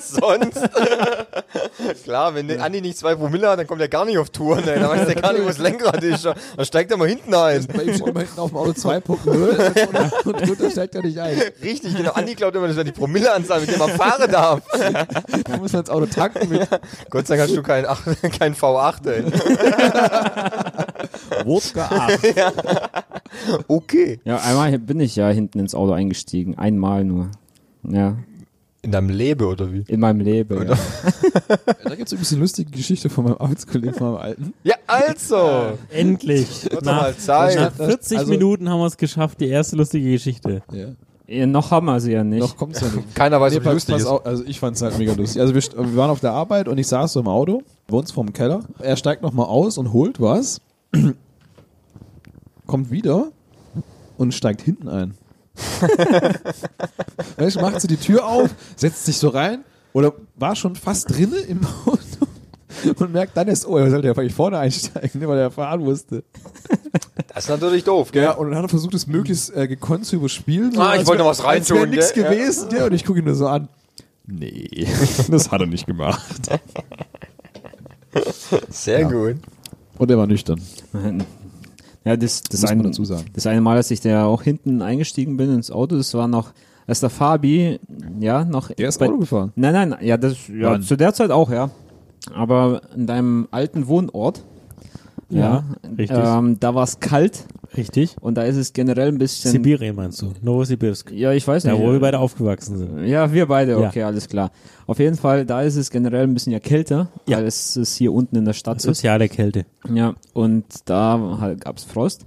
[0.00, 0.60] Sonst.
[2.04, 4.66] Klar, wenn der Andi nicht zwei Promille hat, dann kommt er gar nicht auf Touren.
[4.66, 4.78] Ey.
[4.78, 6.24] Dann weiß der gar nicht, wo das Lenkrad ist.
[6.56, 7.66] Dann steigt er mal hinten ein.
[7.74, 11.40] Bei ihm steht immer hinten auf dem Auto 2.0 und drunter steigt er nicht ein.
[11.62, 12.12] Richtig, genau.
[12.12, 14.60] Andi glaubt immer, das wäre die Promilleanzahl, mit der man fahren darf.
[15.44, 16.68] Da muss man das Auto tanken mit
[17.10, 18.02] Gott sei Dank hast du kein, ach,
[18.38, 19.24] kein V8, ey.
[21.44, 22.20] Wodka 8.
[23.68, 24.20] Okay.
[24.24, 26.56] Ja, einmal bin ich ja hinten ins Auto eingestiegen.
[26.56, 27.30] Einmal nur.
[27.82, 28.16] Ja,
[28.82, 29.84] In deinem Leben, oder wie?
[29.88, 30.68] in meinem Leben.
[30.68, 30.76] Ja.
[31.84, 34.54] Da gibt es übrigens eine lustige Geschichte von meinem Arbeitskollegen, von meinem Alten.
[34.62, 35.78] Ja, also.
[35.90, 36.70] Endlich.
[36.70, 37.56] Wird Nach, mal Zeit.
[37.56, 40.62] nach 40 Also- Minuten haben wir es geschafft, die erste lustige Geschichte.
[40.72, 40.88] Ja.
[41.26, 42.40] Ja, noch haben wir sie ja nicht.
[42.40, 43.14] Noch kommt's ja nicht.
[43.14, 44.06] Keiner weiß, Nee, wie lustig ist.
[44.06, 45.40] auf, also ich fand's halt mega lustig.
[45.40, 48.12] Also wir, wir waren auf der Arbeit und ich saß so im Auto, bei uns
[48.12, 48.60] vorm Keller.
[48.78, 50.60] Er steigt nochmal aus und holt was,
[52.66, 53.30] kommt wieder
[54.16, 55.14] und steigt hinten ein.
[57.36, 61.10] weißt du, macht sie die Tür auf, setzt sich so rein oder war schon fast
[61.14, 62.26] drinne im Auto
[63.04, 65.82] und merkt dann erst, oh, er sollte ja vielleicht vorne einsteigen, ne, weil er fahren
[65.82, 66.24] musste.
[67.28, 68.24] Das ist natürlich doof, gell?
[68.24, 70.72] Ja, und dann hat er versucht, es möglichst äh, gekonnt zu überspielen.
[70.72, 72.24] So, Ah, ich als wollte noch was als reintun, nix gell?
[72.24, 72.30] Ja.
[72.30, 72.68] gewesen.
[72.76, 72.86] Ja.
[72.86, 73.68] und ich gucke ihn nur so an.
[74.26, 74.88] Nee,
[75.28, 76.48] das hat er nicht gemacht.
[78.70, 79.36] Sehr gut.
[79.98, 80.60] Und er war nüchtern.
[82.04, 83.24] Ja, das, das, Muss man eine, dazu sagen.
[83.32, 86.52] das eine Mal, als ich da auch hinten eingestiegen bin ins Auto, das war noch,
[86.86, 87.80] als der Fabi,
[88.20, 88.70] ja, noch.
[88.72, 89.52] Der ist bei- Auto gefahren.
[89.56, 90.82] Nein, nein, ja, das, ja, Wann?
[90.82, 91.70] zu der Zeit auch, ja.
[92.34, 94.42] Aber in deinem alten Wohnort,
[95.30, 95.64] ja,
[95.96, 96.18] richtig.
[96.22, 97.44] ähm, da war es kalt
[97.76, 98.16] Richtig.
[98.20, 99.50] und da ist es generell ein bisschen.
[99.50, 100.32] Sibirien meinst du?
[100.42, 101.10] Novosibirsk.
[101.12, 101.74] Ja, ich weiß nicht.
[101.74, 103.04] Da, wo wir beide aufgewachsen sind.
[103.06, 103.88] Ja, wir beide, Ja.
[103.88, 104.50] okay, alles klar.
[104.86, 107.38] Auf jeden Fall, da ist es generell ein bisschen ja kälter, Ja.
[107.38, 108.82] als es hier unten in der Stadt ist.
[108.84, 109.66] Soziale Kälte.
[109.92, 112.24] Ja, und da halt gab's Frost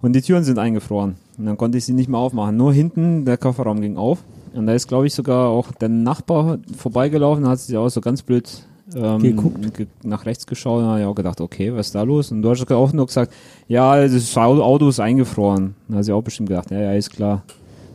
[0.00, 1.16] und die Türen sind eingefroren.
[1.38, 2.56] Und dann konnte ich sie nicht mehr aufmachen.
[2.56, 4.18] Nur hinten, der Kofferraum ging auf.
[4.52, 8.22] Und da ist, glaube ich, sogar auch der Nachbar vorbeigelaufen, hat sich auch so ganz
[8.22, 8.48] blöd
[8.94, 9.74] ähm, Geguckt.
[9.74, 12.30] ge nach rechts geschaut und ja auch gedacht, okay, was ist da los?
[12.32, 13.32] Und du hast auch nur gesagt,
[13.68, 15.74] ja, das Au- Auto ist eingefroren.
[15.88, 17.42] Da hat sie auch bestimmt gedacht, ja, ja, ist klar.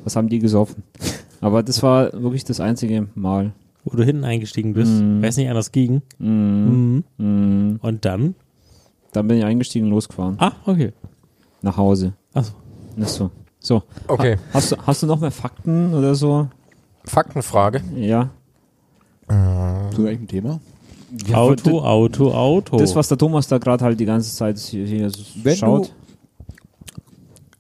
[0.04, 0.84] Was haben die gesoffen?
[1.42, 3.52] Aber das war wirklich das einzige Mal.
[3.84, 4.92] Wo du hinten eingestiegen bist.
[5.22, 6.02] Weiß nicht anders ging.
[6.18, 7.04] Mhm.
[7.18, 7.80] Mhm.
[7.82, 8.34] Und dann?
[9.12, 10.36] Dann bin ich eingestiegen und losgefahren.
[10.40, 10.92] Ah, okay.
[11.62, 12.14] Nach Hause.
[12.34, 12.54] Achso.
[12.98, 13.30] Ist so.
[13.60, 13.84] So.
[14.08, 14.38] Okay.
[14.54, 16.48] Hast du, hast du noch mehr Fakten oder so?
[17.04, 17.82] Faktenfrage.
[17.96, 18.30] Ja.
[19.28, 20.44] Hast du eigentlich
[21.18, 21.38] Thema?
[21.38, 22.78] Auto, Auto, Auto.
[22.78, 25.12] Das, was der Thomas da gerade halt die ganze Zeit hier,
[25.44, 25.94] Wenn schaut.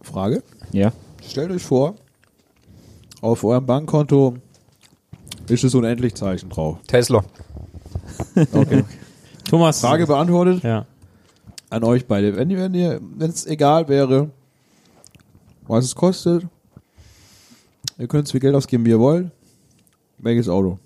[0.01, 0.43] Frage.
[0.72, 0.91] Ja.
[1.28, 1.95] Stellt euch vor,
[3.22, 4.36] auf eurem Bankkonto
[5.47, 6.78] ist es unendlich Zeichen drauf.
[6.88, 7.24] Tesla.
[8.53, 8.84] Okay.
[9.49, 9.80] Thomas.
[9.80, 10.86] Frage beantwortet Ja.
[11.70, 12.36] an euch beide.
[12.36, 14.30] Wenn ihr, wenn ihr, wenn es egal wäre,
[15.68, 16.45] was es kostet,
[17.97, 19.32] ihr könnt so viel Geld ausgeben, wie ihr wollt.
[20.18, 20.80] Welches Auto?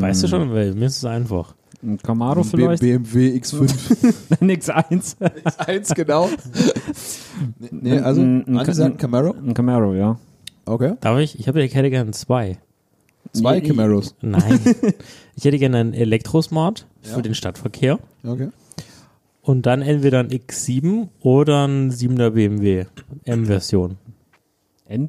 [0.00, 1.54] Weißt du schon, weil mir ist es einfach.
[1.82, 2.82] Ein Camaro B- vielleicht?
[2.82, 4.14] BMW X5.
[4.44, 5.16] Nix eins.
[5.58, 6.28] Eins genau.
[7.70, 9.34] nee, also, Ein- Camaro.
[9.34, 10.18] Ein Camaro, ja.
[10.66, 10.94] Okay.
[11.00, 11.38] Darf ich?
[11.38, 12.58] Ich habe ja hätte gerne zwei.
[13.32, 14.14] Zwei Nee, Camaros.
[14.20, 14.60] Nein.
[15.36, 17.14] ich hätte gerne einen Elektrosmart Ja.
[17.14, 17.98] für den Stadtverkehr.
[18.24, 18.48] Okay.
[19.42, 22.84] Und dann entweder ein X7 oder ein 7er BMW.
[23.24, 23.96] M-Version.
[24.86, 25.08] M.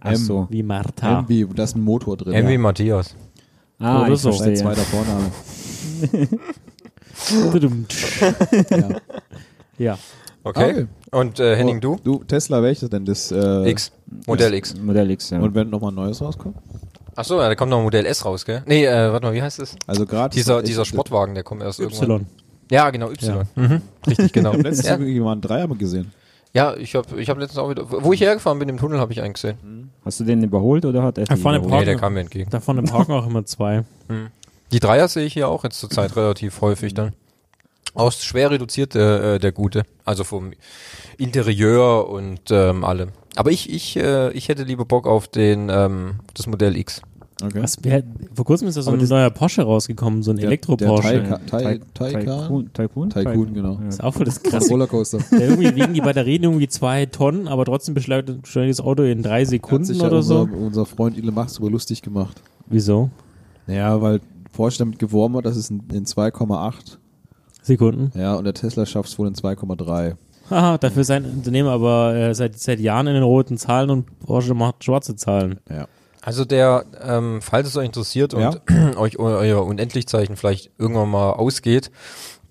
[0.00, 0.48] Ach so.
[0.50, 1.20] Wie Martha.
[1.22, 2.32] MB, da ist ein Motor drin.
[2.44, 2.58] MW ja.
[2.58, 3.14] Matthias.
[3.78, 4.32] Ah, Oder ich so.
[4.32, 4.54] Verstehe.
[4.54, 5.30] zweiter Vorname.
[8.70, 8.88] ja.
[9.78, 9.98] ja.
[10.44, 10.70] Okay.
[10.70, 10.86] Okay.
[11.10, 11.96] Und äh, Henning, du?
[12.02, 13.04] Du, Tesla, welches denn?
[13.04, 13.92] Das, äh, X.
[14.26, 14.74] Modell X.
[14.76, 15.40] Modell X, ja.
[15.40, 16.56] Und wenn nochmal ein neues rauskommt?
[17.16, 18.62] Achso, ja, da kommt noch ein Modell S raus, gell?
[18.66, 19.74] Nee, äh, warte mal, wie heißt das?
[19.86, 22.20] Also gerade Dieser, dieser Sportwagen, der kommt erst irgendwann.
[22.20, 22.26] Y.
[22.70, 23.44] Ja, genau, Y.
[23.56, 23.82] Mhm.
[24.06, 24.52] Richtig, genau.
[24.52, 26.12] Letztes ja, Jahr jemand einen Dreier gesehen.
[26.54, 29.12] Ja, ich habe ich hab letztens auch wieder, wo ich hergefahren bin im Tunnel, habe
[29.12, 29.90] ich einen gesehen.
[30.04, 31.80] Hast du den überholt oder hat er Da vorne überholt?
[31.80, 32.50] Nee, der kam mir entgegen.
[32.50, 33.84] Da vorne parken auch immer zwei.
[34.72, 37.12] Die Dreier sehe ich hier auch jetzt zurzeit relativ häufig dann.
[37.94, 39.84] Aus schwer reduziert äh, äh, der Gute.
[40.04, 40.52] Also vom
[41.16, 43.10] Interieur und ähm, allem.
[43.34, 47.02] Aber ich, ich, äh, ich hätte lieber Bock auf den ähm, das Modell X.
[47.40, 47.62] Okay.
[47.62, 48.02] Was, wer,
[48.34, 51.38] vor kurzem ist da so ein neuer Porsche rausgekommen, so ein Elektro-Porsche.
[51.94, 52.72] Tycoon?
[52.72, 53.10] Tycoon?
[53.10, 53.78] Tycoon, genau.
[53.88, 54.68] ist auch voll das krasse.
[54.70, 55.18] Rollercoaster.
[55.30, 59.44] Ja, irgendwie wiegen die Batterien irgendwie zwei Tonnen, aber trotzdem beschleunigt das Auto in drei
[59.44, 60.48] Sekunden oder unser, so.
[60.52, 62.42] unser Freund Elon Musk darüber lustig gemacht.
[62.66, 63.10] Wieso?
[63.68, 64.20] Naja, weil
[64.52, 66.98] Porsche damit geworben hat, dass es in, in 2,8.
[67.62, 68.10] Sekunden.
[68.18, 70.16] Ja, und der Tesla schafft es wohl in 2,3.
[70.50, 74.54] Haha, dafür sein Unternehmen aber äh, seit, seit Jahren in den roten Zahlen und Porsche
[74.54, 75.60] macht schwarze Zahlen.
[75.68, 75.86] Ja.
[76.28, 78.60] Also der, ähm, falls es euch interessiert und
[78.98, 81.90] euch eu- euer Unendlichzeichen vielleicht irgendwann mal ausgeht,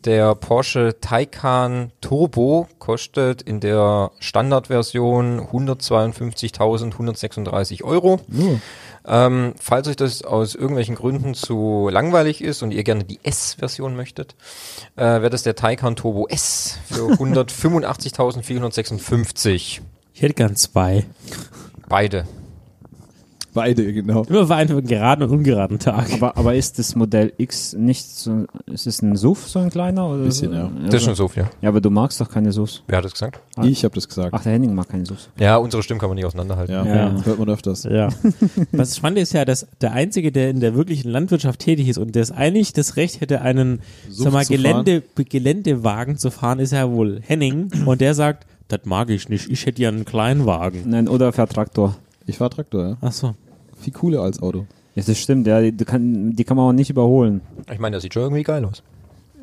[0.06, 8.20] Der Porsche Taycan Turbo kostet in der Standardversion 152.136 Euro.
[9.06, 13.96] Ähm, falls euch das aus irgendwelchen Gründen zu langweilig ist und ihr gerne die S-Version
[13.96, 14.34] möchtet,
[14.96, 19.82] äh, wäre das der Taycan Turbo S für 185.456.
[20.14, 21.06] Ich hätte gern zwei.
[21.88, 22.26] Beide.
[23.58, 24.24] Beide, genau.
[24.24, 26.14] Immer für einen geraden und ungeraden Tag.
[26.14, 30.08] Aber, aber ist das Modell X nicht so, ist es ein SUV, so ein kleiner?
[30.10, 30.58] Oder Bisschen, so?
[30.58, 30.72] ja.
[30.86, 31.46] Das ist schon so viel.
[31.62, 32.84] Ja, aber du magst doch keine SUVs.
[32.88, 33.40] Wer hat das gesagt?
[33.64, 34.30] Ich habe das gesagt.
[34.34, 35.30] Ach, der Henning mag keine SUVs.
[35.40, 36.74] Ja, unsere Stimmen kann man nicht auseinanderhalten.
[36.74, 37.16] ja, Ja.
[37.26, 37.84] hört man öfters.
[37.84, 38.10] Ja.
[38.72, 42.14] Was spannend ist ja, dass der Einzige, der in der wirklichen Landwirtschaft tätig ist und
[42.16, 43.80] der eigentlich das Recht hätte, einen
[44.10, 47.72] sag mal, Gelände, Geländewagen zu fahren, ist ja wohl Henning.
[47.86, 50.82] Und der sagt, das mag ich nicht, ich hätte ja einen Kleinwagen.
[50.90, 51.96] Nein, oder fährt Traktor.
[52.26, 52.98] Ich fahr Traktor, ja.
[53.02, 53.34] Ach so.
[53.80, 54.66] Viel cooler als Auto.
[54.96, 57.42] Ja, das stimmt, ja, die, kann, die kann man auch nicht überholen.
[57.72, 58.82] Ich meine, das sieht schon irgendwie geil aus.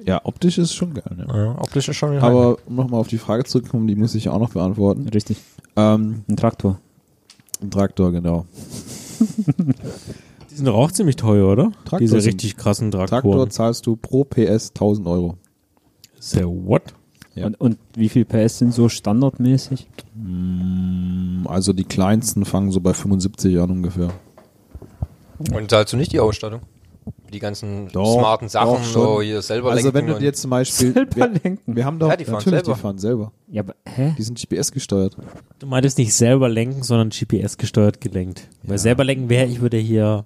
[0.05, 1.05] Ja, optisch ist schon geil.
[1.27, 1.37] Ja.
[1.37, 4.39] Ja, optisch ist schon Aber um nochmal auf die Frage zurückkommen, die muss ich auch
[4.41, 5.09] noch beantworten.
[5.09, 5.39] Richtig.
[5.77, 6.79] Ähm, Ein Traktor.
[7.63, 8.45] ein Traktor, genau.
[10.51, 11.73] Die sind doch auch ziemlich teuer, oder?
[11.85, 13.51] Traktor Diese sind- richtig krassen Traktor Traktoren.
[13.51, 15.37] zahlst du pro PS 1000 Euro.
[16.21, 16.83] So, what?
[17.35, 17.47] Ja.
[17.47, 19.89] Und, und wie viel PS sind so standardmäßig?
[21.47, 24.11] Also die kleinsten fangen so bei 75 an ungefähr.
[25.53, 26.61] Und zahlst du nicht die Ausstattung?
[27.33, 30.51] Die ganzen Doch, smarten Sachen, so hier selber Also wenn lenken du und- jetzt zum
[30.51, 31.77] Beispiel, Selber wir, lenken.
[31.77, 32.75] wir haben doch Ja, die fahren natürlich selber.
[32.75, 33.33] die fahren selber.
[33.49, 34.15] Ja, aber, hä?
[34.17, 35.17] Die sind GPS gesteuert.
[35.59, 38.49] Du meintest nicht selber lenken, sondern GPS gesteuert gelenkt.
[38.63, 40.25] Weil selber lenken wäre, ich würde hier,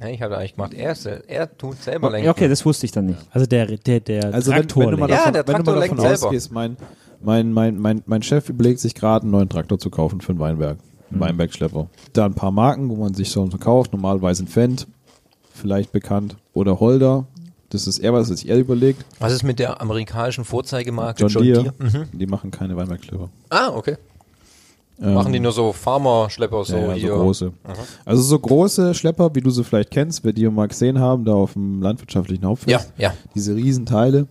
[0.00, 0.94] Nein, ich habe eigentlich gemacht, er,
[1.28, 2.26] er tut selber lenken.
[2.26, 3.18] Ja, okay, das wusste ich dann nicht.
[3.30, 5.24] also der, der, der Also wenn, Traktor wenn du mal lenkt.
[5.24, 6.26] Ja, davon, der wenn du Traktor mal davon selber.
[6.26, 6.76] ausgehst, mein,
[7.20, 10.40] mein, mein, mein, mein Chef überlegt sich gerade einen neuen Traktor zu kaufen für einen
[10.40, 10.78] Weinberg.
[11.10, 11.88] Weinbergschlepper.
[12.12, 13.92] Da ein paar Marken, wo man sich so kauft.
[13.92, 14.86] Normalerweise ein Fendt,
[15.52, 16.36] vielleicht bekannt.
[16.54, 17.26] Oder Holder.
[17.70, 19.04] Das ist eher was, was sich er überlegt.
[19.18, 21.74] Was ist mit der amerikanischen Vorzeigemarke John, Deere.
[21.78, 22.06] Mhm.
[22.12, 23.28] Die machen keine Weinbergschlepper.
[23.50, 23.96] Ah, okay.
[25.00, 27.08] Ähm, Machen die nur so Farmer-Schlepper, so ja, ja, hier.
[27.10, 27.52] so große.
[28.04, 31.34] Also so große Schlepper, wie du sie vielleicht kennst, wer die mal gesehen haben, da
[31.34, 32.92] auf dem landwirtschaftlichen Ja, Hauptfest.
[32.98, 33.14] ja.
[33.34, 34.26] Diese Riesenteile,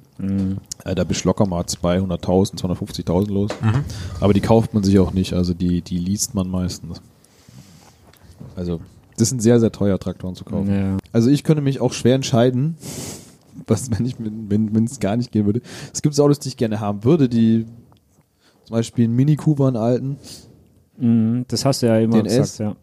[0.84, 3.52] äh, da bist du locker mal 200.000, 250.000 los.
[3.62, 3.86] Mhm.
[4.20, 7.02] Aber die kauft man sich auch nicht, also die, die liest man meistens.
[8.58, 8.82] Also,
[9.18, 10.74] das sind sehr, sehr teuer, Traktoren zu kaufen.
[10.74, 10.98] Ja.
[11.14, 12.76] Also ich könnte mich auch schwer entscheiden,
[13.68, 15.62] was, wenn ich, wenn es gar nicht gehen würde.
[15.94, 17.66] Es gibt Autos, die ich gerne haben würde, die
[18.66, 20.18] zum Beispiel einen Mini Cooper, einen alten,
[20.98, 22.36] Mhm, das hast du ja immer DNS.
[22.38, 22.76] gesagt, ja.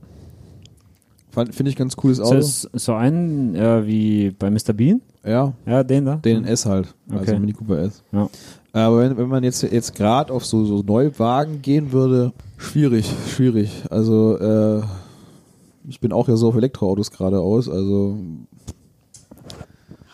[1.50, 2.36] Finde ich ganz cooles So, Auto.
[2.36, 4.72] ist so ein äh, wie bei Mr.
[4.72, 5.00] Bean?
[5.24, 6.16] ja, Ja, den da?
[6.16, 7.38] den S halt, also Okay.
[7.40, 8.02] Mini Cooper S.
[8.12, 8.28] Ja.
[8.72, 13.82] Aber wenn, wenn man jetzt jetzt gerade auf so, so Neuwagen gehen würde, schwierig, schwierig.
[13.90, 14.82] Also äh,
[15.88, 18.16] ich bin auch ja so auf Elektroautos gerade aus, also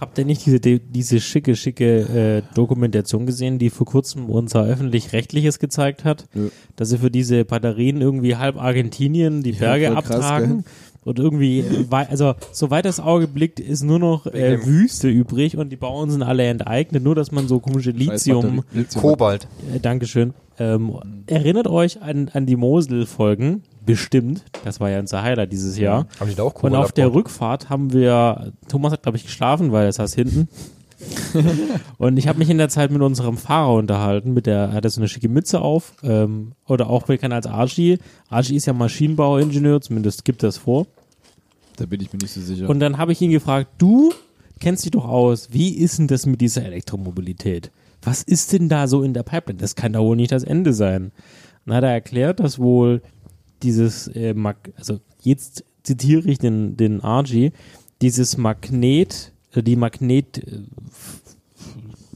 [0.01, 4.65] Habt ihr nicht diese, die- diese schicke, schicke äh, Dokumentation gesehen, die vor kurzem unser
[4.65, 6.27] öffentlich-rechtliches gezeigt hat?
[6.35, 6.49] Nö.
[6.77, 10.65] Dass sie für diese Batterien irgendwie halb Argentinien die Berge krass, abtragen.
[11.03, 15.77] Und irgendwie, also soweit das Auge blickt, ist nur noch äh, Wüste übrig und die
[15.77, 19.03] Bauern sind alle enteignet, nur dass man so komische Lithium, Lithium.
[19.03, 19.49] Kobalt.
[19.75, 20.93] äh, Dankeschön, ähm,
[21.27, 26.07] erinnert euch an, an die Mosel-Folgen, bestimmt, das war ja unser Highlight dieses Jahr.
[26.19, 27.13] Haben die da auch Und Kobalt auf der?
[27.13, 30.49] Rückfahrt haben wir, Thomas hat glaube ich geschlafen, weil er saß hinten.
[31.99, 34.91] und ich habe mich in der Zeit mit unserem Fahrer unterhalten, mit der, er hatte
[34.91, 37.99] so eine schicke Mütze auf, ähm, oder auch bekannt als Archie.
[38.29, 40.87] Archie ist ja Maschinenbauingenieur, zumindest gibt das vor.
[41.77, 42.69] Da bin ich mir nicht so sicher.
[42.69, 44.13] Und dann habe ich ihn gefragt, du
[44.61, 47.71] kennst dich doch aus, wie ist denn das mit dieser Elektromobilität?
[48.03, 49.59] Was ist denn da so in der Pipeline?
[49.59, 51.13] Das kann doch wohl nicht das Ende sein.
[51.65, 53.03] Dann hat er erklärt, dass wohl
[53.63, 57.53] dieses, äh, Mag also jetzt zitiere ich den, den Archie,
[58.03, 60.63] dieses Magnet, äh, die Magnet, äh,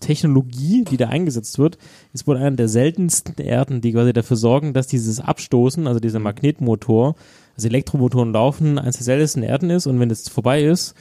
[0.06, 1.78] die da eingesetzt wird,
[2.12, 6.18] ist wohl einer der seltensten Erden, die quasi dafür sorgen, dass dieses Abstoßen, also dieser
[6.18, 7.16] Magnetmotor,
[7.56, 10.94] also Elektromotoren laufen, eines der seltensten Erden ist und wenn es vorbei ist,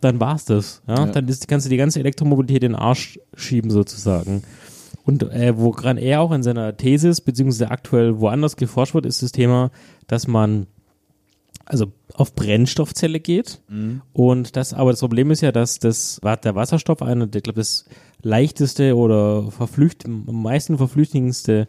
[0.00, 0.82] dann war's das.
[0.86, 1.06] Ja?
[1.06, 1.06] Ja.
[1.06, 4.42] Dann ist, kannst du die ganze Elektromobilität in den Arsch schieben sozusagen.
[5.04, 9.32] Und äh, woran er auch in seiner Thesis, beziehungsweise aktuell woanders geforscht wird, ist das
[9.32, 9.70] Thema,
[10.06, 10.66] dass man
[11.66, 13.60] also auf Brennstoffzelle geht.
[14.12, 17.86] Und das, aber das Problem ist ja, dass das der Wasserstoff einer, der glaube das
[18.22, 21.68] leichteste oder verflücht, am meisten verflüchtigendste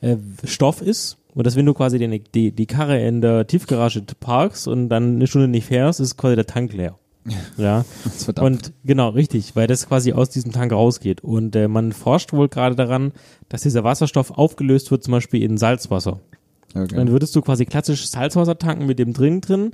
[0.00, 1.18] äh, Stoff ist.
[1.34, 5.16] Und dass wenn du quasi die, die, die Karre in der Tiefgarage parkst und dann
[5.16, 6.96] eine Stunde nicht fährst, ist quasi der Tank leer.
[7.56, 7.84] Ja.
[8.04, 8.28] Das.
[8.28, 11.22] Und genau, richtig, weil das quasi aus diesem Tank rausgeht.
[11.22, 13.12] Und äh, man forscht wohl gerade daran,
[13.48, 16.20] dass dieser Wasserstoff aufgelöst wird, zum Beispiel in Salzwasser.
[16.74, 16.94] okay.
[16.94, 19.70] Dann würdest du quasi klassisch Salzwasser tanken mit dem Drink drin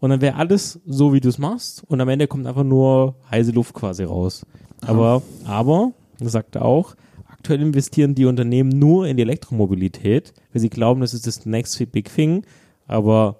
[0.00, 3.16] und dann wäre alles so, wie du es machst und am Ende kommt einfach nur
[3.30, 4.44] heiße Luft quasi raus.
[4.80, 6.94] Aber, aber sagt auch,
[7.26, 11.90] aktuell investieren die Unternehmen nur in die Elektromobilität, weil sie glauben, das ist das next
[11.92, 12.44] big thing,
[12.86, 13.36] aber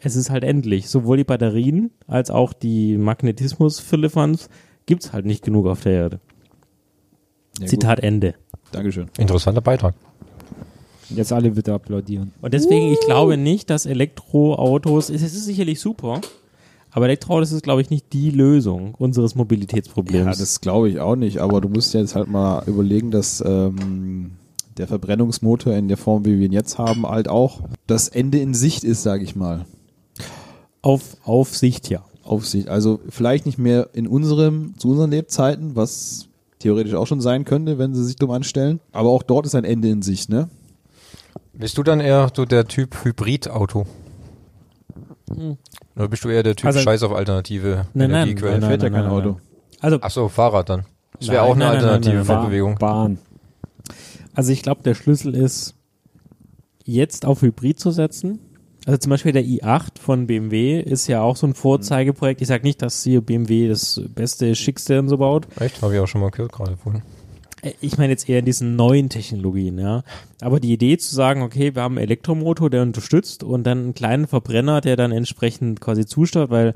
[0.00, 0.88] es ist halt endlich.
[0.88, 4.48] Sowohl die Batterien als auch die Magnetismus-Firlefanz
[4.86, 6.20] gibt es halt nicht genug auf der Erde.
[7.58, 7.68] Ja, gut.
[7.68, 8.34] Zitat Ende.
[8.72, 9.08] Dankeschön.
[9.18, 9.94] Interessanter Beitrag.
[11.10, 12.32] Jetzt alle bitte applaudieren.
[12.42, 16.20] Und deswegen, ich glaube nicht, dass Elektroautos, es ist sicherlich super,
[16.90, 20.26] aber Elektroautos ist, glaube ich, nicht die Lösung unseres Mobilitätsproblems.
[20.26, 24.32] Ja, das glaube ich auch nicht, aber du musst jetzt halt mal überlegen, dass ähm,
[24.76, 28.52] der Verbrennungsmotor in der Form, wie wir ihn jetzt haben, halt auch das Ende in
[28.52, 29.64] Sicht ist, sage ich mal.
[30.88, 32.04] Auf, auf Sicht, ja.
[32.22, 32.68] Auf Sicht.
[32.68, 36.28] Also vielleicht nicht mehr in unserem, zu unseren Lebzeiten, was
[36.58, 38.80] theoretisch auch schon sein könnte, wenn sie sich dumm anstellen.
[38.92, 40.48] Aber auch dort ist ein Ende in Sicht, ne?
[41.52, 43.86] Bist du dann eher so der Typ Hybridauto?
[45.96, 48.60] Oder bist du eher der Typ Also- Scheiß auf alternative Nein, nein, Energiequellen?
[48.60, 49.28] nein, Fährt ja nein, kein nein, Auto.
[49.32, 49.40] nein.
[49.80, 50.84] Also, Ach so, Fahrrad dann.
[51.18, 52.74] Das wäre Nein, auch eine nein, nein, alternative nein, nein, Fortbewegung.
[52.76, 53.18] Bahn.
[54.34, 55.74] also ich glaube, der Schlüssel ist,
[56.84, 58.38] jetzt auf Hybrid zu setzen.
[58.88, 62.40] Also zum Beispiel der i8 von BMW ist ja auch so ein Vorzeigeprojekt.
[62.40, 65.46] Ich sage nicht, dass hier BMW das beste, schickste und so baut.
[65.60, 65.82] Echt?
[65.82, 67.02] Habe ich auch schon mal gehört gerade vorhin.
[67.60, 70.04] Äh, Ich meine jetzt eher in diesen neuen Technologien, ja.
[70.40, 73.94] Aber die Idee zu sagen, okay, wir haben einen Elektromotor, der unterstützt und dann einen
[73.94, 76.72] kleinen Verbrenner, der dann entsprechend quasi zusteuert, weil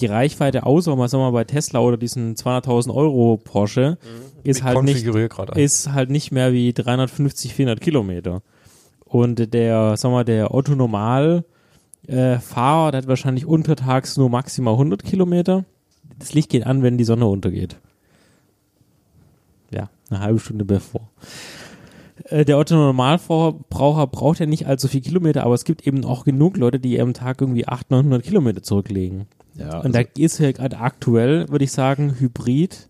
[0.00, 3.96] die Reichweite außer, mal sagen wir mal bei Tesla oder diesen 200.000 Euro Porsche
[4.44, 5.06] ist Ich halt nicht,
[5.56, 8.42] ist halt nicht mehr wie 350, 400 Kilometer.
[9.08, 11.44] Und der, sagen wir mal, der Otto Normal
[12.06, 15.64] äh, Fahrer, der hat wahrscheinlich untertags nur maximal 100 Kilometer.
[16.18, 17.76] Das Licht geht an, wenn die Sonne untergeht.
[19.70, 21.08] Ja, eine halbe Stunde bevor.
[22.24, 26.24] Äh, Der Otto Normalverbraucher braucht ja nicht allzu viel Kilometer, aber es gibt eben auch
[26.24, 29.26] genug Leute, die am Tag irgendwie 800, 900 Kilometer zurücklegen.
[29.54, 32.88] Ja, Und da ist ja gerade aktuell, würde ich sagen, Hybrid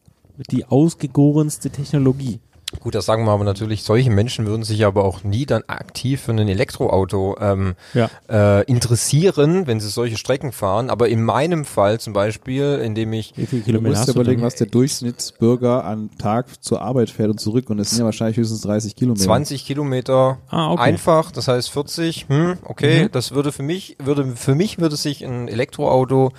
[0.50, 2.38] die ausgegorenste Technologie.
[2.80, 6.20] Gut, das sagen wir aber natürlich, solche Menschen würden sich aber auch nie dann aktiv
[6.20, 8.10] für ein Elektroauto ähm, Ja.
[8.28, 10.90] äh, interessieren, wenn sie solche Strecken fahren.
[10.90, 14.40] Aber in meinem Fall zum Beispiel, indem ich Wie viele Du Kilometer musst hast überlegen,
[14.40, 14.46] denn?
[14.46, 17.70] was der Durchschnittsbürger am Tag zur Arbeit fährt und zurück.
[17.70, 19.24] Und das sind ja wahrscheinlich höchstens 30 Kilometer.
[19.24, 20.82] 20 Kilometer Ah, okay.
[20.82, 23.12] einfach, das heißt 40, hm, okay, Mhm.
[23.12, 26.32] das würde für mich, würde, für mich würde sich ein Elektroauto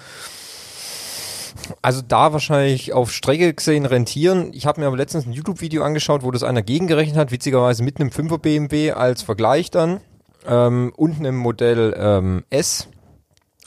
[1.82, 4.52] also da wahrscheinlich auf Strecke gesehen rentieren.
[4.54, 8.00] Ich habe mir aber letztens ein YouTube-Video angeschaut, wo das einer gegengerechnet hat, witzigerweise mit
[8.00, 10.00] einem 5er BMW als Vergleich dann
[10.48, 12.88] ähm, und einem Modell ähm, S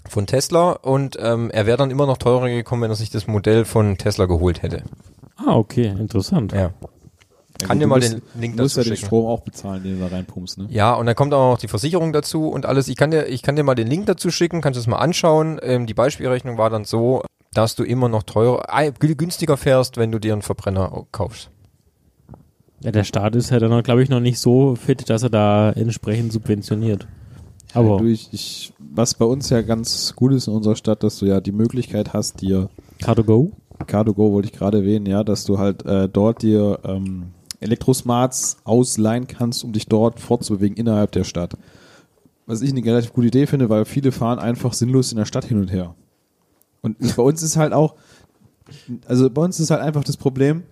[0.09, 3.27] von Tesla und ähm, er wäre dann immer noch teurer gekommen, wenn er sich das
[3.27, 4.83] Modell von Tesla geholt hätte.
[5.37, 6.53] Ah, okay, interessant.
[6.53, 6.73] Ja.
[7.61, 9.07] Ja, Kann dir mal musst, den Link Du musst dazu ja den schicken.
[9.07, 10.67] Strom auch bezahlen, den du da reinpumpst, ne?
[10.71, 12.89] Ja, und dann kommt auch noch die Versicherung dazu und alles.
[12.89, 14.97] Ich kann dir, ich kann dir mal den Link dazu schicken, kannst du es mal
[14.99, 15.61] anschauen.
[15.63, 17.23] Ähm, die Beispielrechnung war dann so,
[17.55, 21.51] dass du immer noch teurer, gü- günstiger fährst, wenn du dir einen Verbrenner kaufst.
[22.83, 25.71] Ja, der Staat ist ja dann, glaube ich, noch nicht so fit, dass er da
[25.71, 27.07] entsprechend subventioniert.
[27.75, 31.19] Aber Du, ich, ich, was bei uns ja ganz gut ist in unserer Stadt, dass
[31.19, 32.69] du ja die Möglichkeit hast, dir
[33.01, 33.53] Car2Go?
[33.87, 37.27] Car2Go wollte ich gerade erwähnen, ja, dass du halt äh, dort dir ähm,
[37.61, 41.57] Elektrosmarts ausleihen kannst, um dich dort fortzubewegen innerhalb der Stadt.
[42.47, 45.45] Was ich eine relativ gute Idee finde, weil viele fahren einfach sinnlos in der Stadt
[45.45, 45.95] hin und her.
[46.83, 47.95] Und bei uns ist halt auch,
[49.07, 50.65] also bei uns ist halt einfach das Problem,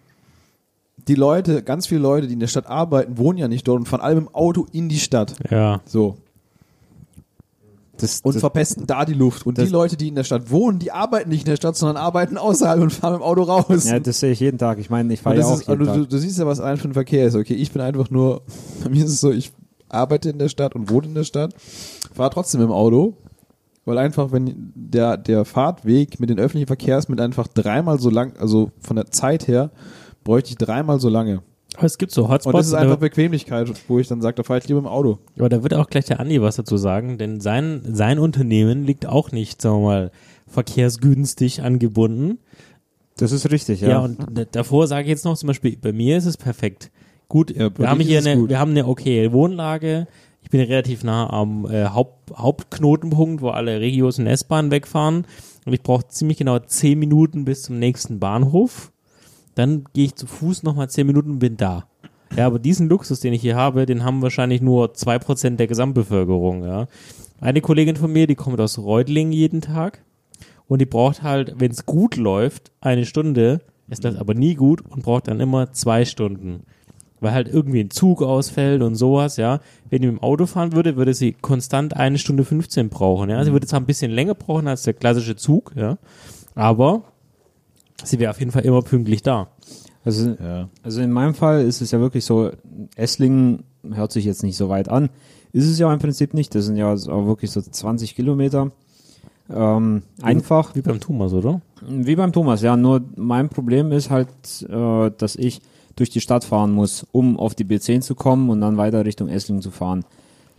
[1.08, 3.86] die Leute, ganz viele Leute, die in der Stadt arbeiten, wohnen ja nicht dort und
[3.86, 5.34] fahren alle mit dem Auto in die Stadt.
[5.50, 5.80] Ja.
[5.86, 6.16] So.
[7.96, 9.46] Das, Und das, verpesten da die Luft.
[9.46, 11.76] Und das- die Leute, die in der Stadt wohnen, die arbeiten nicht in der Stadt,
[11.76, 13.84] sondern arbeiten außerhalb und fahren mit dem Auto raus.
[13.88, 14.78] ja, das sehe ich jeden Tag.
[14.78, 16.10] Ich meine, ich fahre ja das auch ist, jeden also du, Tag.
[16.10, 17.34] du siehst ja, was allein für ein Verkehr ist.
[17.34, 18.42] Okay, ich bin einfach nur,
[18.84, 19.52] bei mir ist es so, ich
[19.90, 21.54] arbeite in der Stadt und wohne in der Stadt,
[22.14, 23.16] fahre trotzdem im Auto,
[23.90, 28.70] weil einfach, wenn der, der Fahrtweg mit den öffentlichen Verkehrsmitteln einfach dreimal so lang, also
[28.80, 29.70] von der Zeit her,
[30.24, 31.42] bräuchte ich dreimal so lange.
[31.76, 32.56] Aber es gibt so Und Hotspots.
[32.56, 35.18] das ist einfach Bequemlichkeit, wo ich dann sage, da fahre ich lieber im Auto.
[35.38, 39.06] Aber da wird auch gleich der Andi was dazu sagen, denn sein, sein Unternehmen liegt
[39.06, 40.10] auch nicht, sagen wir mal,
[40.46, 42.38] verkehrsgünstig angebunden.
[43.16, 43.98] Das ist richtig, Ja, ja.
[44.00, 44.18] und
[44.52, 46.90] davor sage ich jetzt noch zum Beispiel, bei mir ist es perfekt.
[47.28, 48.48] Gut, Ja, wir haben hier eine, gut.
[48.48, 50.06] wir haben eine okay Wohnlage.
[50.42, 55.26] Ich bin relativ nah am äh, Haupt, Hauptknotenpunkt, wo alle Regios und S-Bahnen wegfahren.
[55.64, 58.92] Und ich brauche ziemlich genau zehn Minuten bis zum nächsten Bahnhof.
[59.54, 61.86] Dann gehe ich zu Fuß nochmal zehn Minuten und bin da.
[62.36, 65.66] Ja, aber diesen Luxus, den ich hier habe, den haben wahrscheinlich nur zwei Prozent der
[65.66, 66.86] Gesamtbevölkerung, ja.
[67.40, 70.04] Eine Kollegin von mir, die kommt aus Reutlingen jeden Tag
[70.68, 74.82] und die braucht halt, wenn es gut läuft, eine Stunde, ist das aber nie gut
[74.82, 76.62] und braucht dann immer zwei Stunden.
[77.20, 79.60] Weil halt irgendwie ein Zug ausfällt und sowas, ja.
[79.90, 83.44] Wenn die mit dem Auto fahren würde, würde sie konstant eine Stunde 15 brauchen, ja.
[83.44, 85.98] Sie würde zwar ein bisschen länger brauchen als der klassische Zug, ja.
[86.54, 87.02] Aber
[88.02, 89.48] sie wäre auf jeden Fall immer pünktlich da.
[90.04, 90.68] Also, Ja.
[90.82, 92.50] also in meinem Fall ist es ja wirklich so,
[92.96, 95.10] Esslingen hört sich jetzt nicht so weit an.
[95.52, 96.54] Ist es ja im Prinzip nicht.
[96.54, 98.70] Das sind ja auch wirklich so 20 Kilometer.
[99.52, 100.74] Ähm, einfach.
[100.76, 101.60] Wie beim Thomas, oder?
[101.86, 102.76] Wie beim Thomas, ja.
[102.76, 104.28] Nur mein Problem ist halt,
[104.68, 105.60] äh, dass ich
[105.96, 109.28] durch die Stadt fahren muss, um auf die B10 zu kommen und dann weiter Richtung
[109.28, 110.04] Esslingen zu fahren.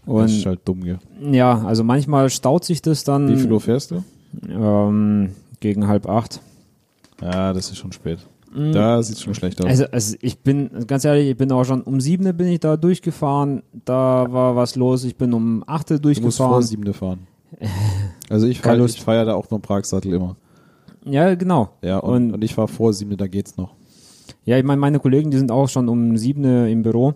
[0.06, 1.00] Das ist Und halt dumm, gell?
[1.32, 4.04] ja, also manchmal staut sich das dann Wie viel Uhr fährst du?
[4.50, 5.30] ähm,
[5.60, 6.42] gegen halb acht.
[7.22, 8.20] Ja, das ist schon spät.
[8.74, 9.68] Da sieht's schon schlecht aus.
[9.68, 12.76] Also, also ich bin, ganz ehrlich, ich bin auch schon um sieben bin ich da
[12.76, 16.02] durchgefahren, da war was los, ich bin um acht du musst
[16.38, 16.64] vor durchgefahren.
[16.64, 17.20] siebene fahren.
[18.30, 18.76] Also ich fahr
[19.16, 20.38] ja da auch nur Pragsattel immer.
[21.04, 21.70] Ja, genau.
[21.82, 23.74] Ja, und, Und- und ich fahre vor siebene, da geht's noch.
[24.44, 27.14] Ja, ich meine, meine Kollegen, die sind auch schon um sieben im Büro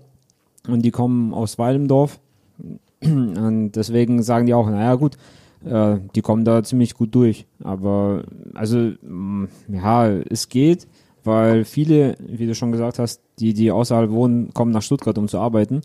[0.67, 2.19] und die kommen aus Weilendorf.
[3.01, 5.17] Und deswegen sagen die auch, naja gut,
[5.65, 7.45] äh, die kommen da ziemlich gut durch.
[7.63, 8.23] Aber
[8.53, 10.87] also mm, ja, es geht,
[11.23, 15.27] weil viele, wie du schon gesagt hast, die, die außerhalb wohnen, kommen nach Stuttgart, um
[15.27, 15.81] zu arbeiten.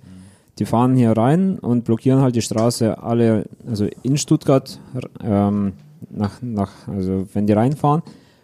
[0.59, 4.79] Die fahren hier rein und blockieren halt die Straße alle, also in Stuttgart,
[5.23, 5.73] ähm,
[6.11, 8.03] nach, nach, also wenn die reinfahren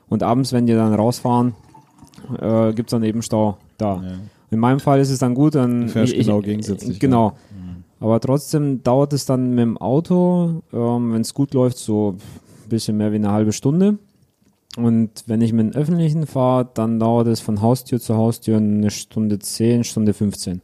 [0.09, 1.55] und abends, wenn die dann rausfahren,
[2.41, 4.03] äh, gibt es dann eben Stau da.
[4.03, 4.13] Ja.
[4.51, 7.33] In meinem Fall ist es dann gut, dann Du fährst genau gegensätzlich, Genau.
[7.99, 12.11] Aber trotzdem dauert es dann mit dem Auto, ähm, wenn es gut läuft, so
[12.65, 13.97] ein bisschen mehr wie eine halbe Stunde.
[14.77, 18.91] Und wenn ich mit dem Öffentlichen fahre, dann dauert es von Haustür zu Haustür eine
[18.91, 20.61] Stunde 10, Stunde 15.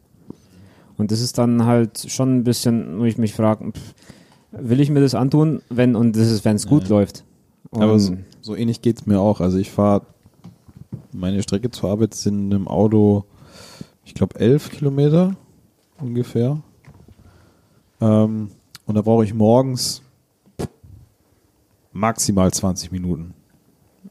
[0.99, 3.73] Und das ist dann halt schon ein bisschen, wo ich mich frage,
[4.53, 6.91] will ich mir das antun, wenn, und das ist, wenn es gut Ja.
[6.91, 7.25] läuft.
[7.71, 9.41] Und Aber so, so ähnlich geht's mir auch.
[9.41, 10.03] Also ich fahre
[11.13, 13.25] meine Strecke zur Arbeit sind im Auto,
[14.05, 15.37] ich glaube, elf Kilometer
[15.99, 16.59] ungefähr.
[18.01, 18.51] Ähm,
[18.87, 20.03] und da brauche ich morgens
[21.93, 23.35] maximal 20 Minuten.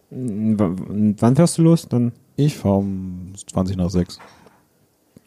[0.10, 1.88] w- wann fährst du los?
[1.88, 4.20] Dann, Ich fahre um 20 nach 6.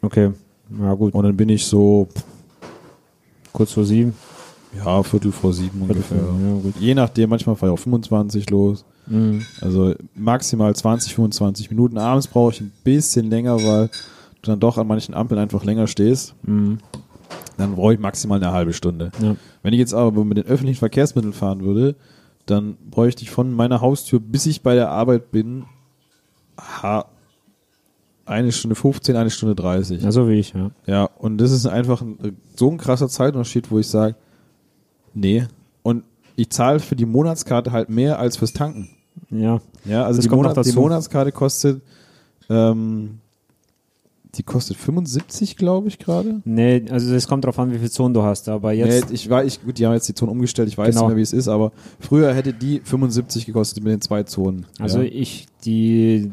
[0.01, 0.31] okay,
[0.79, 2.07] ja gut, Und dann bin ich so,
[3.53, 4.13] kurz vor sieben.
[4.75, 6.17] ja, Viertel vor sieben ungefähr.
[6.17, 6.75] Ja, gut.
[6.79, 8.85] Je nachdem, manchmal fahre ich auch 25 los.
[9.07, 9.45] Mhm.
[9.61, 11.97] Also maximal 20, 25 Minuten.
[11.97, 13.87] Abends brauche ich ein bisschen länger, weil
[14.41, 16.35] du dann doch an manchen Ampeln einfach länger stehst.
[16.43, 16.79] Mhm.
[17.57, 19.11] Dann brauche ich maximal eine halbe Stunde.
[19.21, 19.35] Ja.
[19.63, 21.95] Wenn ich jetzt aber mit den öffentlichen Verkehrsmitteln fahren würde,
[22.45, 25.65] dann bräuchte ich von meiner Haustür, bis ich bei der Arbeit bin,
[26.57, 27.05] ha,
[28.25, 30.01] eine Stunde 15, eine Stunde 30.
[30.03, 30.71] Ja, so wie ich, ja.
[30.85, 34.15] Ja, und das ist einfach ein, so ein krasser Zeitunterschied, wo ich sage,
[35.13, 35.45] nee.
[35.83, 36.03] Und
[36.35, 38.89] ich zahle für die Monatskarte halt mehr als fürs Tanken.
[39.29, 40.71] Ja, Ja, also die, Monat, die.
[40.73, 41.81] Monatskarte kostet,
[42.49, 43.19] ähm,
[44.35, 46.41] die kostet 75, glaube ich, gerade.
[46.43, 49.29] nee, also es kommt drauf an, wie viel Zonen du hast, aber jetzt, Nee, ich
[49.29, 51.01] war, ich, gut, die haben jetzt die Zonen umgestellt, ich weiß Genau.
[51.03, 54.65] nicht mehr, wie es ist, aber früher hätte die 75 gekostet mit den zwei Zonen.
[54.79, 55.05] also ja.
[55.05, 56.31] ich, die,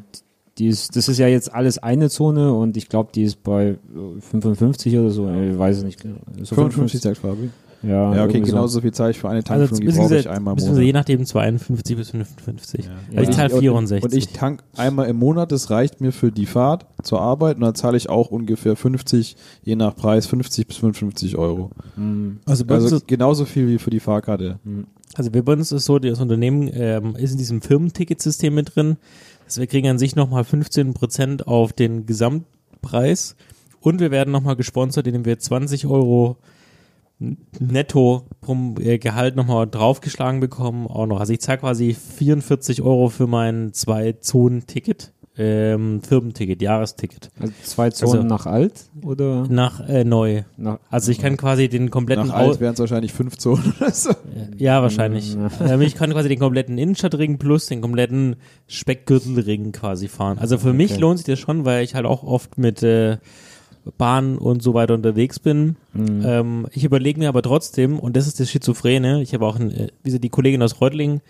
[0.58, 3.68] die ist, das ist ja jetzt alles eine Zone und ich glaube, die ist bei
[3.68, 6.00] äh, 55 oder so, ich weiß es nicht.
[6.42, 7.50] So 55 sagt Fabi.
[7.82, 10.52] Ja, Ja, okay, genauso viel zahle ich für eine Also Tankfüllung, die brauche ich einmal
[10.52, 11.00] im beziehungsweise je Monat.
[11.08, 12.84] nachdem 52 bis 55.
[12.84, 12.90] Ja.
[13.18, 14.04] Also ich zahle und- 64.
[14.04, 17.62] Und ich tank einmal im Monat, das reicht mir für die Fahrt zur Arbeit und
[17.62, 21.70] dann zahle ich auch ungefähr 50, je nach Preis, 50 bis 55 Euro.
[22.46, 24.58] also bei uns Also ist, genauso viel wie für die Fahrkarte.
[25.14, 28.96] also bei uns ist so, das Unternehmen ähm, ist in diesem Firmenticketsystem mit drin.
[29.44, 33.36] Also wir kriegen an sich nochmal 15% auf den Gesamtpreis
[33.80, 36.36] und wir werden nochmal gesponsert, indem wir 20 Euro
[37.60, 41.20] netto pro äh, Gehalt nochmal draufgeschlagen bekommen auch noch.
[41.20, 47.30] Also ich zahle quasi 44 Euro für mein Zwei-Zonen-Ticket, ähm, Firmenticket, Jahresticket.
[47.40, 50.42] Also zwei Zonen Also- nach alt oder Nach äh, neu.
[50.58, 53.90] nach, Also ich kann quasi den kompletten Nach alt wären es wahrscheinlich fünf Zonen oder
[53.92, 54.10] so.
[54.58, 55.34] Ja, wahrscheinlich.
[55.66, 60.38] ähm, ich kann quasi den kompletten Innenstadtring plus den kompletten Speckgürtelring quasi fahren.
[60.38, 61.00] Also für mich Okay.
[61.00, 63.16] lohnt sich das schon, weil ich halt auch oft mit äh,
[63.98, 65.76] Bahn und so weiter unterwegs bin.
[66.24, 69.70] Ähm, ich überlege mir aber trotzdem, und das ist das Schizophrene, ich habe auch, ein,
[69.70, 71.20] äh, wie gesagt, die Kollegin aus Reutlingen,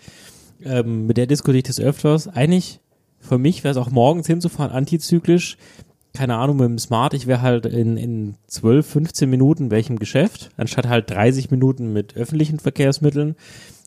[0.63, 2.27] ähm, mit der diskutiere ich das öfters.
[2.27, 2.79] Eigentlich,
[3.19, 5.57] für mich wäre es auch morgens hinzufahren, antizyklisch,
[6.13, 10.51] keine Ahnung, mit dem Smart, ich wäre halt in, in 12, 15 Minuten welchem Geschäft,
[10.57, 13.35] anstatt halt 30 Minuten mit öffentlichen Verkehrsmitteln.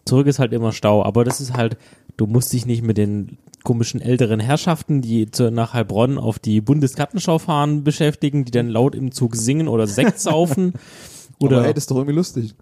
[0.04, 1.76] Zurück ist halt immer Stau, aber das ist halt,
[2.16, 6.62] du musst dich nicht mit den komischen älteren Herrschaften, die zu, nach Heilbronn auf die
[6.62, 10.72] Bundesgartenschau fahren, beschäftigen, die dann laut im Zug singen oder Sekt saufen.
[11.38, 12.54] Oder, aber hey, das ist doch irgendwie lustig.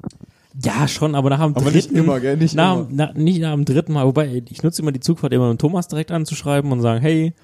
[0.64, 2.36] ja, schon, aber nach dem Aber nicht dritten, immer, gell?
[2.36, 2.88] Nicht nach, immer.
[2.90, 5.86] Na, nicht nach dem dritten Mal, wobei ich nutze immer die Zugfahrt immer mit Thomas
[5.86, 7.34] direkt anzuschreiben und sagen, hey,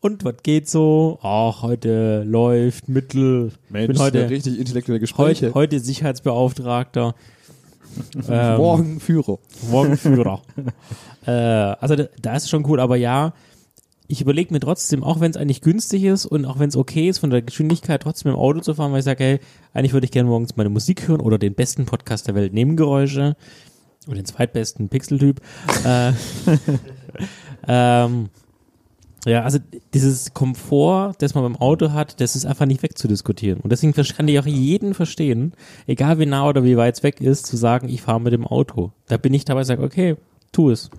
[0.00, 1.20] und was geht so?
[1.22, 3.52] Ach, heute läuft Mittel.
[3.68, 5.46] Mensch, ich bin heute, richtig intellektuelle Gespräche.
[5.46, 7.14] heute, heute Sicherheitsbeauftragter.
[8.28, 9.38] Ähm, Morgen Führer.
[9.70, 10.42] Morgenführer.
[11.26, 13.32] äh, also da, da ist es schon cool, aber ja,
[14.10, 17.08] ich überlege mir trotzdem, auch wenn es eigentlich günstig ist und auch wenn es okay
[17.08, 19.40] ist, von der Geschwindigkeit trotzdem im Auto zu fahren, weil ich sage, hey,
[19.72, 23.36] eigentlich würde ich gerne morgens meine Musik hören oder den besten Podcast der Welt, Nebengeräusche
[24.06, 25.40] oder den zweitbesten Pixeltyp.
[25.84, 26.12] äh,
[27.68, 28.30] ähm,
[29.26, 29.58] ja, also
[29.92, 33.60] dieses Komfort, das man beim Auto hat, das ist einfach nicht wegzudiskutieren.
[33.60, 35.52] Und deswegen kann ich auch jeden verstehen,
[35.86, 38.46] egal wie nah oder wie weit es weg ist, zu sagen, ich fahre mit dem
[38.46, 38.92] Auto.
[39.08, 40.16] Da bin ich dabei, sage, okay,
[40.52, 40.90] tu es.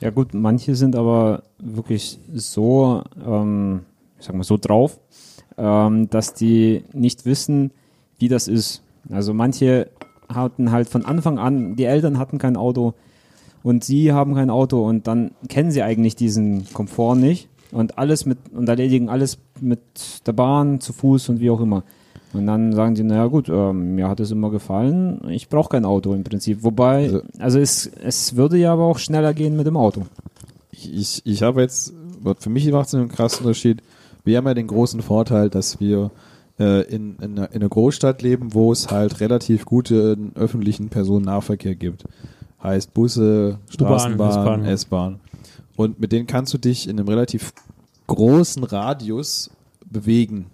[0.00, 3.80] Ja gut, manche sind aber wirklich so, ähm,
[4.18, 4.98] ich sag mal, so drauf,
[5.58, 7.70] ähm, dass die nicht wissen,
[8.18, 8.82] wie das ist.
[9.10, 9.90] Also manche
[10.32, 12.94] hatten halt von Anfang an, die Eltern hatten kein Auto
[13.66, 18.24] und sie haben kein Auto und dann kennen sie eigentlich diesen Komfort nicht und alles
[18.24, 19.80] mit und erledigen alles mit
[20.24, 21.82] der Bahn, zu Fuß und wie auch immer.
[22.32, 25.84] Und dann sagen sie, naja gut, ähm, mir hat es immer gefallen, ich brauche kein
[25.84, 26.62] Auto im Prinzip.
[26.62, 30.02] Wobei, Also- also es, es würde ja aber auch schneller gehen mit dem Auto.
[30.70, 31.92] Ich, ich, ich habe jetzt,
[32.38, 33.82] für mich macht es einen krassen Unterschied.
[34.24, 36.10] Wir haben ja den großen Vorteil, dass wir
[36.60, 41.74] äh, in, in, einer, in einer Großstadt leben, wo es halt relativ guten öffentlichen Personennahverkehr
[41.74, 42.04] gibt.
[42.66, 45.20] Heißt Busse, Straßenbahn, S-Bahn.
[45.76, 47.52] Und mit denen kannst du dich in einem relativ
[48.08, 49.50] großen Radius
[49.88, 50.46] bewegen.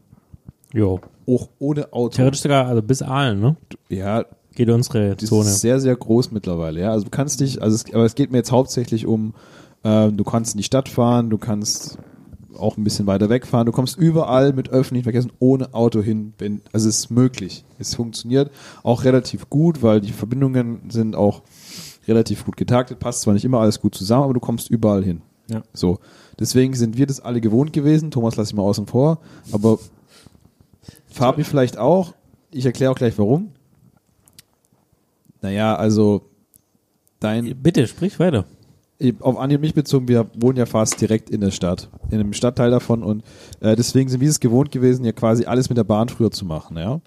[0.75, 1.01] Jo.
[1.27, 2.17] Auch ohne Auto.
[2.17, 3.57] Theoretisch sogar, also bis Aalen, ne?
[3.89, 5.49] Ja, Geht unsere die Zone.
[5.49, 6.81] ist sehr, sehr groß mittlerweile.
[6.81, 9.33] Ja, also du kannst dich, also es, aber es geht mir jetzt hauptsächlich um,
[9.83, 11.97] äh, du kannst in die Stadt fahren, du kannst
[12.59, 16.35] auch ein bisschen weiter wegfahren, du kommst überall mit öffentlichen Verkehrsmitteln ohne Auto hin.
[16.37, 17.65] Wenn, also es ist möglich.
[17.79, 18.51] Es funktioniert
[18.83, 21.41] auch relativ gut, weil die Verbindungen sind auch
[22.09, 25.22] relativ gut getaktet, passt zwar nicht immer alles gut zusammen, aber du kommst überall hin.
[25.48, 25.62] Ja.
[25.72, 25.98] So.
[26.38, 28.11] Deswegen sind wir das alle gewohnt gewesen.
[28.11, 29.18] Thomas lasse ich mal außen vor.
[29.53, 29.78] Aber
[31.07, 32.14] Fabi vielleicht auch.
[32.50, 33.53] Ich erkläre auch gleich warum.
[35.40, 36.22] Naja, also
[37.20, 38.44] dein, Bitte, sprich weiter.
[39.20, 42.32] auf Andi und mich bezogen, wir wohnen ja fast direkt in der Stadt, in einem
[42.32, 43.24] Stadtteil davon und
[43.61, 46.44] äh, deswegen sind wir es gewohnt gewesen, ja quasi alles mit der Bahn früher zu
[46.44, 47.00] machen, ja.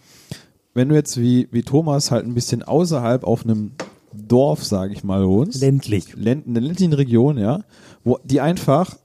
[0.73, 3.71] Wenn du jetzt wie, wie Thomas halt ein bisschen außerhalb auf einem
[4.15, 6.15] Dorf, sage ich mal, wohnst, Ländlich.
[6.15, 7.59] Länd, in der ländlichen Region, ja,
[8.03, 8.95] wo die einfach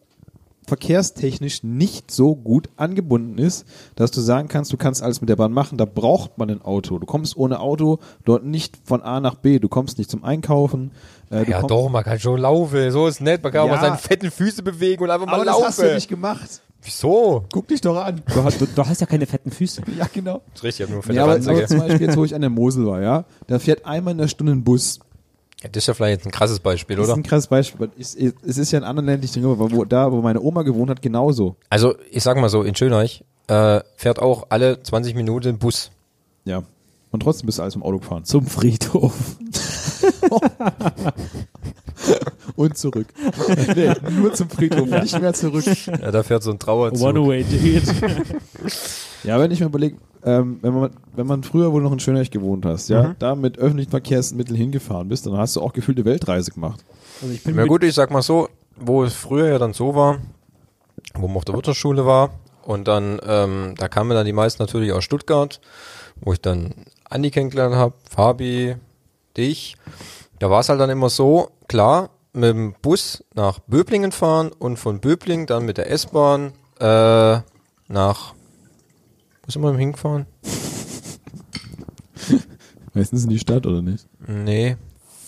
[0.67, 3.65] verkehrstechnisch nicht so gut angebunden ist,
[3.97, 6.63] dass du sagen kannst, du kannst alles mit der Bahn machen, da braucht man ein
[6.63, 6.99] Auto.
[7.01, 10.93] Du kommst ohne Auto dort nicht von A nach B, du kommst nicht zum Einkaufen.
[11.31, 13.75] Äh, Ja doch, man kann schon laufen, so ist nett, man kann auch Ja.
[13.75, 15.67] mal seine fetten Füße bewegen und einfach mal aber das laufen.
[15.67, 16.63] hast du nicht gemacht.
[16.83, 17.45] Wieso?
[17.53, 18.23] Guck dich doch an.
[18.33, 19.83] Du, hast- du, du hast ja keine fetten Füße.
[19.99, 20.41] Ja, genau.
[20.55, 22.35] Das ist richtig, ich hab nur fette Ja, aber, aber zum Beispiel jetzt, wo ich
[22.35, 24.99] an der Mosel war, ja, da fährt einmal in der Stunde ein Bus.
[25.63, 27.21] ja, das ist ja vielleicht jetzt ein krasses Beispiel, Das ist oder?
[27.21, 27.91] ein krasses Beispiel.
[27.99, 30.89] Es es ist ja in anderen ländlichen Regionen, aber wo, da, wo meine Oma gewohnt
[30.91, 31.57] hat, genauso.
[31.69, 35.91] Also, ich sag mal so, in Schöneich äh, fährt auch alle 20 Minuten ein Bus.
[36.47, 36.63] Ja.
[37.11, 38.25] Und trotzdem bist du alles im Auto gefahren.
[38.25, 39.13] Zum Friedhof.
[42.61, 43.07] Und zurück.
[43.75, 43.91] nee,
[44.21, 45.65] nur zum Friedhof, nicht mehr zurück.
[45.87, 47.07] Ja, da fährt so ein Trauerzug.
[47.09, 47.85] One-Way Ticket.
[49.23, 52.31] Ja, wenn ich mir überlege, ähm, wenn, man, wenn man früher wohl noch in Schönreich
[52.31, 53.15] gewohnt hast, ja, Mhm.
[53.19, 56.83] da mit öffentlichen Verkehrsmitteln hingefahren bist, dann hast du auch gefühlt eine Weltreise gemacht.
[57.21, 59.75] Also ich bin Ja mit- gut, ich sag mal so, wo es früher ja dann
[59.75, 60.19] so war,
[61.15, 62.31] wo man auf der Wirtschaftsschule war
[62.63, 65.61] und dann, ähm, da kamen dann die meisten natürlich aus Stuttgart,
[66.23, 66.73] wo ich dann
[67.09, 68.77] Andi kennengelernt habe, Fabi,
[69.37, 69.77] dich.
[70.39, 74.79] Da war es halt dann immer so, klar, mit dem Bus nach Böblingen fahren und
[74.79, 77.39] von Böblingen dann mit der S-Bahn äh,
[77.89, 78.35] nach,
[79.45, 80.27] wo sind wir hingefahren?
[82.95, 84.07] Meistens in die Stadt, oder nicht?
[84.27, 84.77] Nee,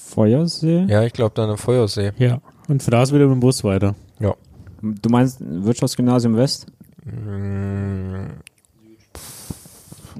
[0.08, 0.84] Feuersee?
[0.88, 2.12] ja, ich glaube dann am Feuersee.
[2.18, 2.40] Ja.
[2.68, 3.94] Und für das wieder mit dem Bus weiter.
[4.20, 4.34] Ja.
[4.80, 6.66] Du meinst Wirtschaftsgymnasium West?
[7.04, 8.26] Mm,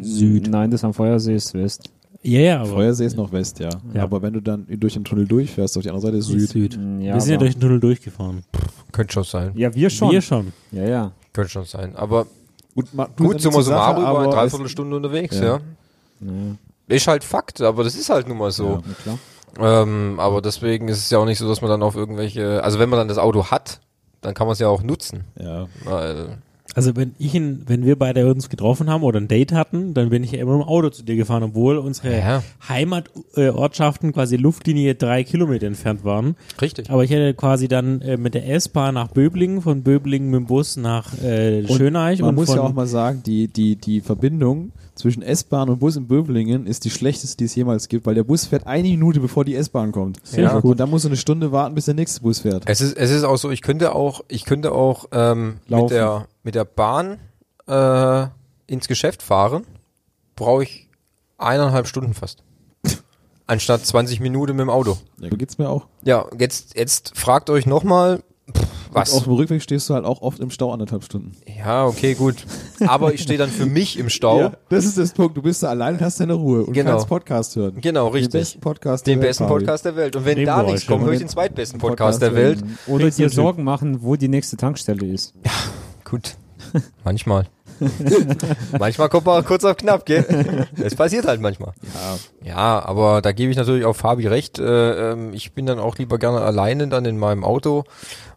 [0.00, 0.48] Süd.
[0.48, 1.90] Nein, das am Feuersee ist West.
[2.24, 3.68] Ja, ja, aber Feuersee ist noch West, ja.
[3.94, 4.02] Ja.
[4.04, 6.48] Aber wenn du dann durch den Tunnel durchfährst, auf die andere Seite ist Süd.
[6.48, 6.72] Süd.
[6.74, 6.80] Süd.
[7.00, 8.44] Ja, Wir sind ja durch den Tunnel durchgefahren.
[8.92, 9.52] könnte schon sein.
[9.56, 10.10] Ja, wir schon.
[10.12, 10.52] Wir schon.
[10.70, 11.12] Ja, ja.
[11.32, 11.96] Könnte schon sein.
[11.96, 12.26] Aber
[12.74, 15.44] Gut, ma- gut, summa Sache, summarum, war eine Dreiviertelstunde unterwegs, Ja.
[15.44, 15.60] ja.
[16.20, 16.56] ja.
[16.96, 18.82] Ist halt Fakt, aber das ist halt nun mal so.
[19.04, 19.18] Ja.
[19.58, 19.82] Klar.
[19.82, 22.78] Ähm, aber deswegen ist es ja auch nicht so, dass man dann auf irgendwelche, also
[22.78, 23.80] wenn man dann das Auto hat,
[24.22, 25.24] dann kann man es ja auch nutzen.
[25.38, 25.66] Ja.
[25.84, 26.38] Weil,
[26.74, 30.08] Also wenn ich in, wenn wir beide uns getroffen haben oder ein Date hatten, dann
[30.10, 32.42] bin ich ja immer im Auto zu dir gefahren, obwohl unsere Ja.
[32.68, 36.36] Heimatortschaften quasi Luftlinie drei Kilometer entfernt waren.
[36.60, 36.90] richtig.
[36.90, 40.46] Aber ich hätte quasi dann äh, mit der S-Bahn nach Böblingen, von Böblingen mit dem
[40.46, 43.76] Bus nach äh, Und Schöneich Man und muss von, ja auch mal sagen, die, die,
[43.76, 48.04] die Verbindung zwischen S-Bahn und Bus in Böblingen ist die schlechteste, die es jemals gibt,
[48.06, 50.18] weil der Bus fährt eine Minute, bevor die S-Bahn kommt.
[50.36, 50.58] Ja.
[50.58, 52.64] Und dann musst du eine Stunde warten, bis der nächste Bus fährt.
[52.66, 56.26] Es ist, es ist auch so, ich könnte auch, ich könnte auch ähm, mit der
[56.42, 57.18] mit der Bahn
[57.66, 58.26] äh,
[58.66, 59.64] ins Geschäft fahren,
[60.36, 60.88] brauche ich
[61.38, 62.42] eineinhalb Stunden fast.
[63.46, 64.98] Anstatt 20 Minuten mit dem Auto.
[65.18, 65.86] Ja, so geht's mir auch.
[66.04, 68.22] Ja, jetzt, jetzt fragt euch nochmal,
[68.92, 69.14] Was?
[69.14, 71.32] Auf dem Rückweg stehst du halt auch oft im Stau anderthalb Stunden.
[71.58, 72.44] Ja, okay, gut.
[72.86, 74.52] Aber ich stehe dann für mich im Stau.
[74.68, 75.34] das ist das Punkt.
[75.36, 76.90] Du bist da allein und hast deine Ruhe und Genau.
[76.90, 77.80] kannst Podcast hören.
[77.80, 78.32] Genau, Den richtig.
[78.32, 80.16] besten Podcast Den der besten Welt, Podcast der Welt.
[80.16, 80.72] Und wenn da Nebengeräusche.
[80.72, 82.62] nichts kommt, höre ich den zweitbesten Podcast der Welt.
[82.86, 83.30] Oder dir.
[83.30, 85.32] Sorgen machen, wo die nächste Tankstelle ist.
[86.12, 86.36] Gut.
[87.04, 87.46] Manchmal.
[88.78, 90.66] manchmal kommt man kurz auf knapp, gell?
[90.80, 91.72] Es passiert halt manchmal.
[92.44, 92.48] Ja.
[92.48, 94.58] Ja, aber da gebe ich natürlich auch Fabi recht.
[94.60, 97.82] Äh, ähm, ich bin dann auch lieber gerne alleine dann in meinem Auto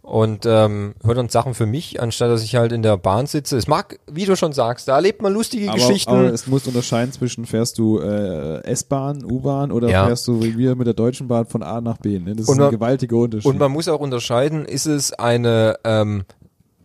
[0.02, 3.58] und ähm, höre dann Sachen für mich, anstatt dass ich halt in der Bahn sitze.
[3.58, 6.12] Es mag, wie du schon sagst, da erlebt man lustige Aber, Geschichten.
[6.12, 10.06] aber es muss unterscheiden zwischen fährst du äh, S-Bahn, U-Bahn oder Ja.
[10.08, 12.18] fährst du wie wir mit der Deutschen Bahn von A nach B.
[12.20, 12.36] Ne?
[12.36, 13.46] Das Und ist man- ein gewaltiger Unterschied.
[13.52, 16.24] Und man muss auch unterscheiden, ist es eine, ähm,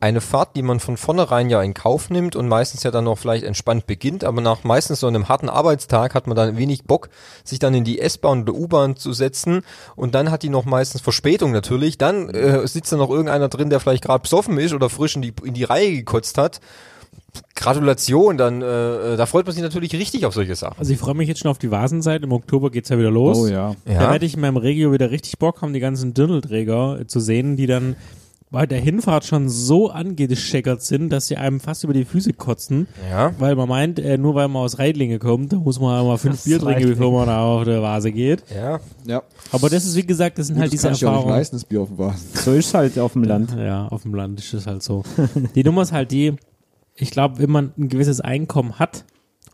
[0.00, 3.18] eine Fahrt, die man von vornherein ja in Kauf nimmt und meistens ja dann noch
[3.18, 7.10] vielleicht entspannt beginnt, aber nach meistens so einem harten Arbeitstag hat man dann wenig Bock,
[7.44, 9.62] sich dann in die S-Bahn oder U-Bahn zu setzen
[9.96, 11.98] und dann hat die noch meistens Verspätung natürlich.
[11.98, 15.22] Dann äh, sitzt da noch irgendeiner drin, der vielleicht gerade besoffen ist oder frisch in
[15.22, 16.60] die, in die Reihe gekotzt hat.
[17.54, 20.78] Gratulation, dann äh, da freut man sich natürlich richtig auf solche Sachen.
[20.78, 22.22] Also ich freue mich jetzt schon auf die Vasenzeit.
[22.22, 23.36] Im Oktober geht's ja wieder los.
[23.38, 23.74] oh ja.
[23.84, 24.10] Da Ja.
[24.12, 27.56] werde ich in meinem Regio wieder richtig Bock haben, die ganzen Dirndlträger äh, zu sehen,
[27.56, 27.96] die dann
[28.52, 32.88] bei der Hinfahrt schon so angescheckert sind, dass sie einem fast über die Füße kotzen,
[33.08, 33.32] Ja.
[33.38, 36.42] weil man meint, äh, nur weil man aus Reitlinge kommt, da muss man mal fünf
[36.42, 38.42] Bier trinken, bevor man da auf der Vase geht.
[38.52, 38.80] Ja.
[39.06, 39.22] Ja.
[39.52, 41.36] Aber das ist, wie gesagt, das sind halt das diese kann ich auch nicht Erfahrungen.
[41.38, 42.16] leisten, das Bier auf dem Wagen.
[42.34, 43.54] So ist halt auf dem Land.
[43.56, 45.04] Ja, auf dem Land ist es halt so.
[45.54, 46.34] Die Nummer ist halt die,
[46.96, 49.04] ich glaube, wenn man ein gewisses Einkommen hat,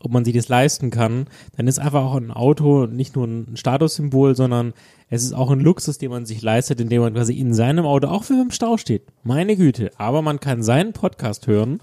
[0.00, 1.26] ob man sich das leisten kann,
[1.56, 4.72] dann ist einfach auch ein Auto nicht nur ein Statussymbol, sondern
[5.08, 8.08] es ist auch ein Luxus, den man sich leistet, indem man quasi in seinem Auto,
[8.08, 11.80] auch wenn man im Stau steht, meine Güte, aber man kann seinen Podcast hören,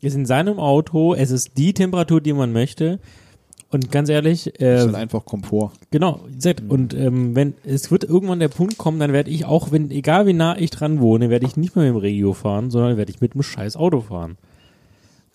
[0.00, 3.00] ist in seinem Auto, es ist die Temperatur, die man möchte
[3.70, 5.72] und ganz ehrlich, Das äh, ist halt einfach Komfort.
[5.90, 9.70] Genau, gesagt, und ähm, wenn es wird irgendwann der Punkt kommen, dann werde ich auch,
[9.70, 12.70] wenn egal wie nah ich dran wohne, werde ich nicht mehr mit dem Regio fahren,
[12.70, 14.38] sondern werde ich mit dem scheiß Auto fahren.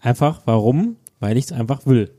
[0.02, 0.98] Einfach, warum?
[1.20, 2.12] Weil ich es einfach will.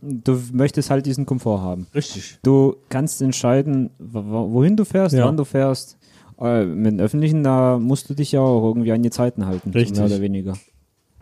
[0.00, 1.86] Du möchtest halt diesen Komfort haben.
[1.94, 2.38] Richtig.
[2.42, 5.24] Du kannst entscheiden, wohin du fährst, Ja.
[5.26, 5.96] wann du fährst.
[6.38, 9.70] Äh, mit den Öffentlichen, da musst du dich ja auch irgendwie an die Zeiten halten.
[9.70, 9.96] Richtig.
[9.98, 10.54] Mehr oder weniger.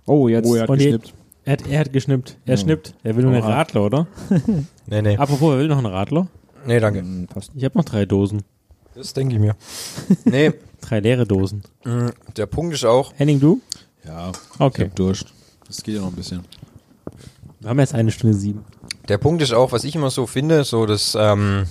[0.06, 0.48] Oh, jetzt.
[0.48, 1.14] Oh, er hat Und geschnippt.
[1.44, 2.36] Er hat, er hat geschnippt.
[2.46, 2.94] Er schnippt.
[3.04, 3.42] Er will nur einen.
[3.42, 4.06] Radler, oder?
[4.86, 5.16] Nee, nee.
[5.16, 6.28] Apropos, er will noch einen Radler.
[6.66, 7.00] Nee, danke.
[7.00, 7.52] Hm, passt.
[7.54, 8.42] Ich habe noch drei Dosen.
[8.94, 9.54] Das denke ich mir.
[10.24, 11.62] Nee, Drei leere Dosen.
[11.84, 13.60] mh, der Punkt ist auch, Henning, du?
[14.04, 14.84] Ja, ich Okay.
[14.84, 15.26] hab Durst.
[15.66, 16.40] Das geht ja noch ein bisschen.
[17.60, 18.64] Wir haben jetzt eine Stunde sieben.
[19.08, 21.66] Der Punkt ist auch, was ich immer so finde, so das ähm,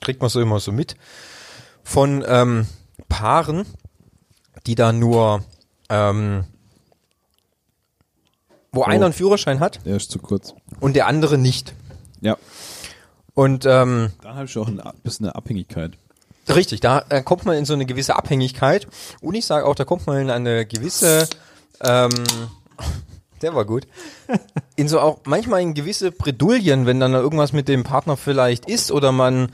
[0.00, 0.96] kriegt man so immer so mit
[1.82, 2.66] von ähm,
[3.08, 3.64] Paaren,
[4.66, 5.42] die da nur,
[5.88, 6.44] ähm,
[8.72, 10.54] wo einer einen Führerschein hat Der ist zu kurz.
[10.80, 11.74] und der andere nicht.
[12.20, 12.36] Ja.
[13.34, 15.92] Und ähm, Dann habe ich auch ein bisschen eine Abhängigkeit.
[16.48, 18.86] richtig, da äh, kommt man in so eine gewisse Abhängigkeit
[19.20, 21.28] und ich sage auch, da kommt man in eine gewisse,
[21.82, 22.10] ähm,
[23.46, 23.86] der war gut,
[24.74, 28.90] in so auch manchmal in gewisse Bredouillen, wenn dann irgendwas mit dem Partner vielleicht ist
[28.90, 29.50] oder man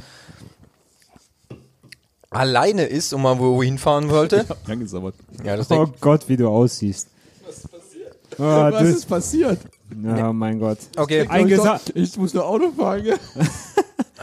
[2.31, 4.47] alleine ist und mal wohin fahren wollte.
[5.45, 7.09] Ja, das Oh Gott, wie du aussiehst.
[7.45, 8.17] Was passiert?
[8.39, 9.59] Ah, Was das, ist passiert?
[9.95, 10.79] oh mein Gott.
[10.97, 11.27] okay.
[11.29, 13.19] Eingesa Ich muss nur Auto fahren, gell?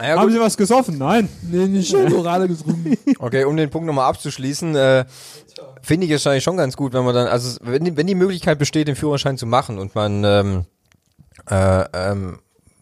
[0.02, 0.32] Ja, Haben.
[0.32, 0.96] Sie was gesoffen?
[0.96, 1.28] Nein.
[1.42, 2.96] Nee, nicht schon Orale getrunken.
[3.18, 5.04] Okay, um den Punkt nochmal abzuschließen, äh,
[5.82, 8.14] finde ich es eigentlich schon ganz gut, wenn man dann, also wenn die, wenn die
[8.14, 10.64] Möglichkeit besteht, den Führerschein zu machen und man ähm,
[11.50, 12.38] äh, ähm,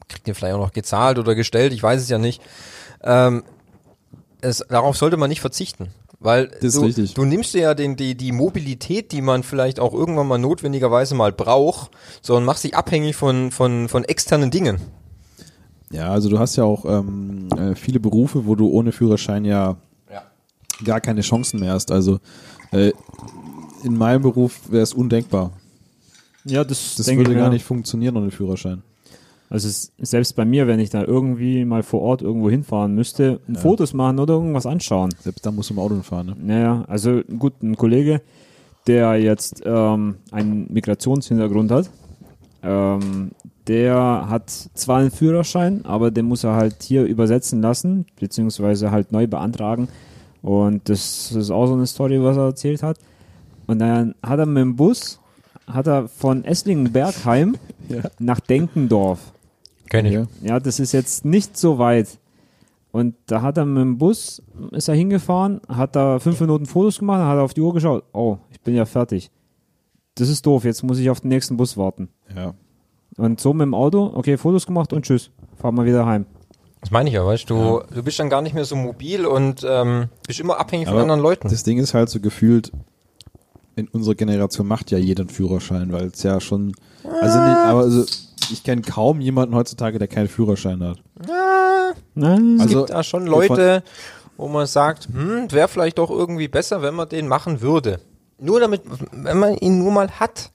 [0.09, 2.43] kriegt den vielleicht auch noch gezahlt oder gestellt, ich weiß es ja nicht.
[3.03, 3.45] Ähm,
[4.41, 5.89] es, darauf sollte man nicht verzichten.
[6.21, 10.27] Weil du, du nimmst dir ja den, die, die Mobilität, die man vielleicht auch irgendwann
[10.27, 11.93] mal notwendigerweise mal braucht,
[12.23, 14.81] sondern machst dich abhängig von, von, von externen Dingen.
[15.93, 19.77] Ja, also du hast ja auch ähm, äh, viele Berufe, wo du ohne Führerschein ja,
[20.13, 20.25] Ja.
[20.85, 21.93] gar keine Chancen mehr hast.
[21.93, 22.19] Also
[22.73, 22.93] äh,
[23.85, 25.53] in meinem Beruf wäre es undenkbar.
[26.45, 28.83] Ja, das, Das würde gar nicht funktionieren ohne Führerschein.
[29.51, 33.41] Also es, selbst bei mir, wenn ich da irgendwie mal vor Ort irgendwo hinfahren müsste,
[33.49, 35.15] ein Fotos machen oder irgendwas anschauen.
[35.21, 36.27] Selbst dann musst du im Auto fahren.
[36.27, 36.37] Ne?
[36.39, 38.21] Naja, also gut, ein Kollege,
[38.87, 41.91] der jetzt ähm, einen Migrationshintergrund hat,
[42.63, 43.31] ähm,
[43.67, 49.13] der hat zwar einen Führerschein, aber den muss er halt hier übersetzen lassen, beziehungsweise halt
[49.13, 49.89] neu beantragen.
[50.43, 52.99] Und das ist auch so eine Story, was er erzählt hat.
[53.67, 55.21] Und dann hat er mit dem Bus,
[55.67, 57.57] hat er von Esslingen-Bergheim
[57.89, 58.03] Ja.
[58.19, 59.33] nach Denkendorf
[59.89, 60.13] Kenn ich.
[60.13, 60.27] Ja.
[60.43, 62.19] ja, das ist jetzt nicht so weit.
[62.93, 66.99] Und da hat er mit dem Bus, ist er hingefahren, hat da fünf Minuten Fotos
[66.99, 68.05] gemacht, hat auf die Uhr geschaut.
[68.13, 69.31] Oh, ich bin ja fertig.
[70.17, 72.09] Das ist doof, jetzt muss ich auf den nächsten Bus warten.
[72.35, 72.55] Ja.
[73.17, 75.31] Und so mit dem Auto, okay, Fotos gemacht und tschüss.
[75.57, 76.27] Fahr mal wieder heim.
[76.81, 79.67] Das meine ich ja, weißt du, du bist dann gar nicht mehr so mobil und
[79.69, 81.49] ähm, bist immer abhängig von Aber anderen Leuten.
[81.49, 82.71] Das Ding ist halt so gefühlt,
[83.75, 86.75] in unserer Generation macht ja jeder einen Führerschein, weil es ja schon,
[87.05, 88.05] also nicht, aber also,
[88.51, 90.99] ich kenne kaum jemanden heutzutage, der keinen Führerschein hat.
[91.29, 93.83] Ah, Na, es Also, gibt da schon Leute,
[94.37, 98.01] wo man sagt, hm, wäre vielleicht doch irgendwie besser, wenn man den machen würde.
[98.39, 100.51] Nur damit, wenn man ihn nur mal hat.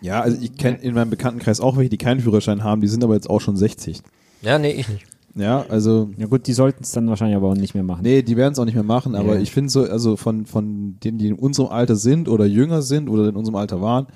[0.00, 3.04] Ja, also ich kenne in meinem Bekanntenkreis auch welche, die keinen Führerschein haben, die sind
[3.04, 4.00] aber jetzt auch schon 60.
[4.42, 5.06] Ja, nee, ich nicht.
[5.36, 8.02] Ja, also ja gut, die sollten es dann wahrscheinlich aber auch nicht mehr machen.
[8.02, 9.40] Nee, die werden es auch nicht mehr machen, aber Ja.
[9.40, 13.08] ich finde so, also von, von denen, die in unserem Alter sind oder jünger sind
[13.08, 14.06] oder in unserem Alter waren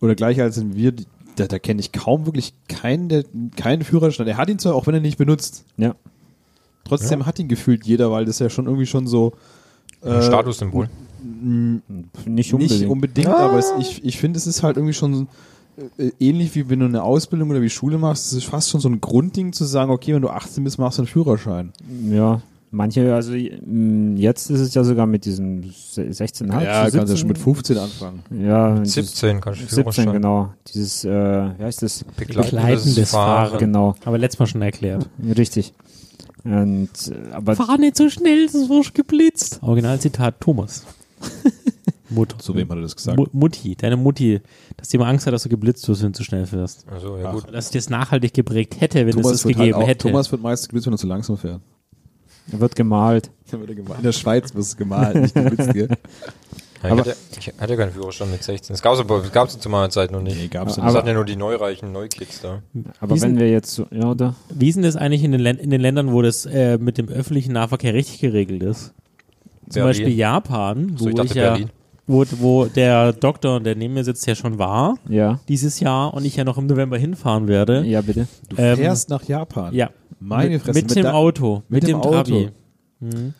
[0.00, 0.94] oder gleich alt sind wir,
[1.36, 3.24] da, da kenne ich kaum wirklich keinen, der
[3.56, 4.26] keinen Führerschein.
[4.26, 5.64] Er hat ihn zwar, auch wenn er nicht benutzt.
[5.76, 5.94] Ja.
[6.84, 9.32] Trotzdem hat ihn gefühlt jeder, weil das ja schon irgendwie schon so
[10.02, 10.88] Ein äh, Statussymbol.
[11.22, 12.80] Nicht unbedingt.
[12.80, 15.28] nicht unbedingt, aber es, ich, ich finde, es ist halt irgendwie schon
[16.20, 18.88] ähnlich wie wenn du eine Ausbildung oder wie Schule machst, es ist fast schon so
[18.88, 21.72] ein Grundding zu sagen, okay, wenn du 18 bist, machst du einen Führerschein.
[22.10, 26.62] Ja, manche, also mh, jetzt ist es ja sogar mit diesem 16,5.
[26.62, 27.54] ja, kannst ja schon mit 17.
[27.54, 28.22] 15 anfangen.
[28.44, 30.12] Ja, dieses- 17 kannst du 17, Führerschein.
[30.12, 30.52] genau.
[30.72, 31.10] Dieses, äh,
[31.58, 32.04] wie heißt das?
[32.16, 33.58] Begleitendes Fahren.
[33.58, 35.08] Genau, Aber letztes Mal schon erklärt.
[35.36, 35.72] richtig.
[36.44, 39.58] Und, äh, aber Fahr nicht so schnell, sonst wirst du geblitzt.
[39.62, 40.84] Originalzitat Thomas.
[42.12, 42.38] Mutter.
[42.38, 43.16] Zu wem hat er das gesagt?
[43.18, 44.40] Mu Mutti, deine Mutti,
[44.76, 46.86] dass die immer Angst hat, dass du geblitzt wirst, wenn du zu schnell fährst.
[46.90, 47.52] Also, ja gut.
[47.52, 50.08] Dass das nachhaltig geprägt hätte, wenn es das gegeben halt auch, hätte.
[50.08, 51.60] Thomas wird meist geblitzt, wenn er zu langsam fährt.
[52.52, 53.30] er wird gemalt.
[53.52, 55.88] In der Schweiz wird es gemalt, nicht geblitzt, gell?
[56.82, 58.74] Ja, ich, hatte, ich hatte keinen Führerschein mit 16.
[58.74, 60.36] Das gab es zu meiner Zeit noch nicht.
[60.36, 60.94] Nee, gab's das nicht.
[60.96, 62.62] hatten ja nur die neureichen Neukids da.
[62.98, 64.34] Aber Diesen- wenn wir jetzt so, ja, oder?
[64.52, 67.08] Wie ist denn das eigentlich in den, in den Ländern, wo das äh, mit dem
[67.08, 68.94] öffentlichen Nahverkehr richtig geregelt ist?
[69.68, 69.88] Zum Berlin.
[69.90, 71.70] Beispiel Japan, wo So, ich dachte ich ja, Berlin.
[72.06, 76.24] Wo, wo der Doktor, der neben mir sitzt, ja schon war Ja, dieses Jahr und
[76.24, 77.84] ich ja noch im November hinfahren werde.
[77.84, 78.26] ja, bitte.
[78.48, 79.72] Du Ähm, fährst nach Japan.
[79.74, 79.90] Ja,
[80.20, 80.80] Meine mit, Fresse.
[80.80, 82.32] mit, dem der- Auto, mit, mit dem, dem Trabi.
[82.46, 82.50] Auto.
[83.00, 83.34] Mhm.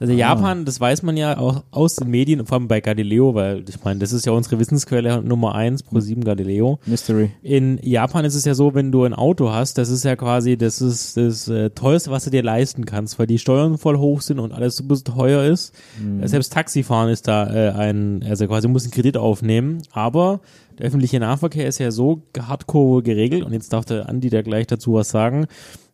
[0.00, 3.64] Also Japan, das weiß man ja auch aus den Medien, vor allem bei Galileo, weil
[3.68, 6.78] ich meine, das ist ja unsere Wissensquelle Nummer eins pro sieben Galileo.
[6.86, 7.30] Mystery.
[7.42, 10.56] In Japan ist es ja so, wenn du ein Auto hast, das ist ja quasi,
[10.56, 14.20] das ist das äh, teuerste, was du dir leisten kannst, weil die Steuern voll hoch
[14.20, 15.74] sind und alles super teuer ist.
[16.20, 20.40] Äh, Selbst Taxifahren ist da äh, ein, also quasi muss einen Kredit aufnehmen, aber
[20.78, 24.68] der öffentliche Nahverkehr ist ja so hardcore geregelt und jetzt darf der Andi da gleich
[24.68, 25.46] dazu was sagen,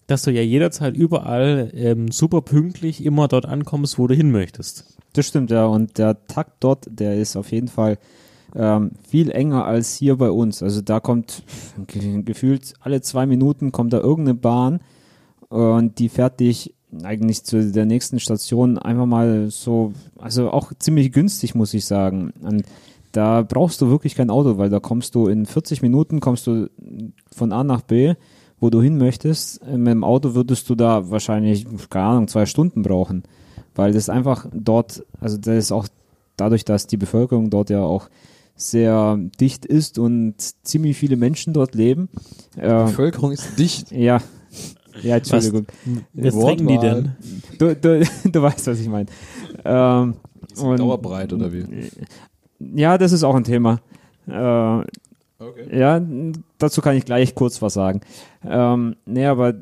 [0.06, 4.96] dass du ja jederzeit überall ähm, super pünktlich immer dort ankommst, wo du hin möchtest.
[5.14, 5.66] Das stimmt, ja.
[5.66, 7.98] Und der Takt dort, der ist auf jeden Fall
[8.54, 10.62] ähm, viel enger als hier bei uns.
[10.62, 11.42] Also da kommt
[11.86, 14.80] ge gefühlt alle zwei Minuten kommt da irgendeine Bahn
[15.48, 21.12] und die fährt dich eigentlich zu der nächsten Station einfach mal so, also auch ziemlich
[21.12, 22.32] günstig, muss ich sagen.
[22.42, 22.64] Und
[23.12, 26.68] da brauchst du wirklich kein Auto, weil da kommst du in 40 Minuten kommst du
[27.32, 28.14] von A nach B,
[28.60, 29.62] wo du hin möchtest.
[29.62, 33.22] Äh, Mit dem Auto würdest du da wahrscheinlich, keine Ahnung, zwei Stunden brauchen.
[33.74, 35.88] Weil das einfach dort, also das ist auch
[36.36, 38.08] dadurch, dass die Bevölkerung dort ja auch
[38.56, 40.34] sehr dicht ist und
[40.64, 42.08] ziemlich viele Menschen dort leben.
[42.56, 43.90] Die Äh, Bevölkerung ist dicht.
[43.90, 44.20] ja,
[45.02, 45.66] ja, Entschuldigung.
[46.12, 46.56] Was Wortwahl.
[46.56, 47.12] trinken die denn?
[47.58, 49.06] Du, du, du weißt, was ich meine.
[49.64, 50.14] Ähm,
[50.56, 51.64] Dauerbreit oder wie?
[52.76, 53.80] ja, das ist auch ein Thema.
[54.28, 54.84] Äh,
[55.50, 55.78] Okay.
[55.78, 56.00] ja,
[56.58, 58.00] dazu kann ich gleich kurz was sagen.
[58.44, 59.54] Ähm, nee, aber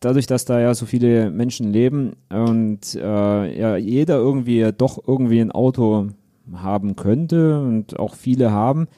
[0.00, 5.40] dadurch, dass da ja so viele Menschen leben und äh, ja jeder irgendwie doch irgendwie
[5.40, 6.08] ein Auto
[6.52, 8.88] haben könnte und auch viele haben,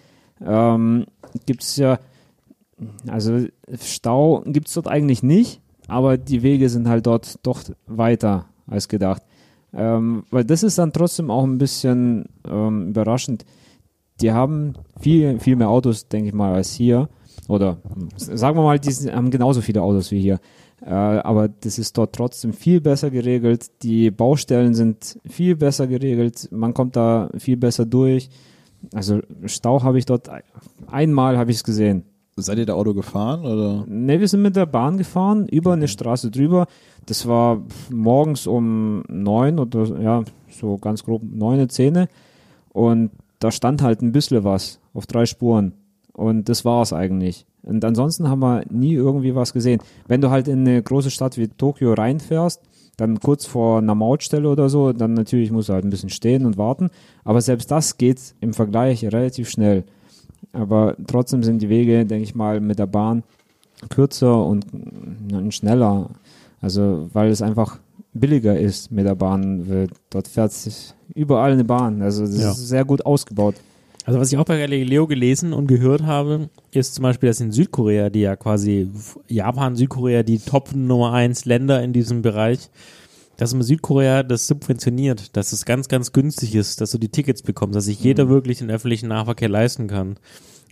[0.44, 1.06] ähm,
[1.46, 1.98] gibt es ja,
[3.06, 3.46] also
[3.80, 8.88] Stau gibt es dort eigentlich nicht, aber die Wege sind halt dort doch weiter als
[8.88, 9.22] gedacht.
[9.72, 13.44] Ähm, weil das ist dann trotzdem auch ein bisschen ähm, überraschend.
[14.20, 17.08] Die haben viel, viel mehr Autos, denke ich mal, als hier.
[17.48, 17.78] Oder
[18.16, 20.40] sagen wir mal, die haben genauso viele Autos wie hier.
[20.84, 23.70] Äh, aber das ist dort trotzdem viel besser geregelt.
[23.82, 26.48] Die Baustellen sind viel besser geregelt.
[26.50, 28.28] Man kommt da viel besser durch.
[28.94, 30.42] Also Stau habe ich dort ein-
[30.86, 32.04] einmal habe ich es gesehen.
[32.36, 33.84] Seid ihr da Auto gefahren oder?
[33.88, 36.66] Ne, wir sind mit der Bahn gefahren, über eine Straße drüber.
[37.06, 42.06] Das war morgens um neun oder ja, so ganz grob neun, zehn.
[42.74, 45.72] Und da stand halt ein bisschen was auf drei Spuren.
[46.12, 47.46] Und das war es eigentlich.
[47.62, 49.80] Und ansonsten haben wir nie irgendwie was gesehen.
[50.06, 52.62] Wenn du halt in eine große Stadt wie Tokio reinfährst,
[52.96, 56.46] dann kurz vor einer Mautstelle oder so, dann natürlich musst du halt ein bisschen stehen
[56.46, 56.90] und warten.
[57.24, 59.84] Aber selbst das geht im Vergleich relativ schnell.
[60.52, 63.22] Aber trotzdem sind die Wege, denke ich mal, mit der Bahn
[63.90, 64.64] kürzer und,
[65.32, 66.10] und schneller.
[66.62, 67.78] Also, weil es einfach
[68.16, 69.68] billiger ist mit der Bahn.
[69.68, 72.02] weil Dort fährt sich überall eine Bahn.
[72.02, 72.50] Also, das Ja.
[72.50, 73.54] ist sehr gut ausgebaut.
[74.04, 77.50] Also was ich auch bei Galileo gelesen und gehört habe, ist zum Beispiel, dass in
[77.50, 78.88] Südkorea, die ja quasi
[79.26, 82.70] Japan, Südkorea die Top Nummer eins Länder in diesem Bereich,
[83.36, 87.42] dass man Südkorea das subventioniert, dass es ganz, ganz günstig ist, dass du die Tickets
[87.42, 88.28] bekommst, dass sich jeder Mhm.
[88.28, 90.18] wirklich den öffentlichen Nahverkehr leisten kann.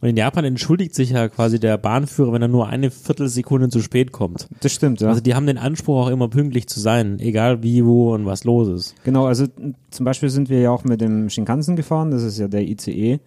[0.00, 3.80] Und in Japan entschuldigt sich ja quasi der Bahnführer, wenn er nur eine Viertelsekunde zu
[3.80, 4.48] spät kommt.
[4.60, 5.08] Das stimmt, ja.
[5.08, 8.44] Also die haben den Anspruch auch immer pünktlich zu sein, egal wie, wo und was
[8.44, 8.94] los ist.
[9.04, 9.46] Genau, also
[9.90, 13.20] zum Beispiel sind wir ja auch mit dem Shinkansen gefahren, das ist ja der ICE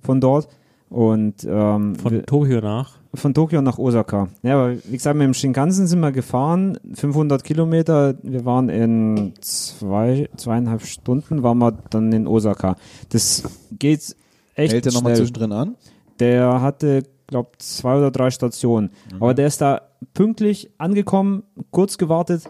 [0.00, 0.48] von dort.
[0.92, 2.98] Und ähm, Von wir, Tokio nach.
[3.14, 4.28] von Tokio nach Osaka.
[4.42, 8.14] Ja, aber wie gesagt, mit dem Shinkansen sind wir gefahren, 500 Kilometer.
[8.22, 12.76] Wir waren in zwei, zweieinhalb Stunden, waren wir dann in Osaka.
[13.08, 13.42] Das
[13.78, 14.14] geht
[14.54, 15.76] echt Hält der nochmal zwischendrin an?
[16.22, 18.90] Der hatte, glaube zwei oder drei Stationen.
[19.18, 19.82] Aber der ist da
[20.14, 21.42] pünktlich angekommen,
[21.72, 22.48] kurz gewartet.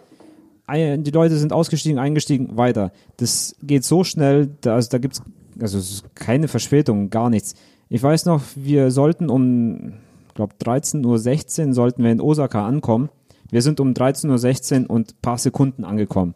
[0.66, 2.92] Ein- Die Leute sind ausgestiegen, eingestiegen, weiter.
[3.16, 5.22] Das geht so schnell, da, also da gibt's
[5.60, 7.54] also es ist keine Verspätung, gar nichts.
[7.88, 9.94] Ich weiß noch, wir sollten um,
[10.34, 13.08] glaube 13.16 Uhr sollten wir in Osaka ankommen.
[13.50, 16.34] Wir sind um 13.16 Uhr und paar Sekunden angekommen.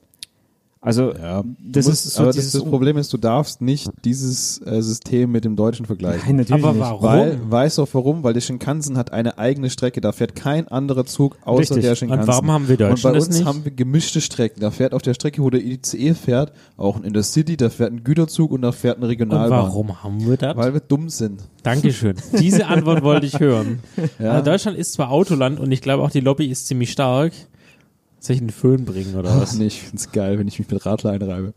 [0.81, 3.91] Also Ja, das du ist so aber das, dieses das Problem ist, du darfst nicht
[4.05, 6.23] dieses äh, System mit dem deutschen vergleichen.
[6.27, 6.81] Nein, natürlich Aber nicht.
[6.83, 7.03] warum?
[7.03, 8.23] Weil, weißt du auch warum?
[8.23, 10.01] Weil der Shinkansen hat eine eigene Strecke.
[10.01, 11.81] Da fährt kein anderer Zug außer Richtig.
[11.83, 12.21] der Und Shinkansen.
[12.23, 13.45] Und warum haben wir Und bei uns nicht?
[13.45, 14.61] haben wir gemischte Strecken.
[14.61, 17.93] Da fährt auf der Strecke, wo der ICE fährt, auch in der City, da fährt
[17.93, 19.51] ein Güterzug und da fährt Und Regionalbahn.
[19.67, 20.57] warum haben wir das?
[20.57, 21.43] Weil wir dumm sind.
[21.65, 22.15] Dankeschön.
[22.39, 23.81] Diese Antwort wollte ich hören.
[24.21, 24.33] Ja.
[24.33, 27.33] Also Deutschland ist zwar Autoland und ich glaube auch die Lobby ist ziemlich stark.
[28.27, 29.55] Soll ich einen Föhn bringen oder Ach was?
[29.57, 31.53] nee, ich find's geil, wenn ich mich mit Radler einreibe.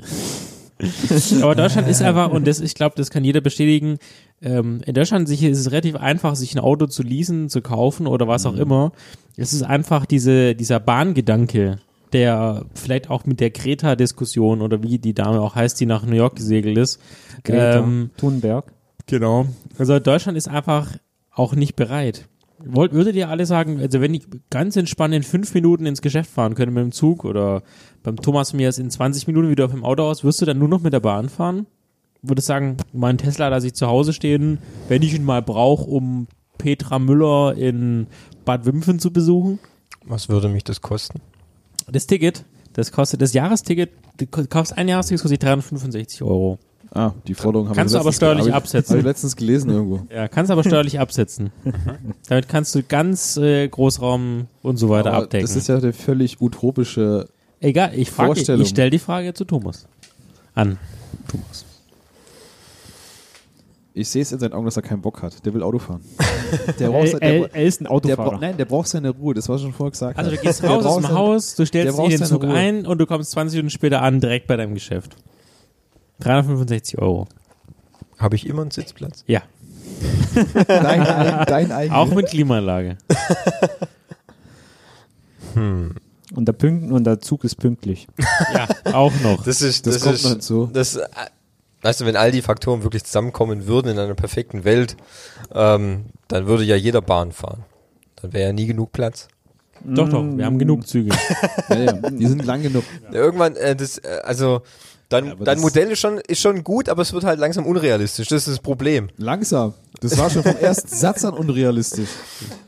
[1.41, 3.97] Aber Deutschland ist einfach, und das, ich glaube, das kann jeder bestätigen,
[4.39, 8.05] ähm, in Deutschland sich, ist es relativ einfach, sich ein Auto zu leasen, zu kaufen
[8.05, 8.91] oder was auch immer.
[9.35, 11.79] Es ist einfach diese, dieser Bahngedanke,
[12.13, 16.15] der vielleicht auch mit der Kreta-Diskussion oder wie die Dame auch heißt, die nach New
[16.15, 17.01] York gesegelt ist.
[17.43, 18.71] Greta Ähm, Thunberg.
[19.07, 19.47] Genau.
[19.79, 20.97] Also Deutschland ist einfach
[21.31, 22.27] auch nicht bereit.
[22.65, 26.29] Wollt, würdet ihr alle sagen, also wenn ich ganz entspannt in fünf Minuten ins Geschäft
[26.29, 27.63] fahren könnte mit dem Zug oder
[28.03, 30.59] beim Thomas mir ist in 20 Minuten wieder auf dem Auto aus, wirst du dann
[30.59, 31.67] nur noch mit der Bahn fahren?
[32.21, 34.57] Würdest sagen, mein Tesla lasse ich zu Hause stehen,
[34.89, 36.27] wenn ich ihn mal brauche, um
[36.57, 38.07] Petra Müller in
[38.43, 39.59] Bad Wimpfen zu besuchen?
[40.05, 41.21] Was würde mich das kosten?
[41.89, 46.59] Das Ticket, das kostet, das Jahresticket, du kaufst ein Jahresticket, das kostet 365 Euro.
[46.91, 48.93] Ah, die Forderung haben Kannst wir du aber steuerlich absetzen.
[48.93, 50.07] Hab ich letztens gelesen irgendwo.
[50.11, 51.51] Ja, kannst aber steuerlich absetzen.
[52.29, 55.45] Damit kannst du ganz äh, Großraum und so weiter Aber abdecken.
[55.45, 57.27] Das ist ja eine völlig utopische.
[57.59, 58.61] Egal, ich frage, Vorstellung.
[58.63, 59.87] ich stelle die Frage zu Thomas.
[60.55, 60.79] An.
[61.27, 61.65] Thomas.
[63.93, 65.45] Ich sehe es in seinen Augen, dass er keinen Bock hat.
[65.45, 66.01] Der will Auto fahren.
[66.79, 68.29] Der Er, braucht, der, er, er ist ein der Autofahrer.
[68.31, 69.33] braucht, nein, der braucht seine Ruhe.
[69.33, 70.17] Das war schon vorher gesagt.
[70.17, 72.53] Also du gehst Der raus aus dem Haus, du der stellst in den Zug Ruhe.
[72.53, 75.15] ein und du kommst 20 Minuten später an, direkt bei deinem Geschäft.
[76.19, 77.27] 365 Euro.
[78.17, 79.23] Habe ich immer einen Sitzplatz?
[79.27, 79.41] Ja,
[80.67, 81.03] Dein,
[81.45, 81.97] dein, eigener.
[81.97, 82.97] auch mit Klimaanlage.
[85.55, 88.07] Und der, Pünkt, und der Zug ist pünktlich.
[88.53, 89.43] Ja, auch noch.
[89.43, 90.69] Das ist, Das das, kommt ist, noch hinzu.
[90.71, 90.99] Das,
[91.81, 94.95] weißt du, wenn all die Faktoren wirklich zusammenkommen würden in einer perfekten Welt,
[95.53, 97.65] ähm, dann würde ja jeder Bahn fahren.
[98.21, 99.27] Dann wäre ja nie genug Platz.
[99.83, 101.11] doch, doch, wir haben genug Züge.
[101.69, 102.83] Ja, ja, die sind lang genug.
[103.11, 104.61] Irgendwann, äh, das, äh, also,
[105.09, 108.27] dein, Ja, dein Modell ist schon, ist schon gut, aber es wird halt langsam unrealistisch.
[108.27, 109.09] Das ist das Problem.
[109.17, 109.73] Langsam.
[110.01, 112.09] Das war schon vom ersten Satz an unrealistisch.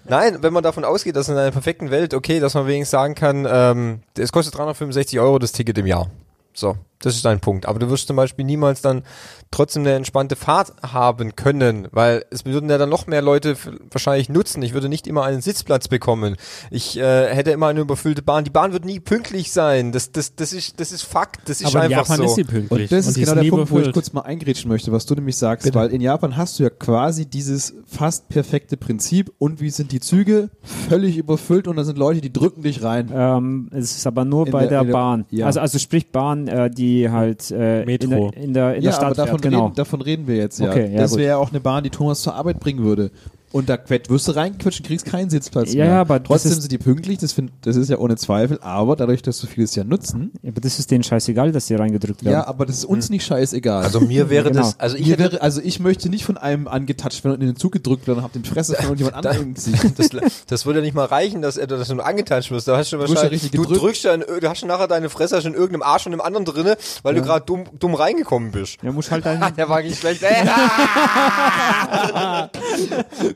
[0.06, 3.16] Nein, wenn man davon ausgeht, dass in einer perfekten Welt, okay, dass man wenigstens sagen
[3.16, 6.10] kann, ähm, es kostet 365 Euro das Ticket im Jahr.
[6.54, 7.66] So, das ist dein Punkt.
[7.66, 9.04] Aber du wirst zum Beispiel niemals dann
[9.52, 13.56] trotzdem eine entspannte Fahrt haben können, weil es würden ja dann noch mehr Leute
[13.92, 14.64] wahrscheinlich nutzen.
[14.64, 16.38] Ich würde nicht immer einen Sitzplatz bekommen.
[16.70, 18.44] Ich äh, hätte immer eine überfüllte Bahn.
[18.46, 19.92] Die Bahn wird nie pünktlich sein.
[19.92, 21.50] Das, das, das ist, das ist Fakt.
[21.50, 22.24] Das ist Aber in einfach Japan so.
[22.26, 22.82] ist sie pünktlich.
[22.84, 23.94] Und das ist genau der nie Punkt, wo ich überfüllt.
[23.94, 27.26] kurz mal eingrätschen möchte, was du nämlich sagst, weil in Japan hast du ja quasi
[27.26, 30.50] dieses fast perfekte Prinzip und wie sind die Züge?
[30.90, 33.10] Völlig überfüllt und da sind Leute, die drücken dich rein.
[33.14, 35.26] Ähm, es ist aber nur In bei der- der, in der- Bahn.
[35.30, 35.46] ja.
[35.48, 38.06] Also, also sprich Bahn, äh, die halt äh, Metro.
[38.06, 39.42] in der, in der, in ja, der Stadt aber davon, fährt.
[39.42, 39.66] Genau.
[39.66, 40.70] reden, davon reden wir jetzt, ja.
[40.70, 43.12] Okay, ja, das wäre ja auch eine Bahn, die Thomas zur Arbeit bringen würde.
[43.52, 45.94] Und da wirst du reinquetschen, kriegst keinen Sitzplatz Ja, mehr.
[45.96, 48.96] ja, aber Trotzdem ist- sind die pünktlich, das, find, das ist ja ohne Zweifel, aber
[48.96, 52.24] dadurch, dass so viele es ja nutzen, Aber das ist denen scheißegal, dass sie reingedrückt
[52.24, 52.34] werden.
[52.34, 53.84] ja, aber das ist uns nicht scheißegal.
[53.84, 54.62] Also mir wäre Genau.
[54.62, 57.42] das, also ich Mir hätte, wäre, also ich möchte nicht von einem angetatscht werden und
[57.42, 59.84] in den Zug gedrückt werden und hab den Fresse von irgendjemand anderem im Gesicht.
[60.00, 60.10] das,
[60.48, 62.68] das würde ja nicht mal reichen, dass, er- dass du nur angetatscht wirst.
[62.70, 65.42] Da hast du ja wahrscheinlich, du drückst ja, in, du hast schon nachher deine Fresse
[65.42, 68.78] schon in irgendeinem Arsch und im anderen drinne, weil du gerade dumm, dumm reingekommen bist.
[68.82, 69.42] Ja, muss halt dann.
[69.58, 70.22] Der war nicht schlecht.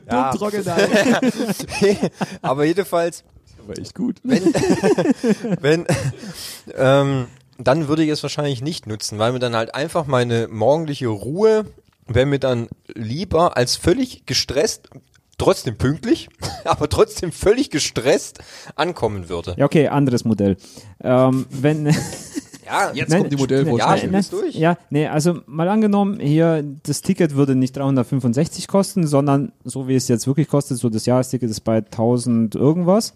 [0.06, 0.32] Ja.
[2.42, 3.24] Aber jedenfalls,
[3.64, 4.20] Aber echt gut.
[4.22, 4.44] wenn,
[5.60, 5.86] wenn
[6.76, 7.26] ähm,
[7.58, 11.66] dann würde ich es wahrscheinlich nicht nutzen, weil mir dann halt einfach meine morgendliche Ruhe
[12.06, 14.88] wäre mir dann lieber als völlig gestresst,
[15.38, 16.28] trotzdem pünktlich,
[16.64, 18.38] aber trotzdem völlig gestresst
[18.74, 19.54] ankommen würde.
[19.58, 20.56] Ja, okay, anderes Modell.
[21.02, 21.94] Ähm, wenn,
[22.66, 24.12] Ja, Jetzt Nein, kommt die Modellvorstellung.
[24.12, 24.54] Ja, muss durch.
[24.54, 29.94] Ja, nee, also mal angenommen, hier das Ticket würde nicht 365 kosten, sondern so wie
[29.94, 33.14] es jetzt wirklich kostet, so das Jahresticket ist bei 1000 irgendwas.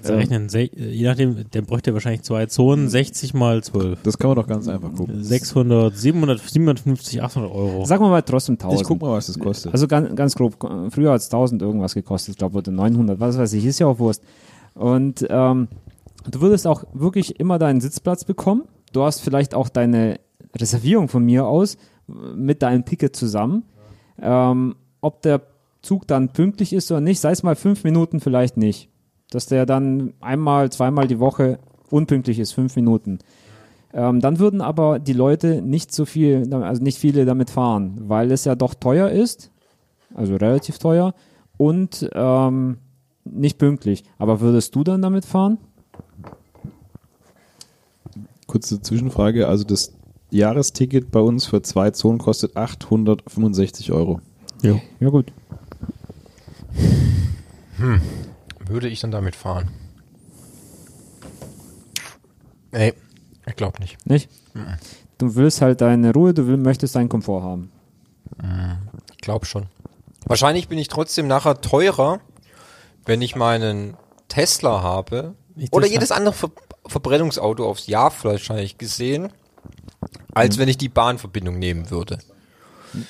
[0.00, 3.98] Also rechnen, se- je nachdem, der bräuchte wahrscheinlich zwei Zonen, 60 mal 12.
[4.04, 5.24] Das kann man doch ganz einfach gucken.
[5.24, 7.84] 600, 700, 750, 800 Euro.
[7.84, 8.80] Sagen wir mal trotzdem 1000.
[8.80, 9.72] Ich guck mal, was das kostet.
[9.72, 10.54] Also ganz, ganz grob,
[10.90, 13.86] früher hat es 1000 irgendwas gekostet, ich glaube, oder 900, was weiß ich, ist ja
[13.88, 14.22] auch Wurst.
[14.74, 15.66] Und ähm,
[16.34, 18.64] du würdest auch wirklich immer deinen Sitzplatz bekommen.
[18.92, 20.20] Du hast vielleicht auch deine
[20.56, 23.64] Reservierung von mir aus äh, mit deinem Ticket zusammen.
[24.20, 25.42] Ähm, ob der
[25.82, 28.90] Zug dann pünktlich ist oder nicht, sei es mal fünf Minuten, vielleicht nicht.
[29.30, 31.58] Dass der dann einmal, zweimal die Woche
[31.90, 33.18] unpünktlich ist, fünf Minuten.
[33.92, 38.32] Ähm, dann würden aber die Leute nicht so viel, also nicht viele damit fahren, weil
[38.32, 39.50] es ja doch teuer ist,
[40.14, 41.14] also relativ teuer
[41.56, 42.78] und ähm,
[43.24, 44.04] nicht pünktlich.
[44.18, 45.58] Aber würdest du dann damit fahren?
[48.58, 49.46] Kurze Zwischenfrage.
[49.46, 49.92] Also das
[50.30, 54.20] Jahresticket bei uns für zwei Zonen kostet 865 Euro.
[54.62, 54.80] Ja.
[54.98, 55.32] Ja gut.
[58.66, 59.68] Würde ich dann damit fahren?
[62.72, 62.94] Nee,
[63.46, 64.04] ich glaube nicht.
[64.06, 64.28] Nicht?
[65.18, 67.70] Du willst halt deine Ruhe, du will, möchtest deinen Komfort haben.
[69.12, 69.66] Ich glaube schon.
[70.26, 72.18] Wahrscheinlich bin ich trotzdem nachher teurer,
[73.06, 75.34] wenn ich meinen Tesla habe.
[75.54, 76.50] Ich oder Tesla- jedes andere Ver
[76.88, 79.32] Verbrennungsauto aufs Jahr wahrscheinlich gesehen,
[80.32, 82.18] als wenn ich die Bahnverbindung nehmen würde.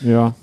[0.01, 0.35] Ja.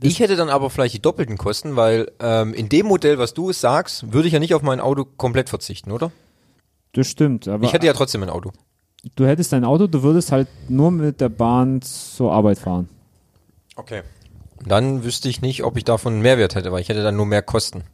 [0.00, 3.52] Ich hätte dann aber vielleicht die doppelten Kosten, weil ähm, in dem Modell, was du
[3.52, 6.10] sagst, würde ich ja nicht auf mein Auto komplett verzichten, oder?
[6.92, 8.52] Das stimmt, aber ich hätte ja trotzdem ein Auto.
[9.14, 12.88] du hättest dein Auto, du würdest halt nur mit der Bahn zur Arbeit fahren.
[13.76, 14.02] Okay.
[14.64, 17.26] Dann wüsste ich nicht, ob ich davon einen Mehrwert hätte, weil ich hätte dann nur
[17.26, 17.84] mehr Kosten.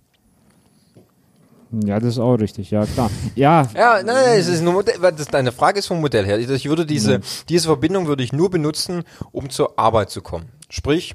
[1.70, 3.11] Ja, das ist auch richtig, ja klar.
[3.35, 6.39] Ja, Ja, nein, nein, es ist nur Modell, das, deine Frage ist vom Modell her.
[6.39, 10.49] Ich würde diese, diese Verbindung würde ich nur benutzen, um zur Arbeit zu kommen.
[10.70, 11.15] Sprich,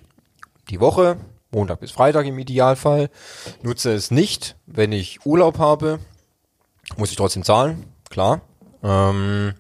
[0.70, 1.18] die Woche,
[1.52, 3.10] Montag bis Freitag im Idealfall,
[3.64, 6.00] nutze es nicht, wenn ich Urlaub habe,
[6.98, 8.42] muss ich trotzdem zahlen, klar.
[8.84, 9.54] Ähm,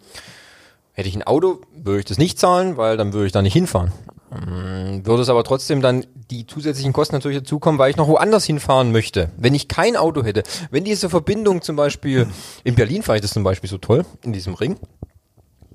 [0.91, 3.53] hätte ich ein Auto, würde ich das nicht zahlen, weil dann würde ich da nicht
[3.53, 3.91] hinfahren.
[4.35, 8.45] Ähm, würde es aber trotzdem dann die zusätzlichen Kosten natürlich dazukommen, weil ich noch woanders
[8.45, 9.29] hinfahren möchte.
[9.37, 12.27] Wenn ich kein Auto hätte, wenn diese Verbindung zum Beispiel,
[12.63, 14.77] in Berlin fand ich das zum Beispiel so toll, in diesem Ring,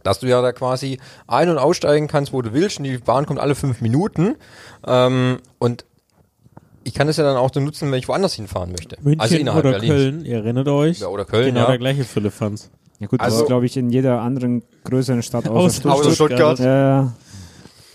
[0.03, 3.27] dass du ja da quasi ein- und aussteigen kannst, wo du willst, und die Bahn
[3.27, 4.37] kommt alle fünf Minuten,
[4.87, 5.85] ähm, und
[6.85, 8.97] ich kann das ja dann auch so nutzen, wenn ich woanders hinfahren möchte.
[9.03, 9.93] München also innerhalb oder Berlins.
[9.95, 11.01] Köln, ihr erinnert euch?
[11.01, 11.67] Ja, oder Köln, Genau ja.
[11.67, 12.71] der gleiche Philippans.
[12.99, 16.11] ja gut, das Also- ist glaube ich in jeder anderen größeren Stadt Außer außer Außer
[16.13, 16.57] Stuttgart.
[16.57, 16.59] Stuttgart.
[16.61, 17.13] Ja,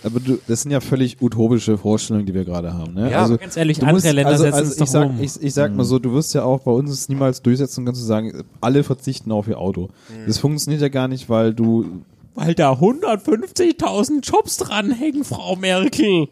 [0.04, 2.94] Aber du, das sind ja völlig utopische Vorstellungen, die wir gerade haben.
[2.94, 3.10] Ne?
[3.10, 5.22] Ja, also, Ganz ehrlich, andere Länder also, setzen also es ich doch sag, um.
[5.22, 8.06] ich, ich sag mal so, du wirst ja auch bei uns niemals durchsetzen, kannst du
[8.06, 9.90] sagen, alle verzichten auf ihr Auto.
[10.28, 12.04] Das funktioniert ja gar nicht, weil du
[12.36, 16.28] Weil da 150.000 Jobs dranhängen, Frau Merkel.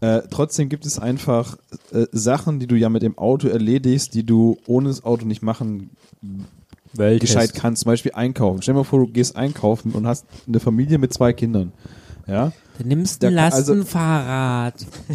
[0.00, 1.56] Äh, trotzdem gibt es einfach
[1.92, 5.42] äh, Sachen, die du ja mit dem Auto erledigst, die du ohne das Auto nicht
[5.42, 5.90] machen
[6.96, 7.82] gescheit kannst.
[7.82, 8.62] Zum Beispiel einkaufen.
[8.62, 11.72] Stell dir mal vor, du gehst einkaufen und hast eine Familie mit zwei Kindern.
[12.26, 12.52] Ja.
[12.78, 14.74] Du nimmst Da ein also- Lastenfahrrad.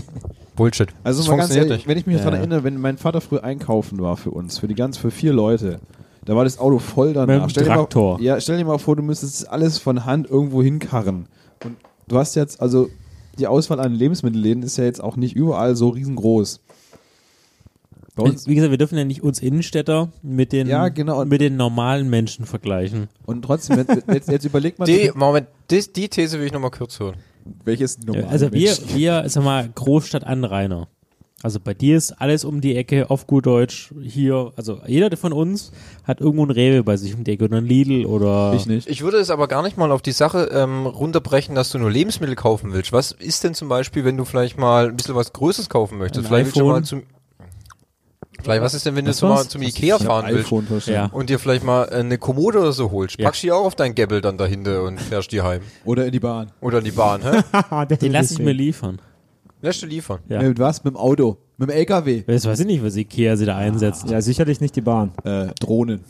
[0.55, 0.89] Bullshit.
[1.03, 2.23] Also das mal ganz ehrlich, wenn ich mich Ja.
[2.23, 5.31] daran erinnere, wenn mein Vater früher einkaufen war für uns, für die ganz, für vier
[5.31, 5.79] Leute,
[6.25, 7.45] da war das Auto voll danach.
[7.47, 8.17] Mit dem dir Traktor.
[8.17, 11.27] Mal, ja, stell dir mal vor, du müsstest alles von Hand irgendwo hinkarren.
[11.63, 11.77] Und
[12.09, 12.89] du hast jetzt, also
[13.37, 16.59] die Auswahl an Lebensmittelläden ist ja jetzt auch nicht überall so riesengroß.
[18.23, 21.23] Uns, Wie gesagt, wir dürfen ja nicht uns Innenstädter mit den, Ja, genau.
[21.25, 23.07] mit den normalen Menschen vergleichen.
[23.25, 26.71] und trotzdem, wenn- jetzt, jetzt überleg mal, Die, Moment, die, die These will ich nochmal
[26.71, 27.15] kurz hören.
[27.63, 30.87] welches normale Also wir, Mensch- wir, sag mal, Großstadtanrainer.
[31.41, 35.31] Also bei dir ist alles um die Ecke, auf gut Deutsch, hier, also jeder von
[35.31, 35.71] uns
[36.03, 38.89] hat irgendwo ein Rewe bei sich um die Ecke oder ein Lidl oder ich nicht.
[38.89, 41.89] Ich würde es aber gar nicht mal auf die Sache ähm, runterbrechen, dass du nur
[41.89, 42.91] Lebensmittel kaufen willst.
[42.91, 46.25] Was ist denn zum Beispiel, wenn du vielleicht mal ein bisschen was Größeres kaufen möchtest?
[46.25, 46.73] Ein vielleicht willst du iPhone.
[46.73, 47.03] mal zum
[48.41, 50.87] Vielleicht, was ist denn, wenn du Was so mal zum Ikea fahren willst.
[50.87, 51.05] Ja.
[51.07, 53.19] und dir vielleicht mal äh, eine Kommode oder so holst?
[53.19, 53.25] Ja.
[53.25, 55.61] Packst die auch auf dein Gäbbel dann dahinter und fährst die heim.
[55.85, 56.51] Oder in die Bahn.
[56.61, 57.85] Oder in die Bahn, hä?
[58.01, 58.99] die lasse ich mir liefern.
[59.61, 60.19] Lässt du liefern.
[60.29, 60.41] Ja.
[60.41, 60.83] Mit was?
[60.85, 61.37] Mit dem Auto?
[61.57, 62.23] Mit dem LKW?
[62.25, 64.09] Das weiß ich nicht, was Ikea sie da einsetzt.
[64.09, 65.11] ja, sicherlich nicht die Bahn.
[65.25, 65.99] Äh, Drohnen.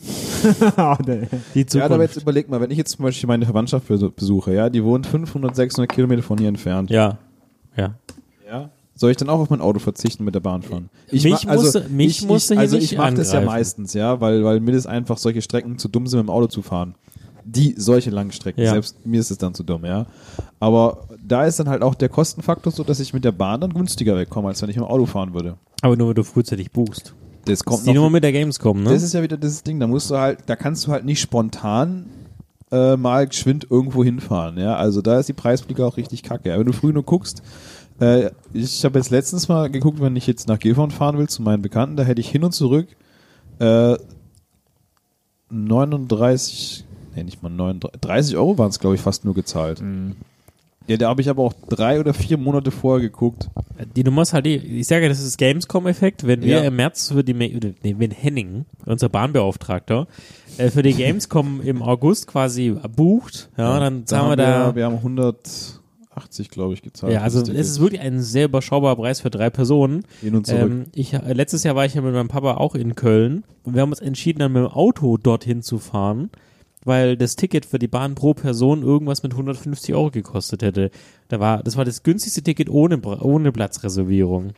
[1.54, 2.16] Die Ja, aber jetzt Zukunft.
[2.22, 5.56] überleg mal, wenn ich jetzt zum Beispiel meine Verwandtschaft bes- besuche, ja, die wohnt 500,
[5.56, 6.90] 600 Kilometer von hier entfernt.
[6.90, 7.18] Ja.
[7.76, 7.94] Ja.
[9.00, 10.90] Soll ich dann auch auf mein Auto verzichten mit der Bahn fahren?
[11.10, 13.94] Ich Mich ma- also, musste- mich ich, musste ich, Also ich mache das ja meistens,
[13.94, 16.60] ja, weil, weil mir das einfach solche Strecken zu dumm sind, mit dem Auto zu
[16.60, 16.94] fahren.
[17.46, 18.60] Die, solche langen Strecken.
[18.60, 18.72] Ja.
[18.72, 20.04] Selbst mir ist es dann zu dumm, ja.
[20.60, 23.72] Aber da ist dann halt auch der Kostenfaktor so, dass ich mit der Bahn dann
[23.72, 25.56] günstiger wegkomme, als wenn ich mit dem Auto fahren würde.
[25.80, 27.14] Aber nur, wenn du frühzeitig buchst.
[27.46, 28.90] Das Das kommt ist die noch Nummer mit der Gamescom, ne?
[28.90, 31.20] Das ist ja wieder das Ding, da musst du halt, da kannst du halt nicht
[31.22, 32.04] spontan
[32.70, 34.58] äh, mal geschwind irgendwo hinfahren.
[34.58, 36.50] Ja, also da ist die Preisblicke auch richtig kacke.
[36.50, 37.42] Ja, wenn du früh nur guckst,
[38.00, 41.42] äh, ich habe jetzt letztens mal geguckt, wenn ich jetzt nach Gifhorn fahren will zu
[41.42, 42.88] meinen Bekannten, da hätte ich hin und zurück
[43.58, 43.96] äh,
[45.50, 46.84] 39,
[47.16, 49.82] nee, nicht mal 39, 30 Euro waren es, glaube ich, fast nur gezahlt.
[50.86, 53.48] Ja, da habe ich aber auch drei oder vier Monate vorher geguckt.
[53.96, 56.26] Die Nummer ist halt, die, ich sage, das ist Gamescom-Effekt.
[56.26, 56.60] Wenn wir Ja.
[56.62, 60.06] im März für die, nee, wenn Henning, unser Bahnbeauftragter,
[60.58, 64.84] äh, für die Gamescom im August quasi bucht, ja, dann Da sagen wir da, wir
[64.86, 65.02] haben
[66.20, 67.12] 180, glaube ich, gezahlt.
[67.12, 70.04] ja, also es ist wirklich ein sehr überschaubarer Preis für drei Personen.
[70.20, 70.62] Hin und zurück.
[70.62, 73.74] Ähm, ich, äh, letztes Jahr war ich ja mit meinem Papa auch in Köln und
[73.74, 76.30] wir haben uns entschieden, dann mit dem Auto dorthin zu fahren,
[76.84, 80.90] weil das Ticket für die Bahn pro Person irgendwas mit 150 Euro gekostet hätte.
[81.28, 84.52] Da war, das war das günstigste Ticket ohne, ohne Platzreservierung.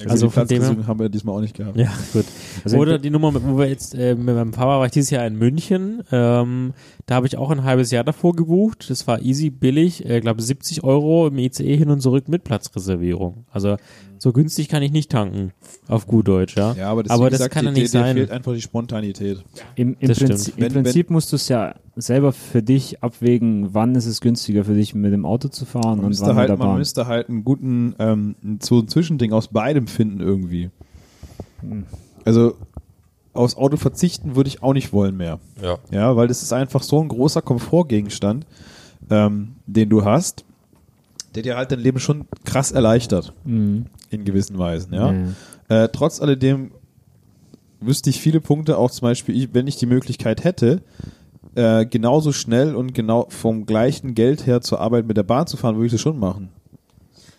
[0.00, 1.76] Also also von dem her- haben wir diesmal auch nicht gehabt.
[1.76, 2.24] Ja, gut.
[2.64, 5.26] Also Oder die Nummer, wo wir jetzt äh, mit meinem Papa war ich dieses Jahr
[5.26, 6.02] in München.
[6.12, 6.72] Ähm,
[7.06, 8.90] da habe ich auch ein halbes Jahr davor gebucht.
[8.90, 10.04] Das war easy, billig.
[10.04, 13.44] Ich äh, glaube 70 Euro im ICE hin und zurück mit Platzreservierung.
[13.50, 13.76] Also
[14.18, 15.52] so günstig kann ich nicht tanken.
[15.88, 16.72] Auf gut Deutsch, ja.
[16.74, 18.16] Ja, aber das, aber das gesagt, kann ja nicht dir sein.
[18.16, 19.44] fehlt einfach die Spontanität.
[19.74, 20.58] Im, im, Das Prinzip, stimmt.
[20.58, 24.64] im Wenn- Prinzip musst du es ja selber für dich abwägen, wann ist es günstiger
[24.64, 26.68] für dich, mit dem Auto zu fahren Man und müsste, wann mit halt, der man
[26.68, 26.78] Bahn.
[26.78, 30.70] müsste halt einen guten ähm, so ein Zwischending aus beidem finden irgendwie.
[31.60, 31.84] Hm.
[32.24, 32.54] Also
[33.32, 35.38] aufs Auto verzichten würde ich auch nicht wollen mehr.
[35.62, 35.78] Ja.
[35.90, 38.46] Ja, weil das ist einfach so ein großer Komfortgegenstand,
[39.10, 40.44] ähm, den du hast,
[41.36, 43.32] der dir halt dein Leben schon krass erleichtert.
[43.44, 43.86] Mhm.
[44.10, 45.12] In gewissen Weisen, ja.
[45.12, 45.84] Ja.
[45.84, 46.70] Äh, trotz alledem
[47.80, 50.82] wüsste ich viele Punkte, auch zum Beispiel, ich, wenn ich die Möglichkeit hätte,
[51.54, 55.56] äh, genauso schnell und genau vom gleichen Geld her zur Arbeit mit der Bahn zu
[55.56, 56.48] fahren, würde ich das schon machen.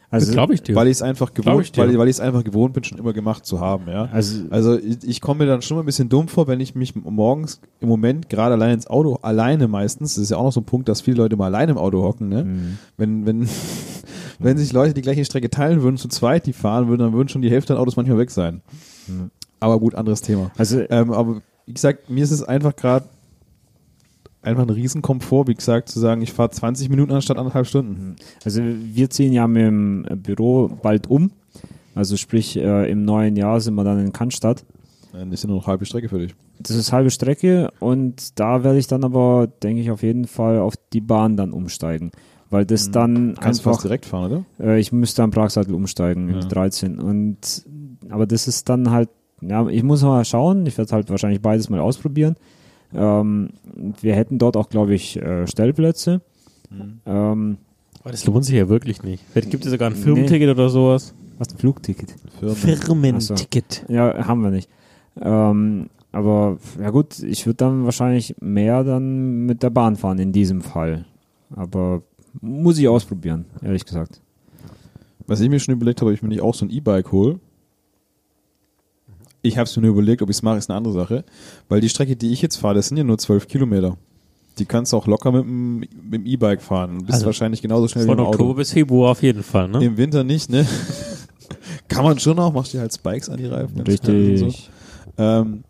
[0.10, 0.74] Das glaube ich dir.
[0.76, 3.12] Weil ich es einfach gewohnt, ich weil, weil ich es einfach gewohnt bin, schon immer
[3.12, 4.06] gemacht zu haben, ja.
[4.12, 6.76] Also, Also ich, ich komme mir dann schon mal ein bisschen dumm vor, wenn ich
[6.76, 10.54] mich morgens im Moment gerade allein ins Auto, alleine meistens, das ist ja auch noch
[10.54, 12.46] so ein Punkt, dass viele Leute mal alleine im Auto hocken, ne?
[12.46, 12.78] Mhm.
[12.96, 13.50] Wenn, wenn,
[14.40, 17.28] wenn sich Leute die gleiche Strecke teilen würden, zu zweit die fahren würden, dann würden
[17.28, 18.62] schon die Hälfte der Autos manchmal weg sein.
[19.08, 19.32] Mhm.
[19.60, 20.52] Aber gut, anderes Thema.
[20.58, 23.06] also Ähm, aber wie gesagt, mir ist es einfach gerade
[24.48, 28.16] einfach ein Riesenkomfort, wie gesagt, zu sagen, ich fahre 20 Minuten anstatt anderthalb Stunden.
[28.44, 31.32] Also wir ziehen ja mit dem Büro bald um.
[31.96, 34.66] Also sprich, äh, im neuen Jahr sind wir dann in Cannstatt.
[35.14, 36.36] Dann ist ja nur noch halbe Strecke für dich.
[36.60, 40.60] Das ist halbe Strecke und da werde ich dann aber, denke ich, auf jeden Fall
[40.60, 42.12] auf die Bahn dann umsteigen.
[42.50, 44.46] Weil das dann Kannst du fast einfach, direkt fahren, oder?
[44.60, 46.40] äh, ich müsste am Pragsattel umsteigen Ja.
[46.40, 47.00] die 13.
[47.00, 47.66] Und,
[48.10, 49.10] aber das ist dann halt,
[49.42, 52.36] ja, ich muss mal schauen, ich werde halt wahrscheinlich beides mal ausprobieren.
[52.94, 53.50] Ähm,
[54.02, 56.22] wir hätten dort auch, glaube ich, äh, Stellplätze.
[56.70, 57.00] Mhm.
[57.06, 57.58] Ähm,
[58.02, 59.24] Aber das lohnt sich ja wirklich nicht.
[59.32, 61.14] Vielleicht gibt es sogar ein Firmenticket oder sowas.
[61.38, 62.16] was ein Flugticket?
[62.40, 62.56] Firmen.
[62.56, 63.86] Firmenticket.
[63.90, 64.70] Ja, haben wir nicht.
[65.20, 70.32] Ähm, aber ja gut, ich würde dann wahrscheinlich mehr dann mit der Bahn fahren in
[70.32, 71.06] diesem Fall.
[71.56, 72.02] Aber
[72.42, 74.22] muss ich ausprobieren, ehrlich gesagt.
[75.28, 77.40] Was ich mir schon überlegt habe, ob ich mir nicht auch so ein E-Bike hole.
[79.42, 81.24] Ich habe es mir nur überlegt, ob ich es mache, ist eine andere Sache.
[81.70, 83.98] Weil die Strecke, die ich jetzt fahre, das sind ja nur 12 Kilometer.
[84.60, 87.00] Die kannst du auch locker mit dem mit dem E-Bike fahren.
[87.00, 88.54] Du bist Also, wahrscheinlich genauso schnell wie Von im Oktober Auto.
[88.56, 89.84] bis Februar auf jeden Fall, ne?
[89.86, 90.66] Im Winter nicht, ne?
[91.88, 93.80] Kann man schon auch, machst dir halt Spikes an die Reifen.
[93.82, 94.40] Richtig.
[94.40, 95.24] So.
[95.24, 95.64] Ähm,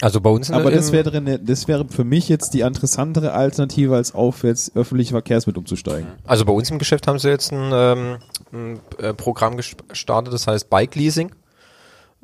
[0.00, 3.32] Also bei uns aber das im- wäre, eine, das wäre für mich jetzt die interessantere
[3.32, 6.08] Alternative, als auf jetzt öffentliche Verkehrsmittel umzusteigen.
[6.26, 8.16] Also bei uns im Geschäft haben sie jetzt ein, ähm,
[8.52, 11.30] ein äh, Programm gestartet, das heißt Bike Leasing.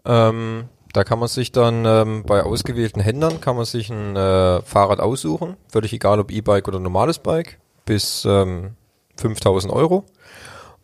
[0.04, 4.62] Ähm, da kann man sich dann ähm, bei ausgewählten Händlern kann man sich ein äh,
[4.62, 8.72] Fahrrad aussuchen, völlig egal ob E-Bike oder normales Bike, bis ähm,
[9.16, 10.04] 5000 Euro.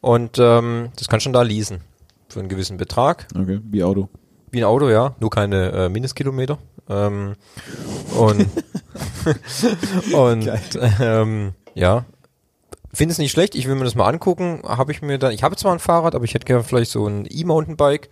[0.00, 1.80] Und ähm, das kann schon da leasen
[2.28, 3.26] für einen gewissen Betrag.
[3.34, 4.08] Okay, wie Auto.
[4.50, 6.58] Wie ein Auto, ja, nur keine äh, Mindestkilometer.
[6.88, 7.34] Ähm,
[8.18, 8.46] und
[10.12, 10.50] und
[11.00, 12.04] ähm, ja,
[12.92, 13.54] finde es nicht schlecht.
[13.54, 14.60] Ich will mir das mal angucken.
[14.64, 17.06] Habe ich mir dann, ich habe zwar ein Fahrrad, aber ich hätte gerne vielleicht so
[17.06, 18.10] ein E-Mountainbike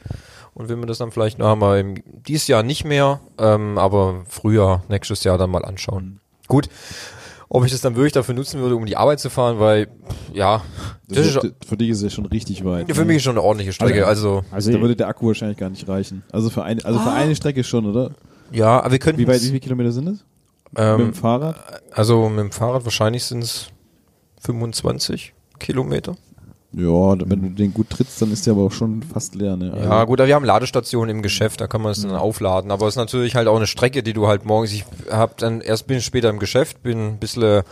[0.55, 1.95] und will mir das dann vielleicht noch mal im,
[2.27, 6.21] dieses Jahr nicht mehr, ähm, aber früher nächstes Jahr dann mal anschauen.
[6.49, 6.69] Gut.
[7.49, 9.89] Ob ich das dann wirklich dafür nutzen würde, um die Arbeit zu fahren, weil,
[10.33, 10.63] ja,
[11.07, 12.91] das, Das ist, für dich ist es schon richtig weit.
[12.91, 13.07] für ne?
[13.07, 14.07] mich ist schon eine ordentliche Strecke.
[14.07, 16.23] Also, Also Da würde der Akku wahrscheinlich gar nicht reichen.
[16.33, 18.13] Also für eine, also für eine Strecke schon, oder?
[18.51, 20.25] ja, aber wir könnten, Wie weit, wie viele Kilometer sind es?
[20.71, 21.57] Mit dem ähm, Fahrrad?
[21.91, 23.69] also mit dem Fahrrad wahrscheinlich sind es
[24.41, 26.17] 25 Kilometer.
[26.75, 29.57] Ja, wenn du den gut trittst, dann ist der aber auch schon fast leer.
[29.57, 29.73] Ne?
[29.73, 32.71] Also, Ja, gut, aber wir haben Ladestationen im Geschäft, da kann man es dann aufladen.
[32.71, 35.61] Aber es ist natürlich halt auch eine Strecke, die du halt morgens, ich hab dann
[35.61, 37.63] erst bin ich später im Geschäft, bin ein bisschen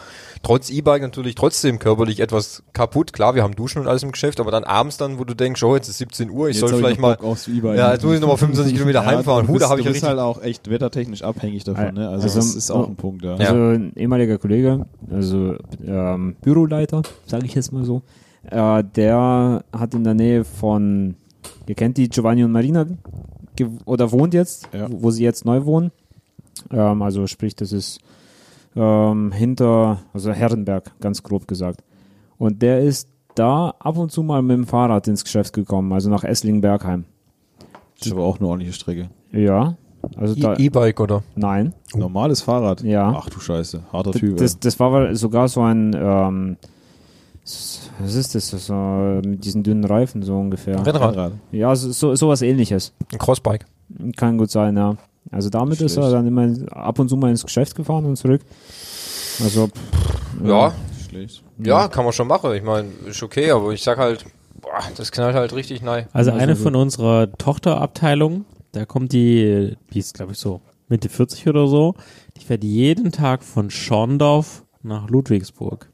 [0.42, 3.12] trotz E-Bike natürlich trotzdem körperlich etwas kaputt.
[3.12, 5.62] Klar, wir haben Duschen und alles im Geschäft, aber dann abends dann, wo du denkst,
[5.62, 7.78] oh, jetzt ist 17 Uhr, ich Jetzt soll vielleicht noch mal, E-Bike.
[7.78, 9.46] ja, jetzt muss ich nochmal 25 Kilometer heimfahren.
[9.46, 11.94] Bist, da habe ich du ja bist richtig, halt auch echt wettertechnisch abhängig davon.
[11.94, 12.08] Ne?
[12.08, 13.24] Also, Also, das ist auch ein Punkt.
[13.24, 13.36] Ja.
[13.36, 13.48] Ja.
[13.48, 15.56] Also ein ehemaliger Kollege, also
[15.86, 18.02] ähm, Büroleiter, sage ich jetzt mal so,
[18.44, 21.14] äh, der hat in der Nähe von,
[21.66, 22.86] ihr kennt die Giovanni und Marina
[23.84, 24.86] oder wohnt jetzt, Ja.
[24.90, 25.90] wo, sie jetzt neu wohnen.
[26.70, 28.00] Ähm, also sprich, das ist
[28.76, 31.82] ähm, hinter, also Herrenberg, ganz grob gesagt.
[32.38, 36.08] Und der ist da ab und zu mal mit dem Fahrrad ins Geschäft gekommen, also
[36.10, 37.04] nach Esslingen-Bergheim.
[37.98, 39.10] Das ist aber auch eine ordentliche Strecke.
[39.32, 39.76] Ja,
[40.16, 41.22] also da, E- E-Bike oder?
[41.36, 41.74] nein.
[41.94, 42.82] Normales Fahrrad.
[42.82, 43.12] Ja.
[43.14, 44.36] Ach du Scheiße, harter Das, Typ.
[44.38, 46.56] das, das war sogar so ein, ähm,
[48.02, 50.84] was ist das, so mit diesen dünnen Reifen so ungefähr.
[50.86, 52.92] Rennrad, Ja, so, so sowas ähnliches.
[53.12, 53.64] ein Crossbike.
[54.16, 54.96] Kann gut sein, ja.
[55.30, 56.14] Also damit ist er Schlecht.
[56.14, 58.40] dann immer ab und zu mal ins Geschäft gefahren und zurück.
[59.42, 60.72] Also, pff, Ja,
[61.08, 61.42] Schlecht.
[61.58, 62.52] ja, kann man schon machen.
[62.54, 64.24] Ich meine, ist okay, aber ich sag halt,
[64.60, 66.06] boah, das knallt halt richtig nein.
[66.12, 71.08] Also Also eine von unserer Tochterabteilung, da kommt die, die ist glaube ich so Mitte
[71.08, 71.94] 40 oder so,
[72.36, 75.88] die fährt jeden Tag von Schorndorf nach Ludwigsburg.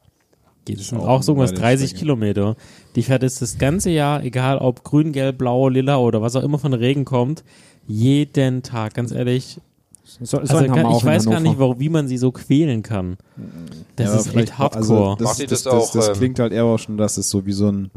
[0.66, 2.01] Geht ist sind auch auch so weite 30 Strecke.
[2.01, 2.56] Kilometer.
[2.94, 6.43] Die fährt es das ganze Jahr, egal ob grün, gelb, blau, lila oder was auch
[6.43, 7.43] immer von Regen kommt,
[7.86, 9.59] jeden Tag, ganz ehrlich.
[10.05, 13.16] so, so Also kann, ich weiß gar nicht, warum, wie man sie so quälen kann.
[13.97, 14.82] Das Ja, ist echt hardcore.
[15.10, 16.97] Also, das, Macht ihr das, das das, auch, das, ähm, klingt halt eher auch schon,
[16.98, 17.90] dass es so wie so ein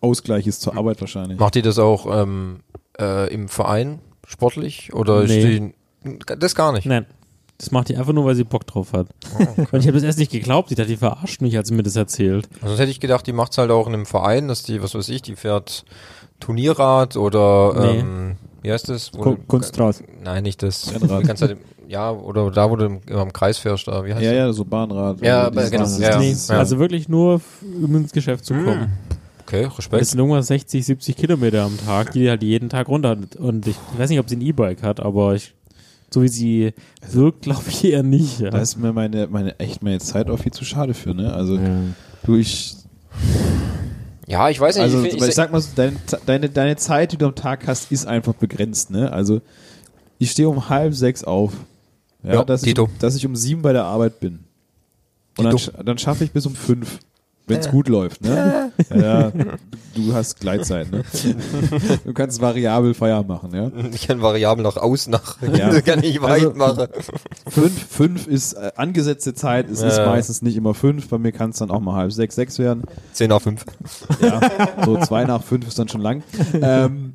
[0.00, 1.38] Ausgleich ist zur Arbeit wahrscheinlich.
[1.38, 2.60] Macht ihr das auch ähm,
[3.00, 5.40] äh, im Verein sportlich oder Nee.
[5.40, 5.74] stehen
[6.38, 6.86] das gar nicht?
[6.86, 7.06] Nein.
[7.58, 9.06] Das macht die einfach nur, weil sie Bock drauf hat.
[9.72, 10.70] Und ich habe das erst nicht geglaubt.
[10.70, 12.48] Ich dachte, die verarscht mich, als sie mir das erzählt.
[12.56, 14.94] Also sonst hätte ich gedacht, die macht's halt auch in einem Verein, dass die, was
[14.94, 15.84] weiß ich, die fährt
[16.40, 17.98] Turnierrad oder Nee.
[18.00, 19.12] ähm, wie heißt das?
[19.14, 20.02] Wo Kunstrad.
[20.22, 20.92] Nein, nicht das.
[20.92, 21.22] Rennrad.
[21.22, 24.04] Die ganze Zeit, im- ja, oder da, wo du im, immer im Kreis fährst, da,
[24.04, 24.38] wie heißt Ja, das?
[24.38, 25.20] ja, so Bahnrad.
[25.22, 26.18] Ja, Also aber genau, ja.
[26.18, 26.58] nee, ja.
[26.58, 27.40] Also wirklich nur,
[27.82, 28.92] um ins Geschäft zu kommen.
[29.46, 30.06] Okay, Das Respekt.
[30.06, 33.36] sind irgendwas 60, 70 Kilometer am Tag, die die halt jeden Tag runter hat.
[33.36, 35.54] Und ich, ich weiß nicht, ob sie ein E-Bike hat, aber ich,
[36.12, 36.72] so wie sie
[37.10, 38.40] wirkt, glaube ich eher nicht.
[38.40, 38.50] Ja.
[38.50, 41.32] Da ist mir meine, meine, echt meine Zeit auch viel zu schade für, ne?
[41.32, 41.80] Also, Ja.
[42.24, 42.76] du, ich,
[44.28, 45.96] Ja, ich weiß nicht, also, ich, ich, ich sag mal so, deine,
[46.26, 49.12] deine, deine Zeit, die du am Tag hast, ist einfach begrenzt, ne?
[49.12, 49.40] Also,
[50.18, 51.52] ich stehe um halb sechs auf.
[52.24, 54.40] Ja, Ja, dass, ich, um- dass ich um sieben bei der Arbeit bin.
[55.38, 55.82] Und dann, Tito.
[55.82, 56.98] dann schaffe ich bis um fünf.
[57.48, 58.72] Wenn es gut läuft, ne?
[58.90, 59.30] Ja,
[59.94, 61.04] du hast Gleitzeit, ne?
[62.04, 63.70] Du kannst variabel Feier machen, ja?
[63.92, 65.80] ich kann variabel nach außen, nach, Ja.
[65.82, 66.88] kann ich weit Also- machen.
[67.48, 70.06] Fünf, fünf ist äh, angesetzte Zeit, es ist Ja.
[70.06, 72.82] meistens nicht immer fünf, bei mir kann es dann auch mal halb sechs, sechs werden.
[73.12, 73.64] 10 nach 5.
[74.20, 74.40] Ja,
[74.84, 76.24] so zwei nach fünf ist dann schon lang.
[76.60, 77.14] Ähm,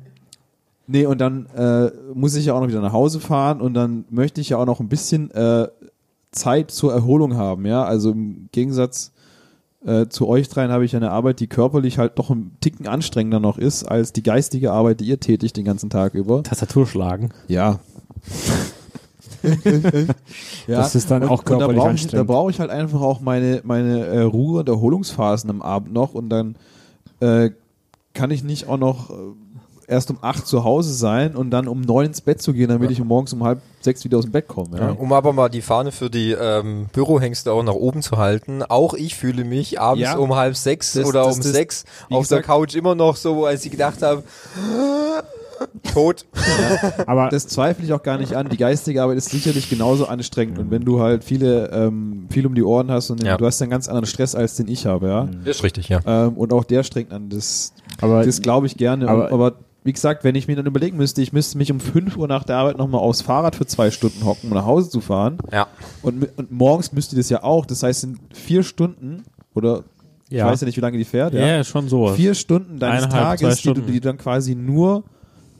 [0.86, 4.06] nee, und dann äh, muss ich ja auch noch wieder nach Hause fahren und dann
[4.08, 5.68] möchte ich ja auch noch ein bisschen äh,
[6.30, 7.84] Zeit zur Erholung haben, ja.
[7.84, 9.11] Also im Gegensatz
[9.84, 13.40] äh, zu euch dreien habe ich eine Arbeit, die körperlich halt doch ein Ticken anstrengender
[13.40, 16.42] noch ist, als die geistige Arbeit, die ihr tätigt den ganzen Tag über.
[16.42, 17.30] Tastatur schlagen.
[17.48, 17.80] Ja.
[20.66, 20.76] ja.
[20.76, 22.26] Das ist dann und, auch und da körperlich brauche ich, da anstrengend.
[22.28, 26.28] brauche ich halt einfach auch meine, meine äh, Ruhe- und Erholungsphasen am Abend noch und
[26.28, 26.56] dann
[27.20, 27.50] äh,
[28.14, 29.14] kann ich nicht auch noch äh,
[29.88, 32.90] erst um acht zu Hause sein und dann um neun ins Bett zu gehen, damit
[32.90, 34.78] ich morgens um halb sechs wieder aus dem Bett komme.
[34.78, 34.90] Ja?
[34.90, 38.62] Um aber mal die Fahne für die ähm, Bürohengste auch nach oben zu halten.
[38.62, 40.16] Auch ich fühle mich abends Ja.
[40.16, 43.16] um halb sechs Das- oder das- um das- sechs auf der gesagt- Couch immer noch
[43.16, 44.22] so, als ich gedacht habe,
[45.92, 46.26] tot.
[47.06, 48.48] Aber Das zweifle ich auch gar nicht an.
[48.48, 52.54] Die geistige Arbeit ist sicherlich genauso anstrengend und wenn du halt viele ähm, viel um
[52.54, 53.36] die Ohren hast und Ja.
[53.36, 55.28] du hast einen ganz anderen Stress als den ich habe, ja.
[55.44, 56.00] Das ist richtig, ja.
[56.06, 57.28] Ähm, und auch der strengt an.
[57.28, 59.08] Das, Aber- das glaube ich gerne.
[59.08, 59.52] aber, aber
[59.84, 62.44] wie gesagt, wenn ich mir dann überlegen müsste, ich müsste mich um 5 Uhr nach
[62.44, 65.38] der Arbeit nochmal aufs Fahrrad für zwei Stunden hocken, um nach Hause zu fahren.
[65.50, 65.66] Ja.
[66.02, 67.66] Und, und morgens müsste das ja auch.
[67.66, 69.82] Das heißt, sind vier Stunden oder
[70.28, 70.46] ich Ja.
[70.46, 71.34] weiß ja nicht, wie lange die fährt.
[71.34, 71.64] Ja, Ja.
[71.64, 72.16] schon sowas.
[72.16, 73.86] Vier Stunden deines Eineinhalb, Tages, die du Stunden.
[73.92, 75.02] die du dann quasi nur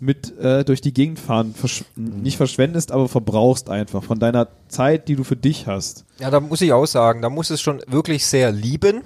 [0.01, 5.07] mit äh, durch die Gegend fahren versch nicht verschwendest, aber verbrauchst einfach von deiner Zeit,
[5.09, 6.05] die du für dich hast.
[6.19, 9.03] Ja, da muss ich auch sagen, da muss es schon wirklich sehr lieben,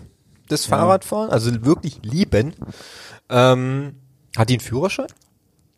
[0.48, 2.54] das Fahrradfahren, also wirklich lieben.
[3.28, 3.96] Ähm,
[4.36, 5.06] hat die einen Führerschein?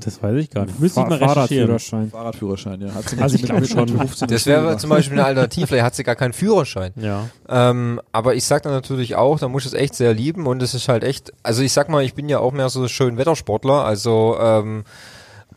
[0.00, 0.78] Das weiß ich gar nicht.
[0.78, 1.66] Müsste ich mal recherchieren.
[1.66, 2.10] Fahrradführerschein.
[2.10, 2.94] Fahrradführerschein, ja.
[2.94, 3.80] Hat sie Also ich mit- glaub mit- schon.
[3.80, 6.92] mit 15 Das wäre zum Beispiel eine Alternative, vielleicht hat sie gar keinen Führerschein.
[6.94, 7.28] Ja.
[7.48, 10.62] Ähm, aber ich sag dann natürlich auch, da muss ich es echt sehr lieben und
[10.62, 13.16] es ist halt echt, also ich sag mal, ich bin ja auch mehr so schön
[13.16, 14.84] Wettersportler, also ähm,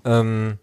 [0.05, 0.57] ähm,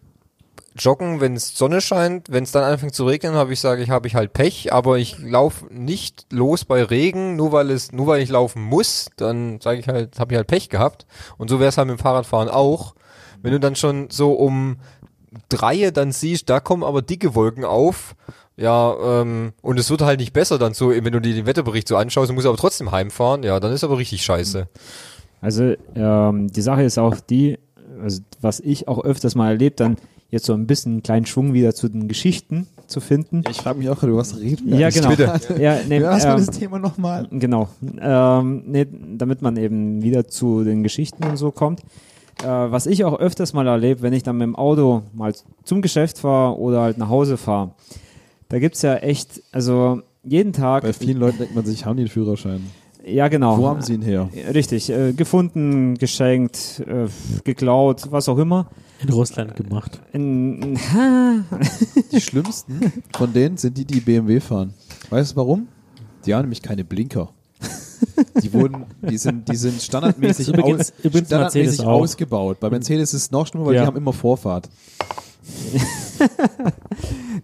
[0.79, 2.31] joggen, wenn es Sonne scheint.
[2.31, 4.99] Wenn es dann anfängt zu regnen, habe ich sage ich, habe ich halt Pech, aber
[4.99, 9.61] ich laufe nicht los bei Regen, nur weil es nur weil ich laufen muss, dann
[9.61, 11.07] sage ich halt, habe ich halt Pech gehabt
[11.37, 12.95] und so wäre es halt mit dem Fahrradfahren auch.
[13.43, 14.79] Wenn du dann schon so um
[15.49, 18.15] Dreie dann siehst, da kommen aber dicke Wolken auf.
[18.57, 21.87] Ja, ähm, und es wird halt nicht besser dann so, wenn du dir den Wetterbericht
[21.87, 24.67] so anschaust, du musst aber trotzdem heimfahren, ja, dann ist aber richtig scheiße.
[25.41, 27.59] Also ähm, die Sache ist auch die,
[28.03, 29.97] also was ich auch öfters mal erlebt, dann
[30.31, 33.45] jetzt so ein bisschen einen kleinen Schwung wieder zu den Geschichten zu finden.
[33.51, 35.11] Ich frage mich auch gerade, was reden wir Ja, genau.
[35.59, 37.27] Ja, nee, Ja, ähm, das Thema nochmal?
[37.31, 37.69] Genau.
[38.01, 38.87] Ähm, nee,
[39.17, 41.81] damit man eben wieder zu den Geschichten und so kommt.
[42.43, 45.35] Äh, was ich auch öfters mal erlebe, wenn ich dann mit dem Auto mal
[45.65, 47.73] zum Geschäft fahre oder halt nach Hause fahre,
[48.49, 50.83] da gibt's ja echt, also jeden Tag.
[50.83, 52.65] Bei vielen Leuten denkt man sich, haben die einen Führerschein?
[53.11, 53.59] Ja, genau.
[53.59, 54.29] Wo haben sie ihn her?
[54.55, 57.07] Richtig, äh, gefunden, geschenkt, äh,
[57.45, 58.69] geklaut, was auch immer.
[59.01, 60.01] In Russland gemacht.
[60.13, 61.45] In, ha,
[62.13, 64.75] Die schlimmsten von denen sind die, die BMW fahren.
[65.11, 65.69] Weißt du warum?
[66.27, 67.31] Die haben nämlich keine Blinker.
[68.43, 72.59] Die wurden, die sind, die sind standardmäßig, Übrigens- aus, übrigens standardmäßig ausgebaut.
[72.61, 73.83] Bei Mercedes ist es noch schlimmer, weil Ja.
[73.83, 74.69] die haben immer Vorfahrt.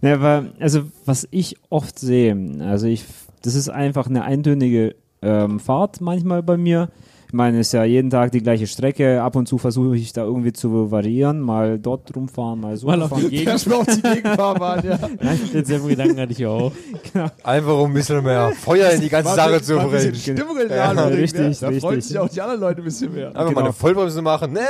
[0.01, 3.05] Ne, aber, also was ich oft sehe, also ich,
[3.43, 6.88] das ist einfach eine eintönige ähm, Fahrt manchmal bei mir.
[7.26, 9.20] Ich meine, es ist ja jeden Tag die gleiche Strecke.
[9.20, 13.02] Ab und zu versuche ich da irgendwie zu variieren, mal dort rumfahren, mal so Mal
[13.02, 13.48] auf die Gegend.
[13.48, 14.98] Erstmal auf die Gegenfahrbahn, ja.
[15.52, 16.70] Denselben Gedanken hatte ich auch.
[17.42, 20.36] Einfach um ein bisschen mehr Feuer in die ganze Sache zu Mal ein bisschen bringen.
[20.38, 21.70] Stimmung in den Ja, richtig, ja.
[21.70, 22.05] Da freuen richtig.
[22.05, 23.28] sich auch die anderen Leute ein bisschen mehr.
[23.28, 23.60] Einfach mal Genau.
[23.62, 24.52] eine Vollbremse machen.
[24.52, 24.60] Ne,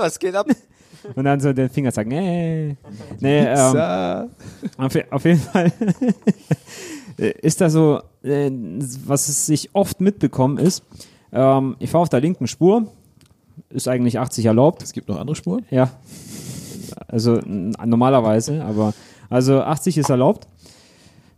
[0.00, 0.46] was geht ab?
[1.14, 2.76] Und dann so den Finger sagen, nee.
[3.20, 4.28] Nee, ähm.
[4.78, 5.70] Auf, auf jeden Fall
[7.18, 8.50] ist da so, äh,
[9.06, 10.82] was ich oft mitbekommen ist,
[11.32, 12.86] ähm, ich fahre auf der linken Spur,
[13.70, 15.64] ist eigentlich 80 erlaubt, Es gibt noch andere Spuren.
[15.70, 15.90] ja,
[17.08, 18.94] also normalerweise, aber
[19.30, 20.46] also 80 ist erlaubt.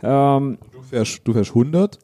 [0.03, 1.99] Ähm, Du fährst, du fährst 100,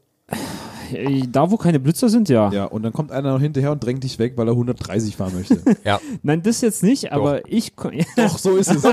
[1.30, 2.50] da wo keine Blitzer sind, ja.
[2.50, 5.32] ja, und dann kommt einer noch hinterher und drängt dich weg, weil er 130 fahren
[5.34, 5.60] möchte.
[5.84, 6.00] Ja.
[6.22, 7.72] Nein, das jetzt nicht, aber ich
[8.16, 8.80] Doch, so ist es.
[8.82, 8.92] So,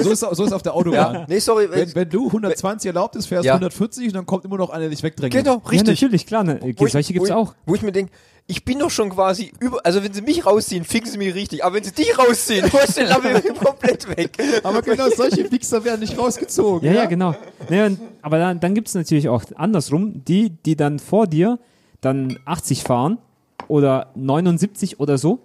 [0.00, 1.14] so, ist, so ist auf der Autobahn.
[1.14, 1.68] Ja, nee, sorry.
[1.70, 3.54] Wenn, wenn du 120 erlaubt ist, fährst du Ja.
[3.54, 5.34] 140 und dann kommt immer noch einer, der dich wegdrängt.
[5.34, 5.88] genau, ja, richtig.
[5.88, 7.54] natürlich, klar, ne, Wo ich- solche gibt's wo ich, auch.
[7.66, 8.12] Wo ich mir denke,
[8.52, 11.64] ich bin doch schon quasi über, also wenn sie mich rausziehen, ficken sie mich richtig,
[11.64, 14.36] aber wenn sie dich rausziehen, du hast den Lammel komplett weg.
[14.62, 16.86] Aber genau solche Wichser werden nicht rausgezogen.
[16.86, 17.34] Ja, ja, genau.
[17.70, 21.58] Nee, und, aber dann, dann gibt es natürlich auch andersrum, die, die dann vor dir
[22.02, 23.16] dann 80 fahren
[23.68, 25.38] oder 79 oder so.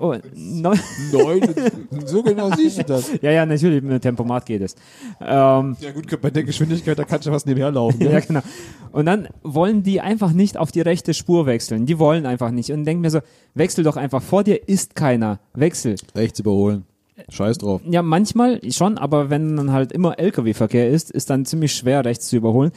[0.00, 0.78] Oh, neun,
[1.12, 1.40] Neun,
[2.06, 3.10] so genau siehst du das.
[3.22, 4.74] ja, ja, natürlich, mit dem Tempomat geht es.
[5.20, 8.00] Ähm, Ja gut, bei der Geschwindigkeit, da kannst du fast nebenher laufen.
[8.10, 8.40] ja, genau.
[8.92, 11.86] Und dann wollen die einfach nicht auf die rechte Spur wechseln.
[11.86, 12.70] Die wollen einfach nicht.
[12.72, 13.20] Und denken mir so,
[13.54, 14.22] wechsel doch einfach.
[14.22, 15.40] Vor dir ist keiner.
[15.54, 15.96] Wechsel.
[16.14, 16.84] Rechts überholen.
[17.28, 17.80] Scheiß drauf.
[17.84, 22.28] Ja, manchmal schon, aber wenn dann halt immer LKW-Verkehr ist, ist dann ziemlich schwer, rechts
[22.28, 22.70] zu überholen.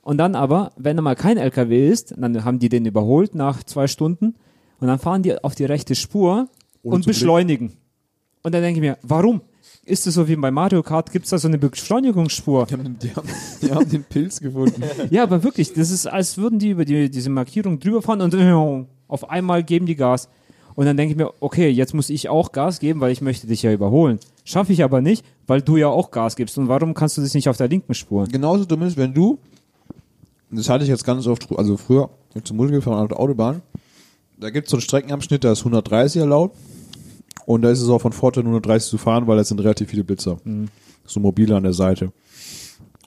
[0.00, 3.62] Und dann aber, wenn da mal kein LKW ist, dann haben die den überholt nach
[3.62, 4.34] zwei Stunden
[4.82, 6.48] und dann fahren die auf die rechte Spur
[6.82, 7.72] Ohne und beschleunigen.
[8.42, 9.40] Und dann denke ich mir, warum?
[9.84, 12.66] Ist es so wie bei Mario Kart, gibt es da so eine Beschleunigungsspur?
[12.66, 13.28] Die haben, die, haben,
[13.62, 14.82] die haben den Pilz gefunden.
[15.10, 18.34] Ja, aber wirklich, das ist, als würden die über die, diese Markierung drüber fahren und
[19.08, 20.28] auf einmal geben die Gas.
[20.74, 23.46] Und dann denke ich mir, okay, jetzt muss ich auch Gas geben, weil ich möchte
[23.46, 24.18] dich ja überholen.
[24.42, 26.58] Schaffe ich aber nicht, weil du ja auch Gas gibst.
[26.58, 28.24] Und warum kannst du das nicht auf der linken Spur?
[28.24, 29.38] Genauso dumm ist, wenn du,
[30.50, 33.62] das hatte ich jetzt ganz oft, also früher, ich zum Musik gefahren auf der Autobahn,
[34.38, 36.56] da gibt es so einen Streckenabschnitt, da ist 130 erlaubt
[37.46, 40.04] und da ist es auch von Vorteil 130 zu fahren, weil da sind relativ viele
[40.04, 40.38] Blitzer.
[41.06, 42.12] So mobile an der Seite.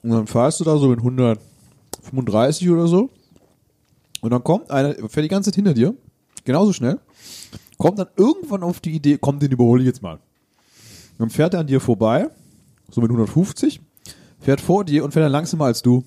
[0.02, 3.10] Und dann fahrst du da so mit 135 oder so
[4.20, 5.94] und dann kommt einer, fährt die ganze Zeit hinter dir,
[6.44, 6.98] genauso schnell,
[7.78, 10.18] kommt dann irgendwann auf die Idee, komm, den überhole ich jetzt mal.
[11.18, 12.28] Dann fährt er an dir vorbei,
[12.90, 13.80] so mit 150,
[14.40, 16.04] fährt vor dir und fährt dann langsamer als du.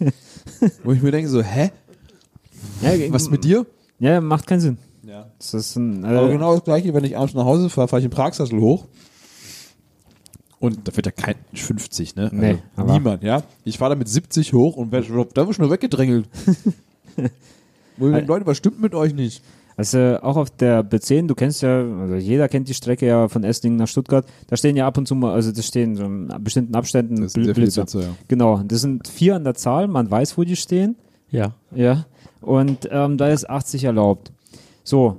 [0.84, 1.70] Wo ich mir denke so, hä?
[2.80, 3.66] Ja, Was mit dir?
[4.02, 4.78] Ja, macht keinen Sinn.
[5.04, 5.30] Ja.
[5.38, 8.00] Das ist ein, Aber äh, genau das gleiche, wenn ich abends nach Hause fahre, fahre
[8.00, 8.86] ich in Pragsattel hoch.
[10.58, 12.28] Und da wird ja kein 50, ne?
[12.32, 13.42] Nee, aber- niemand, ja.
[13.64, 16.28] Ich fahre da mit 70 hoch und werd, da wird schon weggedrängelt.
[17.96, 19.42] Denke, Leute, was stimmt mit euch nicht?
[19.76, 23.42] Also auch auf der B10, du kennst ja, also jeder kennt die Strecke ja von
[23.42, 26.28] Esslingen nach Stuttgart, da stehen ja ab und zu mal, also das stehen so in
[26.40, 27.82] bestimmten Abständen Das sind Bl- Blitzer.
[27.82, 28.08] Blitzer, ja.
[28.28, 30.96] Genau, das sind vier an der Zahl, man weiß, wo die stehen.
[31.30, 31.54] Ja.
[31.74, 32.04] Ja,
[32.42, 34.32] und ähm, da ist 80 erlaubt.
[34.84, 35.18] So,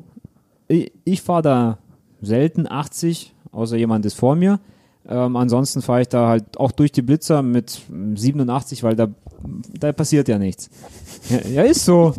[0.68, 1.78] ich, ich fahre da
[2.22, 4.60] selten 80, außer jemand ist vor mir.
[5.08, 7.82] Ähm, ansonsten fahre ich da halt auch durch die Blitzer mit
[8.16, 9.08] 87, weil da,
[9.80, 10.70] da passiert ja nichts.
[11.30, 12.14] Ja, ja, ist so.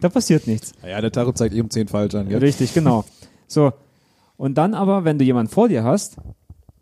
[0.00, 0.72] Da passiert nichts.
[0.82, 2.38] Naja, der Tacho zeigt eben 10 falsch an, gell?
[2.38, 3.04] Richtig, genau.
[3.48, 3.72] So.
[4.36, 6.16] Und dann aber, wenn du jemanden vor dir hast,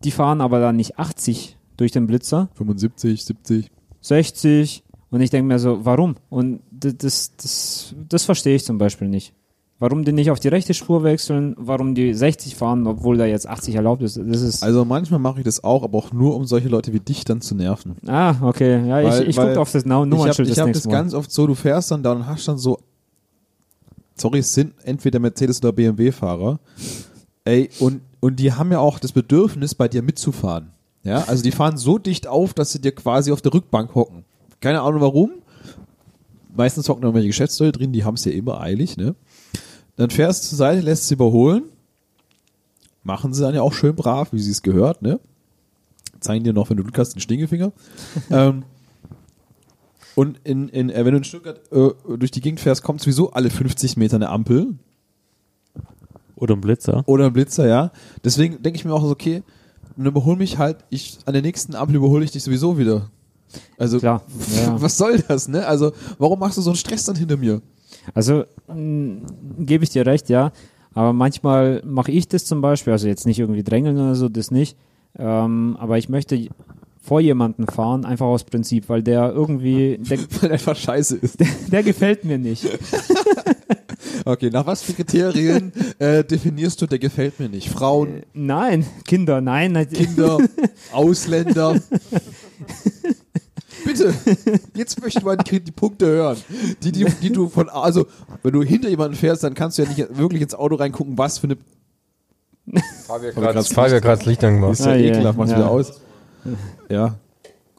[0.04, 3.70] die fahren aber dann nicht 80 durch den Blitzer, 75, 70.
[4.02, 6.16] 60 und ich denke mir so, warum?
[6.28, 9.32] Und das, das, das, verstehe ich zum Beispiel nicht.
[9.78, 13.46] Warum die nicht auf die rechte Spur wechseln, warum die 60 fahren, obwohl da jetzt
[13.46, 14.16] 80 erlaubt ist.
[14.16, 14.62] Das ist.
[14.62, 17.42] Also manchmal mache ich das auch, aber auch nur, um solche Leute wie dich dann
[17.42, 17.96] zu nerven.
[18.06, 18.86] ah, okay.
[18.88, 21.12] Ja, Weil- ich, ich gucke auf das Ich habe Nummernschild ich das hab das ganz
[21.12, 22.78] oft so, du fährst dann da und hast dann so,
[24.14, 26.58] sorry, es sind entweder Mercedes oder BMW-Fahrer,
[27.44, 30.70] ey, und, und die haben ja auch das Bedürfnis, bei dir mitzufahren.
[31.02, 34.24] Ja, also die fahren so dicht auf, dass sie dir quasi auf der Rückbank hocken.
[34.60, 35.30] Keine Ahnung warum.
[36.56, 39.14] Meistens hocken irgendwelche Geschäftsleute drin, die haben es ja immer eilig, ne?
[39.96, 41.64] Dann fährst du zur Seite, lässt sie überholen.
[43.02, 45.20] Machen sie dann ja auch schön brav, wie sie es gehört, ne?
[46.20, 47.72] Zeigen dir noch, wenn du Glück hast, den Stinkefinger.
[48.30, 48.64] ähm,
[50.14, 53.32] und in, in, äh, wenn du in Stuttgart äh, durch die Gegend fährst, kommt sowieso
[53.32, 54.74] alle 50 Meter eine Ampel
[56.36, 57.04] Oder ein Blitzer.
[57.06, 57.92] oder ein Blitzer, ja.
[58.24, 59.42] Deswegen denke ich mir auch so, okay,
[59.96, 63.10] dann überhol mich halt, ich, an der nächsten Ampel überhole ich dich sowieso wieder.
[63.78, 64.22] Also, Klar,
[64.56, 64.80] ja.
[64.80, 65.66] was soll das, ne?
[65.66, 67.62] Also, warum machst du so einen Stress dann hinter mir?
[68.14, 69.22] Also mh,
[69.58, 70.52] gebe ich dir recht, ja.
[70.94, 74.50] Aber manchmal mache ich das zum Beispiel, also jetzt nicht irgendwie drängeln oder so, das
[74.50, 74.76] nicht.
[75.18, 76.48] Ähm, aber ich möchte
[77.00, 81.38] vor jemanden fahren, einfach aus Prinzip, weil der irgendwie, der, Weil einfach scheiße ist.
[81.72, 82.66] der gefällt mir nicht.
[84.24, 87.68] Okay, nach was für Kriterien äh, definierst du, der gefällt mir nicht?
[87.68, 89.86] Frauen, Nein, Kinder, nein.
[89.88, 90.38] Kinder,
[90.92, 91.80] Ausländer.
[93.86, 94.12] Bitte,
[94.74, 96.36] jetzt möchte ich mal die, die Punkte hören,
[96.82, 98.06] die, die, die du von, also,
[98.42, 101.38] wenn du hinter jemanden fährst, dann kannst du ja nicht wirklich ins Auto reingucken, was
[101.38, 101.56] für eine,
[103.06, 104.72] Fabian gerade Fabian das Licht angemacht.
[104.72, 105.56] ist ja Ah, ekelhaft, mach's ja.
[105.58, 106.00] wieder aus.
[106.88, 107.14] Ja,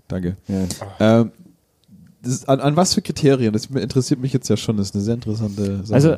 [0.08, 0.38] danke.
[0.48, 1.20] Ja.
[1.22, 1.32] Ähm,
[2.22, 3.54] das ist, an, an was für Kriterien?
[3.54, 5.94] Das interessiert mich jetzt ja schon, das ist eine sehr interessante Sache.
[5.94, 6.16] Also,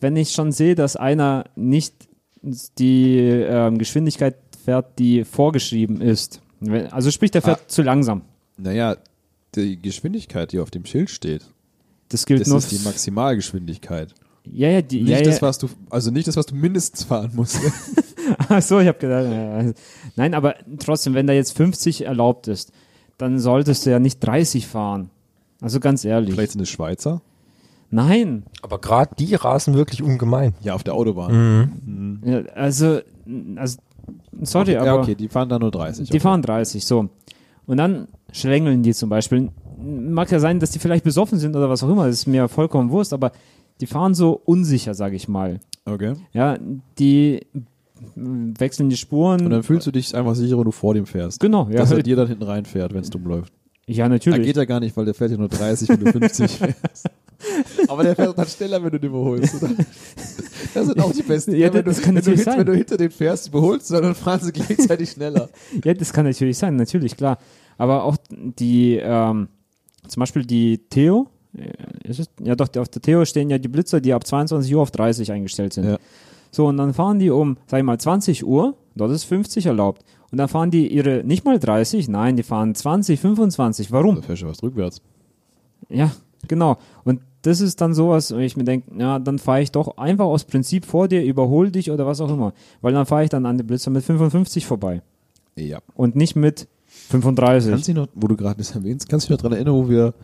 [0.00, 1.94] wenn ich schon sehe, dass einer nicht
[2.78, 4.34] die ähm, Geschwindigkeit
[4.64, 6.40] fährt, die vorgeschrieben ist,
[6.90, 8.22] also sprich, der fährt zu langsam.
[8.56, 8.96] naja,
[9.54, 11.42] die Geschwindigkeit, die auf dem Schild steht,
[12.08, 12.58] Das gilt das nur.
[12.58, 14.14] ist die Maximalgeschwindigkeit.
[14.44, 15.42] ja, ja, die, Nicht ja, das, ja.
[15.42, 17.58] was du, also nicht das, was du mindestens fahren musst.
[18.48, 19.26] Ach so, ich habe gedacht.
[19.30, 19.72] ja.
[20.16, 22.72] Nein, aber trotzdem, wenn da jetzt 50 erlaubt ist,
[23.18, 25.10] dann solltest du ja nicht 30 fahren.
[25.60, 26.34] Also ganz ehrlich.
[26.34, 27.22] Vielleicht sind es Schweizer.
[27.90, 28.44] Nein.
[28.62, 30.54] Aber gerade die rasen wirklich ungemein.
[30.62, 32.20] Ja, auf der Autobahn.
[32.24, 33.00] Ja, also,
[33.56, 33.78] also,
[34.40, 36.08] sorry, aber ja, okay, die fahren da nur 30.
[36.08, 36.20] die okay.
[36.20, 37.10] fahren 30, so.
[37.66, 39.50] Und dann schlängeln die zum Beispiel.
[39.84, 42.48] Mag ja sein, dass die vielleicht besoffen sind oder was auch immer, das ist mir
[42.48, 43.32] vollkommen Wurst, aber
[43.80, 45.58] die fahren so unsicher, sage ich mal.
[45.84, 46.14] Okay.
[46.32, 46.56] Ja,
[46.98, 47.40] die
[48.14, 49.44] wechseln die Spuren.
[49.44, 51.40] Und dann fühlst du dich einfach sicherer, wenn du vor dem fährst.
[51.40, 51.78] genau, ja.
[51.78, 53.52] Dass er dir dann hinten reinfährt, wenn es dumm läuft.
[53.86, 54.46] ja, Da natürlich.
[54.46, 57.10] geht er gar nicht, weil der fährt ja nur 30, wenn du 50 fährst.
[57.88, 59.62] Aber der fährt dann schneller, wenn du den überholst.
[59.62, 59.72] Oder?
[60.74, 61.54] Das sind auch die besten.
[61.54, 62.58] Ja, wenn, das du, kann wenn, du sein.
[62.58, 65.48] wenn du hinter dem fährst, überholst dann fahren sie gleichzeitig schneller.
[65.84, 67.38] Ja, das kann natürlich sein, natürlich, klar.
[67.76, 69.48] Aber auch die, ähm,
[70.06, 72.30] zum Beispiel die Theo, äh, ist es?
[72.42, 75.32] Ja doch, auf der Theo stehen ja die Blitzer, die ab 22 Uhr auf 30
[75.32, 75.84] eingestellt sind.
[75.84, 75.98] Ja.
[76.50, 80.04] So, und dann fahren die um, sag ich mal, 20 Uhr, dort ist 50 erlaubt.
[80.30, 83.92] Und dann fahren die ihre, nicht mal 30, nein, die fahren 20, 25.
[83.92, 84.16] Warum?
[84.16, 85.02] Da fährst du was rückwärts.
[85.88, 86.10] Ja,
[86.48, 86.78] genau.
[87.04, 90.24] Und das ist dann sowas, wo ich mir denke, ja, dann fahre ich doch einfach
[90.24, 92.52] aus Prinzip vor dir, überhol dich oder was auch immer.
[92.80, 95.02] Weil dann fahre ich dann an den Blitzer mit 55 vorbei.
[95.56, 95.80] Ja.
[95.94, 96.68] Und nicht mit
[97.10, 97.70] 35.
[97.70, 99.74] Kannst du dich noch, wo du gerade das erwähnst, kannst du dich noch daran erinnern,
[99.74, 100.14] wo wir,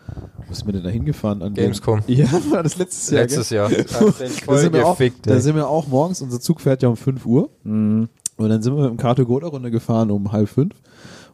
[0.47, 1.41] wo sind wir denn da hingefahren?
[1.41, 2.01] An Gamescom.
[2.07, 3.21] Ja, war das letztes Jahr.
[3.23, 3.57] Letztes gell?
[3.57, 3.69] Jahr.
[3.69, 7.25] Da sind, wir auch, da sind wir auch morgens, unser Zug fährt ja um 5
[7.25, 7.49] Uhr.
[7.63, 8.07] Mhm.
[8.37, 10.73] Und dann sind wir mit dem Kato Goda Runde gefahren um halb fünf.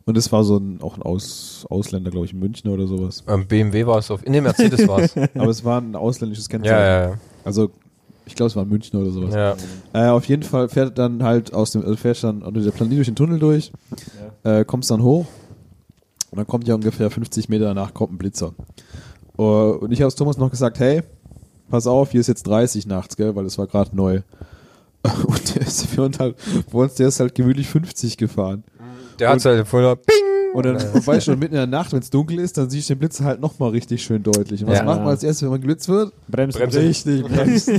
[0.08, 3.24] Und es war so ein, auch ein Aus, Ausländer, glaube ich, in München oder sowas.
[3.28, 4.24] Ähm, BMW war es auf.
[4.24, 5.16] In dem Mercedes war es.
[5.36, 6.78] Aber es war ein ausländisches Kennzeichen.
[6.78, 7.72] ja, ja, Also,
[8.28, 9.34] ich glaube, es war in München oder sowas.
[9.34, 9.56] ja.
[9.94, 10.08] ja.
[10.08, 12.98] Äh, auf jeden Fall fährt dann halt aus dem, also fährst dann unter der Planet
[12.98, 13.72] durch den Tunnel durch,
[14.44, 15.26] äh, kommst dann hoch
[16.32, 18.54] und dann kommt ja ungefähr 50 Meter danach kommt ein Blitzer.
[19.38, 21.02] Uh, und ich habe Thomas noch gesagt, hey,
[21.70, 24.22] pass auf, hier ist jetzt 30 nachts, gell, weil es war gerade neu.
[25.28, 28.64] Und der ist für uns halt, für uns, der ist halt gemütlich 50 gefahren.
[29.20, 30.16] Der hat halt voller Ping!
[30.54, 32.94] Und dann, weißt du, mitten in der Nacht, wenn es dunkel ist, dann siehst du
[32.96, 34.64] den Blitz halt nochmal richtig schön deutlich.
[34.64, 34.84] Und was Ja.
[34.86, 36.14] macht man als erstes, wenn man geblitzt wird?
[36.30, 36.60] Bremsen.
[36.60, 36.80] Bremse.
[36.82, 37.70] Richtig, bremst.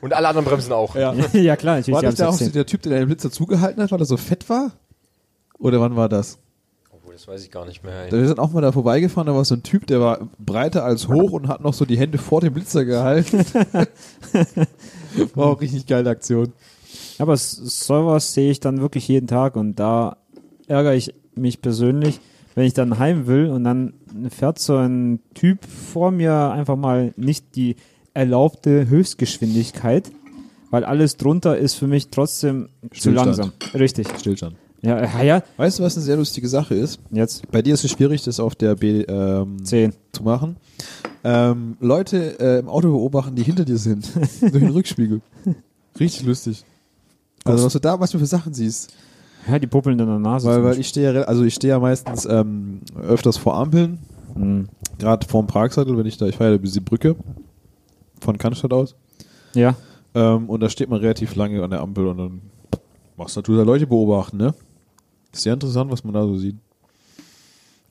[0.00, 0.94] Und alle anderen bremsen auch.
[0.94, 1.12] Ja.
[1.32, 1.94] ja, klar, natürlich.
[1.96, 4.16] War das da auch so der Typ, der den Blitzer zugehalten hat, weil er so
[4.16, 4.70] fett war?
[5.58, 6.38] Oder wann war das?
[6.92, 8.06] Obwohl, das weiß ich gar nicht mehr.
[8.08, 10.84] Da wir sind auch mal da vorbeigefahren, da war so ein Typ, der war breiter
[10.84, 13.44] als hoch und hat noch so die Hände vor dem Blitzer gehalten.
[15.34, 16.52] war auch richtig geile Aktion.
[17.18, 20.18] Aber sowas sehe ich dann wirklich jeden Tag und da
[20.68, 22.20] ärgere ich mich persönlich,
[22.54, 23.94] wenn ich dann heim will und dann
[24.30, 27.76] fährt so ein Typ vor mir einfach mal nicht die
[28.14, 30.10] erlaubte Höchstgeschwindigkeit,
[30.70, 33.26] weil alles drunter ist für mich trotzdem zu Stillstand.
[33.26, 33.52] langsam.
[33.74, 34.08] Richtig.
[34.18, 34.56] Stillstand.
[34.82, 37.00] Ja, ja, ja, Weißt du, was eine sehr lustige Sache ist?
[37.10, 39.94] jetzt Bei dir ist es schwierig, das auf der B ähm, 10.
[40.12, 40.56] zu machen.
[41.24, 44.06] Ähm, Leute äh, im Auto beobachten, die hinter dir sind,
[44.42, 45.22] durch den Rückspiegel.
[45.98, 46.64] Richtig lustig.
[47.44, 48.92] Also was du da, was du für Sachen siehst.
[49.48, 50.48] Ja, die puppeln in der Nase.
[50.48, 53.98] Weil, weil ich stehe ja, also ich stehe ja meistens ähm, öfters vor Ampeln.
[54.34, 54.68] Mhm.
[54.98, 57.14] gerade vorm Pragsattel, wenn ich da, ich fahre ja über die Brücke
[58.20, 58.96] von Cannstatt aus.
[59.54, 59.76] Ja,
[60.14, 62.40] Ähm, und da steht man relativ lange an der Ampel und dann
[63.16, 64.54] machst du natürlich da Leute beobachten, ne?
[65.32, 66.56] Ist sehr interessant, was man da so sieht.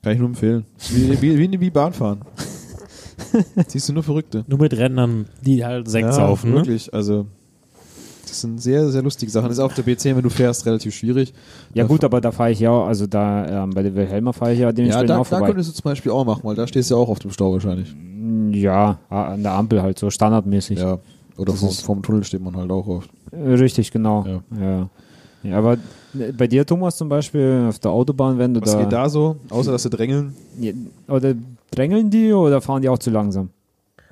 [0.02, 0.66] Kann ich nur empfehlen.
[0.90, 2.20] Wie, wie, wie, wie Bahnfahren.
[3.68, 4.44] Siehst du nur Verrückte.
[4.46, 6.56] Nur mit Rentnern, die halt Sekt saufen, ne?
[6.56, 6.92] wirklich.
[6.92, 7.26] Also,
[8.34, 9.48] das sind sehr, sehr lustige Sachen.
[9.48, 11.32] Das ist auf der B10, wenn du fährst, relativ schwierig.
[11.72, 14.32] ja Da- gut, aber da fahre ich ja, auch- also da ähm, bei der Wilhelmer
[14.32, 15.46] fahre ich ja Ja, dementsprechend da, auch da vorbei.
[15.48, 17.52] könntest du zum Beispiel auch machen, weil da stehst du ja auch auf dem Stau
[17.52, 17.94] wahrscheinlich.
[18.52, 20.78] Ja, an der Ampel halt so standardmäßig.
[20.78, 20.98] Ja.
[21.36, 23.10] Oder vom, vom Tunnel steht man halt auch oft.
[23.32, 24.24] Äh, Richtig, genau.
[24.26, 24.60] Ja.
[24.60, 24.88] Ja.
[25.42, 25.58] ja.
[25.58, 25.74] aber
[26.18, 29.08] äh, bei dir, Thomas, zum Beispiel, auf der Autobahn, wenn du Was da, geht da
[29.08, 29.36] so?
[29.50, 30.34] Außer, dass sie drängeln.
[30.60, 30.72] Ja,
[31.08, 31.34] Oder
[31.72, 33.50] drängeln die oder fahren die auch zu langsam?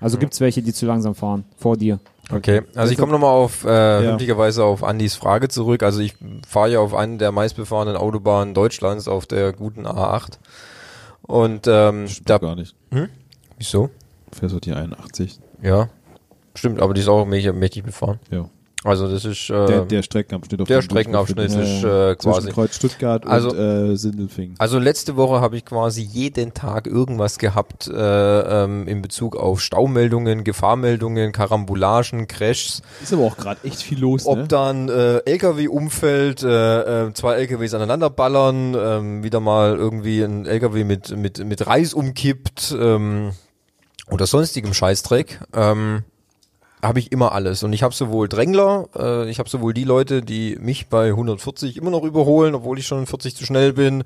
[0.02, 1.98] Also gibt es welche, die zu langsam fahren, vor dir?
[2.30, 4.64] Okay, also ich komme nochmal auf, äh, Ja.
[4.64, 5.82] auf Andys Frage zurück.
[5.82, 6.14] Also ich
[6.46, 10.38] fahre ja auf einen der meistbefahrenen Autobahnen Deutschlands, auf der guten A8.
[11.22, 12.74] Und ähm, Stimmt da, gar nicht.
[13.58, 13.90] wieso?
[14.32, 15.38] Fährst du die 81?
[15.62, 15.88] Ja,
[16.54, 18.18] stimmt, aber die ist auch mächtig, mächtig befahren.
[18.30, 18.48] Ja.
[18.84, 22.50] Also das ist äh, Der, der Streckenabschnitt auf der Streckenabschnitt ist äh, quasi.
[22.50, 24.56] Kreuz Stuttgart Also- und äh, Sindelfingen.
[24.58, 27.92] Also letzte Woche habe ich quasi jeden Tag irgendwas gehabt äh,
[28.64, 32.82] ähm, in Bezug auf Staumeldungen, Gefahrmeldungen, Karambolagen, Crashs.
[33.02, 34.48] Ist aber auch gerade echt viel los, Ob ne?
[34.48, 40.44] dann äh, LKW umfällt, äh, äh, zwei LKWs aneinander ballern, ähm, wieder mal irgendwie ein
[40.46, 43.30] LKW mit mit mit Reis umkippt ähm,
[44.10, 45.40] oder sonstigem Scheißdreck.
[45.54, 46.02] Ähm,
[46.82, 50.20] habe ich immer alles und ich habe sowohl Drängler, äh, ich habe sowohl die Leute,
[50.20, 54.02] die mich bei 140 immer noch überholen, obwohl ich schon 40 zu schnell bin.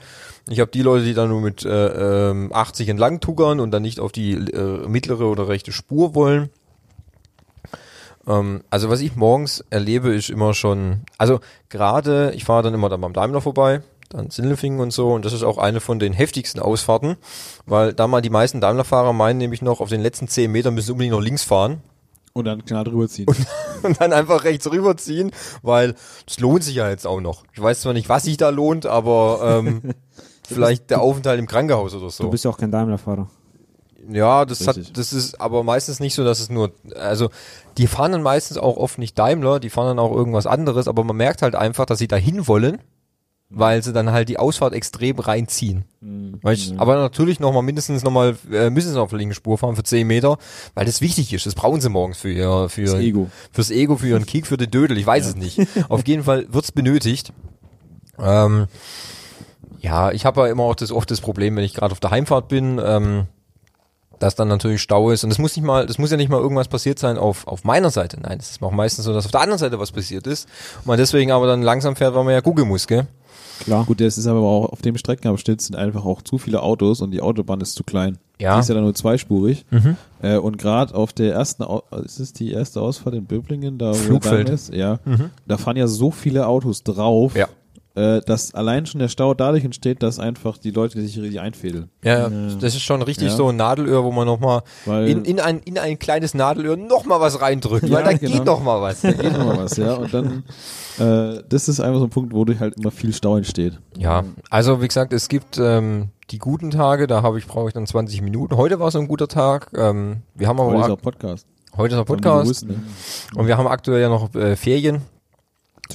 [0.49, 3.83] Ich habe die Leute, die dann nur mit äh, ähm, 80 entlang tuggern und dann
[3.83, 6.51] nicht auf die äh, mittlere oder rechte Spur wollen.
[8.27, 11.41] Ähm, also was ich morgens erlebe, ist immer schon, also
[11.71, 13.81] gerade, ich fahre dann immer dann beim Daimler vorbei,
[14.11, 17.17] dann Sindelfingen und so, und das ist auch eine von den heftigsten Ausfahrten,
[17.65, 20.89] weil da mal die meisten Daimler-Fahrer meinen nämlich noch, auf den letzten 10 Metern müssen
[20.89, 21.81] sie unbedingt noch links fahren
[22.37, 23.27] Und dann knall drüber ziehen.
[23.83, 25.31] und dann einfach rechts rüberziehen,
[25.63, 25.95] weil
[26.27, 27.45] es lohnt sich ja jetzt auch noch.
[27.55, 29.95] Ich weiß zwar nicht, was sich da lohnt, aber ähm,
[30.47, 32.29] vielleicht der Aufenthalt im Krankenhaus oder Du so.
[32.29, 33.29] bist ja auch kein Daimler-Fahrer.
[34.09, 34.89] Ja, das Richtig.
[34.89, 37.31] hat, das ist aber meistens nicht so, dass es nur, also
[37.79, 41.03] die fahren dann meistens auch oft nicht Daimler, die fahren dann auch irgendwas anderes, aber
[41.05, 42.79] man merkt halt einfach, dass sie dahin wollen,
[43.49, 45.85] weil sie dann halt die Ausfahrt extrem reinziehen.
[46.43, 49.77] Weil ich, Aber natürlich nochmal mindestens nochmal, äh, müssen sie auf der linken Spur fahren
[49.77, 50.39] für 10 Meter,
[50.75, 51.47] weil das wichtig ist.
[51.47, 53.31] Das brauchen sie morgens für ihr, für Das Ego.
[53.53, 55.61] fürs Ego, für ihren Kick, für den Dödel, ich weiß es nicht.
[55.89, 57.33] Auf jeden Fall wird's benötigt.
[58.19, 58.67] Ähm,
[59.81, 62.11] ja, ich habe ja immer auch das oft das Problem, wenn ich gerade auf der
[62.11, 63.27] Heimfahrt bin, ähm,
[64.19, 65.23] dass dann natürlich Stau ist.
[65.25, 67.65] Und das muss nicht mal, das muss ja nicht mal irgendwas passiert sein auf, auf
[67.65, 68.19] meiner Seite.
[68.21, 70.49] Nein, es ist auch meistens so, dass auf der anderen Seite was passiert ist.
[70.79, 73.07] Und man deswegen aber dann langsam fährt, weil man ja gucken muss, gell?
[73.61, 73.85] Klar.
[73.85, 77.11] Gut, das ist aber auch auf dem Streckenabschnitt sind einfach auch zu viele Autos und
[77.11, 78.19] die Autobahn ist zu klein.
[78.41, 78.55] Ja.
[78.55, 79.65] Die ist ja dann nur zweispurig.
[79.71, 79.97] Mhm.
[80.23, 83.91] Äh, und gerade auf der ersten, Au ist es die erste Ausfahrt in Böblingen, da
[83.91, 84.51] wo Flugfeld.
[84.51, 84.75] Ist?
[84.75, 84.99] Ja.
[85.47, 87.49] Da fahren ja so viele Autos drauf, Ja.
[87.97, 91.89] Äh, dass allein schon der Stau dadurch entsteht, dass einfach die Leute sich richtig einfädeln.
[92.05, 93.35] Ja, das ist schon richtig Ja.
[93.37, 97.21] so ein Nadelöhr, wo man nochmal Weil- in, in, ein, in ein kleines Nadelöhr nochmal
[97.21, 98.33] was reindrückt, weil Ja, da genau.
[98.33, 99.01] geht noch mal was.
[99.01, 99.95] Da geht immer was, ja.
[99.95, 100.45] Und dann,
[100.99, 103.81] äh, das ist einfach so ein Punkt, wo durch halt immer viel Stau entsteht.
[103.97, 107.75] Ja, also wie gesagt, es gibt ähm, die guten Tage, da habe ich brauche ich
[107.75, 108.57] dann 20 Minuten.
[108.57, 109.71] Heute war so ein guter Tag.
[109.75, 111.47] Ähm, wir haben aber Heute ist auch Podcast.
[111.77, 112.75] heute ist die Podcast gewusst, ne?
[113.37, 115.01] und wir haben aktuell ja noch äh, Ferien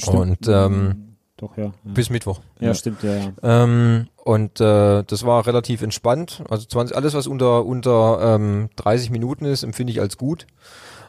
[0.07, 1.11] und ähm,
[1.41, 1.72] Doch, ja.
[1.84, 2.39] Bis Mittwoch.
[2.59, 2.73] ja, Ja.
[2.76, 3.31] stimmt, ja, ja.
[3.41, 6.43] Ähm, und äh, das war relativ entspannt.
[6.49, 10.45] Also 20, alles, was unter, unter ähm, 30 Minuten ist, empfinde ich als gut.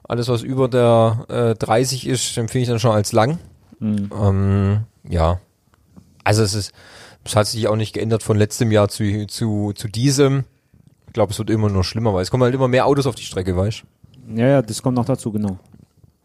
[0.04, 3.38] Alles, was über der äh, 30 ist, empfinde ich dann schon als lang.
[3.78, 4.10] Mhm.
[4.18, 5.38] Ähm, ja.
[6.24, 6.72] Also es ist,
[7.24, 10.44] es hat sich auch nicht geändert von letztem Jahr zu, zu, zu diesem.
[11.08, 13.16] Ich glaube, es wird immer nur schlimmer, weil es kommen halt immer mehr Autos auf
[13.16, 13.82] die Strecke, weißt
[14.34, 15.58] Ja, ja, das kommt noch dazu, genau.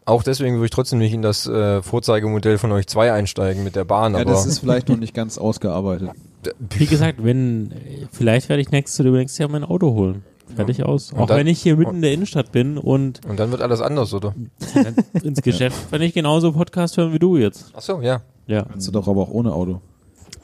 [0.08, 3.76] Auch deswegen würde ich trotzdem nicht in das äh, Vorzeigemodell von euch zwei einsteigen mit
[3.76, 6.10] der Bahn, Ja, aber das ist vielleicht noch nicht ganz ausgearbeitet.
[6.58, 7.72] Wie gesagt, wenn,
[8.12, 10.22] vielleicht werde ich nächstes oder übernächstes Jahr mein Auto holen.
[10.56, 11.12] Fertig aus.
[11.12, 13.60] Und Auch dann- wenn ich hier mitten in der Innenstadt bin und und dann wird
[13.60, 14.34] alles anders, oder?
[15.22, 17.70] ins Geschäft, wenn ich genauso Podcast hören wie du jetzt.
[17.76, 18.22] Ach so, ja.
[18.46, 18.62] Ja.
[18.62, 19.82] Kannst du doch aber auch ohne Auto.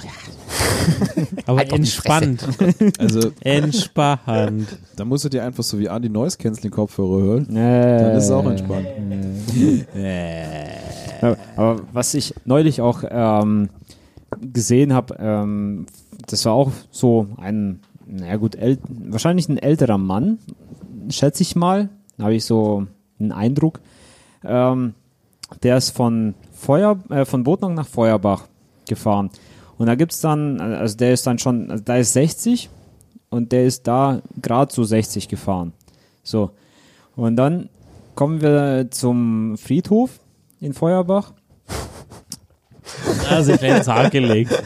[1.47, 2.47] Aber Halt entspannt.
[2.99, 4.79] Also, Entspannt.
[4.97, 7.57] da musst du dir einfach so wie Andi Noise Canceling Kopfhörer hören.
[7.57, 8.87] Äh, Dann ist es auch entspannt.
[11.23, 13.69] Ja, aber was ich neulich auch ähm,
[14.53, 15.87] gesehen habe, ähm,
[16.27, 20.39] das war auch so ein, naja gut, äl wahrscheinlich ein älterer Mann,
[21.11, 21.89] schätze ich mal,
[22.21, 22.87] habe ich so
[23.19, 23.81] einen Eindruck.
[24.45, 24.95] Ähm,
[25.63, 28.45] der ist von Feuer, äh, von Botnang nach Feuerbach
[28.89, 29.31] gefahren.
[29.79, 32.71] Und da gibt's dann, also der ist dann schon, also da ist 60
[33.31, 35.73] und der ist da gerade so 60 gefahren.
[36.23, 36.51] So.
[37.17, 37.69] Und dann
[38.15, 40.21] kommen wir zum Friedhof
[40.61, 41.33] in Feuerbach.
[43.29, 44.51] Also ich ins Haar gelegt.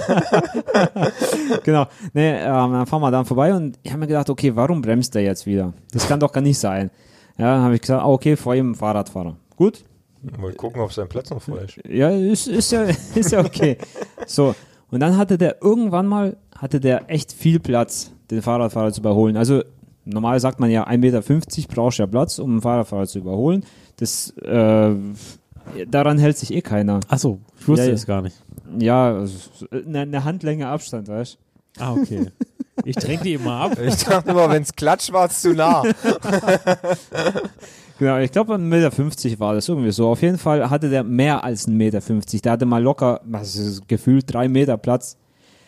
[1.64, 1.86] genau.
[2.12, 5.14] Nee, ähm, dann fahren wir dann vorbei und ich habe mir gedacht, okay, warum bremst
[5.14, 5.72] der jetzt wieder?
[5.92, 6.90] Das kann doch gar nicht sein.
[7.38, 9.36] Ja, dann habe ich gesagt, ah, okay, vor ihm Fahrradfahrer.
[9.56, 9.84] Gut.
[10.38, 11.78] Mal gucken, ob sein Platz noch frei ist.
[11.88, 12.82] Ja, ist, ist ja,
[13.14, 13.78] ist ja okay.
[14.26, 14.54] so.
[14.90, 19.36] Und dann hatte der irgendwann mal, hatte der echt viel Platz, den Fahrradfahrer zu überholen.
[19.36, 19.62] Also,
[20.04, 21.22] normal sagt man ja, 1,50 Meter
[21.74, 23.64] brauchst du ja Platz, um einen Fahrradfahrer zu überholen.
[23.96, 24.94] Das, äh,
[25.86, 27.00] daran hält sich eh keiner.
[27.08, 28.36] Achso, ich wusste Ja, das gar nicht.
[28.78, 29.24] Ja,
[29.70, 31.38] eine, eine Handlänge Abstand, weißt
[31.76, 31.82] du?
[31.82, 32.30] Ah, okay.
[32.84, 33.78] Ich dränge die immer ab.
[33.80, 35.82] Ich dachte immer, wenn es klatscht, war es zu nah.
[37.98, 40.08] Genau, ich glaube, 1,50 Meter war das irgendwie so.
[40.08, 42.00] Auf jeden Fall hatte der mehr als 1,50 Meter.
[42.42, 45.16] Der hatte mal locker, was ist gefühlt, drei Meter Platz.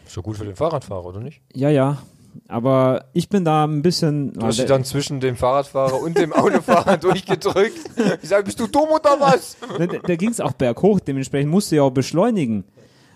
[0.06, 1.40] Schon gut für den Fahrradfahrer, oder nicht?
[1.54, 1.98] Ja, ja.
[2.46, 4.32] Aber ich bin da ein bisschen.
[4.32, 7.78] Du hast dich dann zwischen dem Fahrradfahrer und dem Autofahrer durchgedrückt.
[8.22, 9.56] Ich sage, bist du dumm oder was?
[9.78, 12.64] Da da ging es auch berghoch, dementsprechend musste ja auch beschleunigen.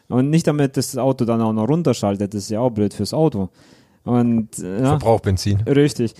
[0.08, 3.14] Und nicht damit das Auto dann auch noch runterschaltet, das ist ja auch blöd fürs
[3.14, 3.48] Auto.
[4.04, 5.60] Und äh, ja, Verbraucht Benzin.
[5.62, 6.14] richtig.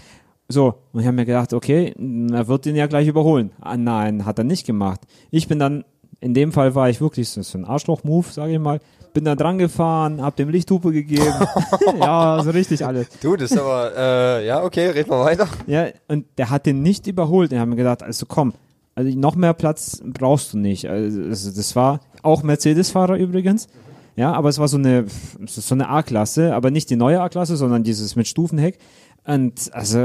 [0.49, 1.95] So, und ich habe mir gedacht, okay,
[2.33, 3.51] er wird ihn ja gleich überholen.
[3.61, 5.01] Ah, nein, hat er nicht gemacht.
[5.31, 5.85] Ich bin dann,
[6.21, 8.81] in dem Fall war ich wirklich so so ein Arschloch-Move, sage ich mal,
[9.15, 11.33] bin da dran gefahren, hab dem Lichthupe gegeben.
[12.01, 13.09] ja, so richtig alles.
[13.23, 15.49] Du, das ist aber, äh, ja, okay, red mal weiter.
[15.67, 17.53] Ja, und der hat den nicht überholt.
[17.53, 18.53] Ich habe mir gedacht, also komm,
[18.95, 20.89] also noch mehr Platz brauchst du nicht.
[20.89, 23.69] Also das war auch Mercedes-Fahrer übrigens.
[24.17, 25.07] Ja, aber es war so eine,
[25.47, 28.79] so eine A-Klasse, aber nicht die neue A-Klasse, sondern dieses mit Stufenheck.
[29.27, 29.99] Und also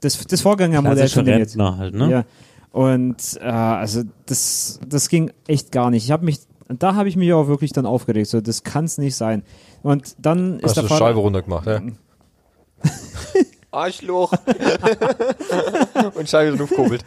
[0.00, 1.58] das, das Vorgängermodell von dem jetzt.
[1.58, 2.10] Halt, ne?
[2.10, 2.24] Ja.
[2.72, 6.04] Und äh, also das, das ging echt gar nicht.
[6.04, 6.38] Ich habe mich,
[6.68, 8.28] da habe ich mich auch wirklich dann aufgeregt.
[8.28, 9.42] So, das kann es nicht sein.
[9.82, 11.80] Und dann ist Hast der du Fahrer, Scheibe runtergemacht, ja?
[13.70, 14.32] Arschloch.
[16.14, 17.04] Und Scheibe draufkurbelt.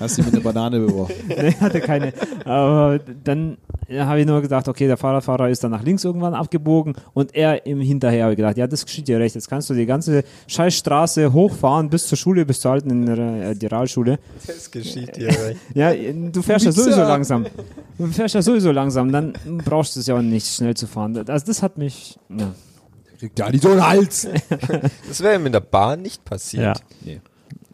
[0.00, 1.14] Hast du mit einer Banane beworfen.
[1.28, 2.12] Nee, hatte keine.
[2.44, 3.56] Aber dann
[3.90, 7.66] habe ich nur gedacht, okay, der Fahrradfahrer ist dann nach links irgendwann abgebogen und er
[7.66, 9.34] im Hinterher habe ich gedacht, ja, das geschieht dir recht.
[9.34, 13.66] Jetzt kannst du die ganze Scheißstraße hochfahren bis zur Schule, bis zur alten äh, die
[13.66, 14.18] Realschule.
[14.46, 15.60] Das geschieht dir recht.
[15.74, 17.46] Ja, du fährst ja sowieso langsam.
[17.98, 19.34] Du fährst ja sowieso langsam, dann
[19.64, 21.16] brauchst du es ja auch nicht schnell zu fahren.
[21.28, 22.18] Also das hat mich.
[22.30, 22.52] Ja.
[23.22, 24.26] Kriegt ja nicht so einen Hals.
[25.06, 26.30] Das wäre ihm in der Bahn nicht Ja.
[26.30, 26.82] passiert.
[27.02, 27.20] Nee.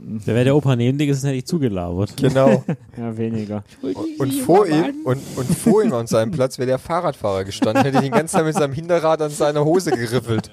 [0.01, 2.17] Da wäre der Opa neben dir gesessen, hätte ich zugelabert.
[2.17, 2.65] Genau.
[2.97, 3.65] ja, weniger.
[3.83, 7.85] Und, und vor ihm, und, und vor ihm an seinem Platz wäre der Fahrradfahrer gestanden,
[7.85, 10.53] hätte den ganzen Tag mit seinem Hinterrad an seiner Hose geriffelt.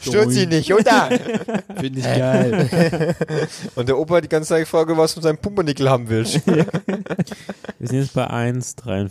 [0.00, 1.10] Stört sie nicht, oder?
[1.78, 3.14] Finde ich geil.
[3.74, 6.40] Und der Opa hat die ganze Zeit gefragt, was du von seinem Pumpernickel haben willst.
[6.46, 9.10] Wir sind jetzt bei 1,53.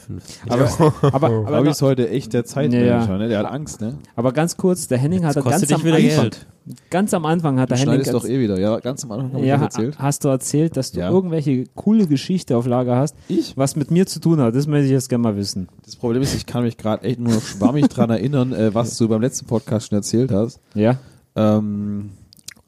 [0.50, 3.18] Aber, aber, aber, Fabi ist heute echt der Zeitmanager, Ja.
[3.18, 3.30] ne?
[3.30, 3.98] Der hat Angst, ne?
[4.16, 6.48] aber ganz kurz, der Henning hat Jetzt ganz kostet am Anfang, Geld.
[6.90, 8.60] Ganz am Anfang hat Du der Henning doch eh wieder.
[8.60, 9.98] Ja, ganz am Anfang habe ich Ja, das erzählt.
[10.00, 11.10] hast du erzählt, dass du Ja.
[11.10, 13.58] irgendwelche coole Geschichte auf Lager hast, Ich?
[13.58, 14.56] was mit mir zu tun hat?
[14.56, 15.68] Das möchte ich jetzt gerne mal wissen.
[15.86, 18.98] Das Problem ist, ich kann mich gerade echt nur noch schwammig dran erinnern, äh, was
[18.98, 20.60] du beim letzten Podcast schon erzählt hast.
[20.76, 21.00] Ja?
[21.36, 22.12] Ähm,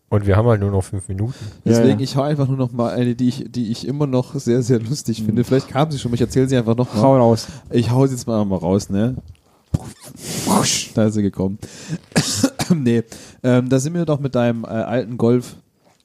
[0.10, 1.34] Und wir haben halt nur noch fünf Minuten.
[1.66, 2.04] Ja, deswegen, ja.
[2.04, 4.80] ich hau einfach nur noch mal eine, die ich, die ich immer noch sehr, sehr
[4.80, 5.44] lustig finde.
[5.44, 7.02] Vielleicht kam sie schon, ich erzähle sie einfach noch mal.
[7.02, 7.48] Hau raus.
[7.72, 9.16] Ich hau sie jetzt mal, mal raus, ne?
[10.94, 11.58] Da ist sie gekommen.
[12.76, 13.04] nee,
[13.44, 15.58] ähm, da sind wir doch mit deinem äh, alten Golf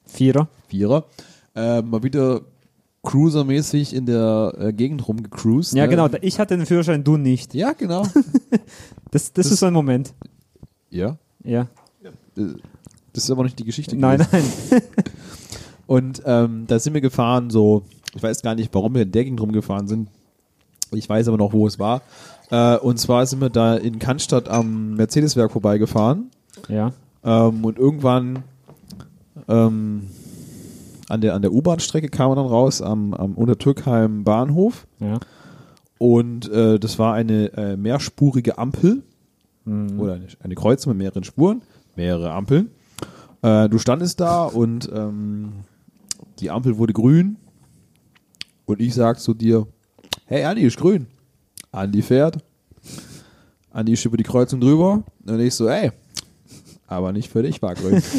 [0.05, 0.47] Vierer.
[0.67, 1.05] Vierer
[1.55, 2.41] äh, mal wieder
[3.03, 5.73] Cruiser-mäßig in der äh, Gegend rumgecruised.
[5.73, 5.89] Ja, ne?
[5.89, 6.09] genau.
[6.21, 7.53] Ich hatte den Führerschein, du nicht.
[7.53, 8.05] Ja, genau.
[9.11, 10.13] Das, das, ist so ein Moment.
[10.91, 11.17] ja.
[11.43, 11.67] Ja.
[13.11, 13.95] Das ist aber nicht die Geschichte.
[13.95, 14.47] Nein, gewesen.
[14.69, 14.81] nein.
[15.87, 19.23] Und ähm, da sind wir gefahren, so, ich weiß gar nicht, warum wir in der
[19.23, 20.09] Gegend rumgefahren sind.
[20.91, 22.03] Ich weiß aber noch, wo es war.
[22.51, 26.29] Äh, und zwar sind wir da in Cannstatt am Mercedeswerk vorbeigefahren.
[26.67, 26.91] Ja.
[27.23, 28.43] Ähm, und irgendwann
[29.47, 30.07] ähm,
[31.07, 34.87] an der, an der U-Bahn-Strecke kam man dann raus, am, am Untertürkheim Bahnhof.
[34.99, 35.19] Ja.
[35.97, 39.03] Und äh, das war eine äh, mehrspurige Ampel
[39.65, 41.61] oder eine, eine Kreuzung mit mehreren Spuren,
[41.95, 42.71] mehrere Ampeln.
[43.41, 45.51] Äh, du standest da und ähm,
[46.39, 47.37] die Ampel wurde grün
[48.65, 49.67] und ich sag zu dir,
[50.25, 51.07] hey Andi, ist grün.
[51.71, 52.37] Andi fährt.
[53.71, 55.91] Andi ist über die Kreuzung drüber und ich so, ey,
[56.89, 58.01] aber nicht für dich, Margrün.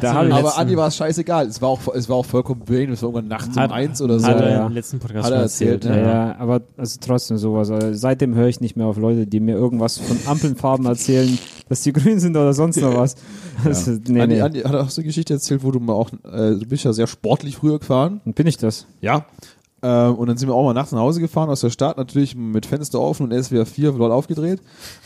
[0.00, 1.46] Da aber jetzt- Andi war es scheißegal.
[1.46, 2.90] Es war auch, es war auch vollkommen brain.
[2.90, 4.26] Es war irgendwann nachts Hat- um eins oder so.
[4.26, 4.66] Hat er ja.
[4.66, 6.04] im letzten Podcast Hat er erzählt, erzählt.
[6.06, 6.28] Ja, ja.
[6.28, 7.70] ja, aber also trotzdem sowas.
[7.70, 11.38] Also seitdem höre ich nicht mehr auf Leute, die mir irgendwas von Ampelfarben erzählen,
[11.68, 13.16] dass die grün sind oder sonst noch was.
[13.64, 14.40] Also, nee, Andi, nee.
[14.40, 16.92] Andi hat auch so eine Geschichte erzählt, wo du mal auch, äh, du bist ja
[16.92, 18.20] sehr sportlich früher gefahren.
[18.24, 18.86] Und bin ich das?
[19.00, 19.26] Ja.
[19.86, 22.34] Ähm, und dann sind wir auch mal nachts nach Hause gefahren aus der Stadt, natürlich
[22.34, 24.60] mit Fenster offen und SWR 4 doll aufgedreht.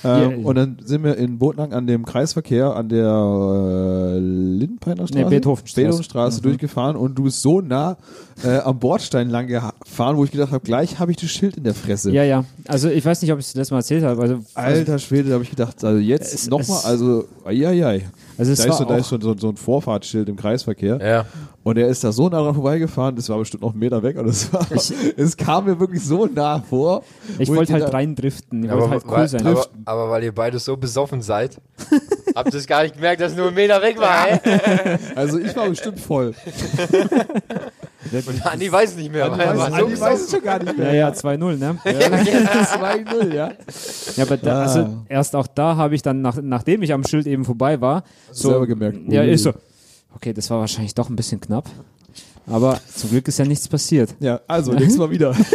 [0.05, 0.47] Ähm, Ja.
[0.47, 5.29] Und dann sind wir in Bootlang an dem Kreisverkehr an der äh, Lindenpeiner Straße, Nee,
[5.29, 5.81] Beethovenstraße.
[5.85, 7.97] Beethovenstraße durchgefahren und du bist so nah
[8.45, 11.65] äh, am Bordstein lang gefahren, wo ich gedacht habe, gleich habe ich das Schild in
[11.65, 12.13] der Fresse.
[12.13, 12.45] Ja, ja.
[12.69, 14.23] Also ich weiß nicht, ob ich das letzte Mal erzählt habe.
[14.23, 18.05] Also, Alter Schwede, da habe ich gedacht, also jetzt nochmal, also, eieiei.
[18.39, 20.99] Also es Da ist, so, da ist so, so, so ein Vorfahrtsschild im Kreisverkehr.
[21.05, 21.27] Ja.
[21.65, 24.17] Und er ist da so nah dran vorbeigefahren, das war bestimmt noch einen Meter weg.
[24.17, 24.67] Und es, war,
[25.17, 27.03] es kam mir wirklich so nah vor.
[27.39, 28.65] ich wo wollte halt reindriften.
[28.65, 29.47] Ich Aber, wollte halt cool weil, sein.
[29.47, 31.61] aber, aber weil ihr beide so besoffen seid,
[32.35, 34.29] habt ihr es gar nicht gemerkt, dass nur ein Meter weg war.
[34.31, 34.99] ey?
[35.15, 36.35] Also ich war bestimmt voll.
[38.13, 40.85] Und Andi weiß nicht mehr, er war so Andi weiß es schon gar nicht ja,
[40.85, 40.95] mehr.
[40.95, 41.79] ja, 2-0, ne?
[41.85, 43.53] 2-0, ja.
[44.17, 47.27] Ja, aber da, also erst auch da habe ich dann, nach, nachdem ich am Schild
[47.27, 48.99] eben vorbei war, so, selber gemerkt.
[49.09, 49.53] Ja, ist so.
[50.15, 51.69] Okay, das war wahrscheinlich doch ein bisschen knapp.
[52.47, 54.15] Aber zum Glück ist ja nichts passiert.
[54.21, 55.35] Ja, also nächstes Mal wieder.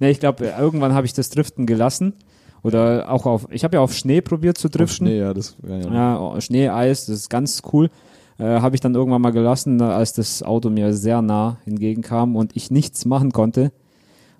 [0.00, 2.14] Ne, ich glaube, irgendwann habe ich das Driften gelassen.
[2.62, 5.06] Oder auch auf, ich habe ja auf Schnee probiert zu Auf driften.
[5.06, 5.92] Schnee, ja, das, ja, ja.
[5.92, 7.90] Ja, oh, Schnee, Eis, das ist ganz cool.
[8.38, 12.56] Äh, habe ich dann irgendwann mal gelassen, als das Auto mir sehr nah entgegenkam und
[12.56, 13.72] ich nichts machen konnte.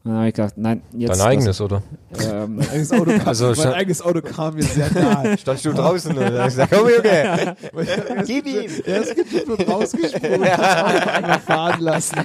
[0.04, 1.10] Und dann habe ich gedacht, nein, jetzt.
[1.20, 1.82] Dein eigenes, oder?
[2.12, 5.36] Das, ähm, Mein eigenes Auto kam, Also mein eigenes Auto kam mir sehr nahe.
[5.38, 8.70] Standst du draußen und dann hast du gesagt, komm, Junge, gib ihm.
[8.86, 12.16] Er ist und rausgesprungen und das Auto einfach fahren lassen.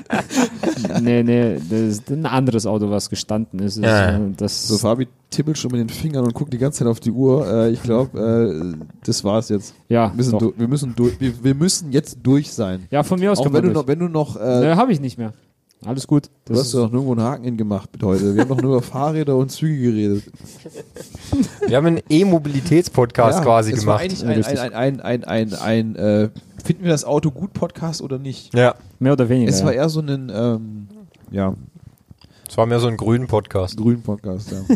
[1.02, 3.78] nee, nee, das ist ein anderes Auto, was gestanden ist.
[3.78, 4.18] Das, Ja.
[4.18, 7.00] äh, das, So, Fabi tippelt schon mit den Fingern und guckt die ganze Zeit auf
[7.00, 7.46] die Uhr.
[7.48, 9.74] Äh, ich glaube, äh, das war's jetzt.
[9.90, 10.40] ja, Wir, müssen doch.
[10.40, 12.88] du, wir, müssen durch, wir, wir müssen jetzt durch sein.
[12.92, 13.82] ja, von mir aus Auch kann wenn du durch.
[13.82, 15.34] noch, wenn du noch, äh, Ne, habe ich nicht mehr.
[15.86, 16.30] Alles gut.
[16.46, 18.36] du Das hast doch nirgendwo einen Haken hingemacht mit heute.
[18.36, 20.24] Wir haben doch nur über Fahrräder und Züge geredet.
[21.68, 24.24] Wir haben einen E-Mobilitäts-Podcast Ja, quasi es war gemacht.
[24.24, 26.30] eigentlich ein, ein, ein, ein, ein, ein, äh,
[26.64, 28.54] finden wir das Auto gut Podcast oder nicht?
[28.54, 29.50] Ja, mehr oder weniger.
[29.50, 29.82] Es war ja.
[29.82, 30.88] eher so ein, ähm,
[31.32, 31.56] ja,
[32.48, 33.78] es war mehr so ein grünen Podcast.
[33.78, 34.60] grünen Podcast, ja.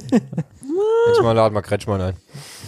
[1.08, 2.14] Jetzt mal laden wir Kretschmann ein.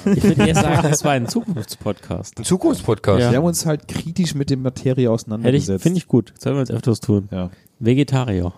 [0.06, 2.38] Ich würde eher sagen, es war ein Zukunftspodcast.
[2.40, 3.20] Ein Zukunftspodcast.
[3.20, 3.32] Ja.
[3.32, 5.84] Wir haben uns halt kritisch mit der Materie auseinandergesetzt.
[5.84, 6.34] finde ich gut.
[6.40, 7.28] Sollen wir uns öfters tun.
[7.32, 7.50] ja.
[7.80, 8.54] Vegetarier.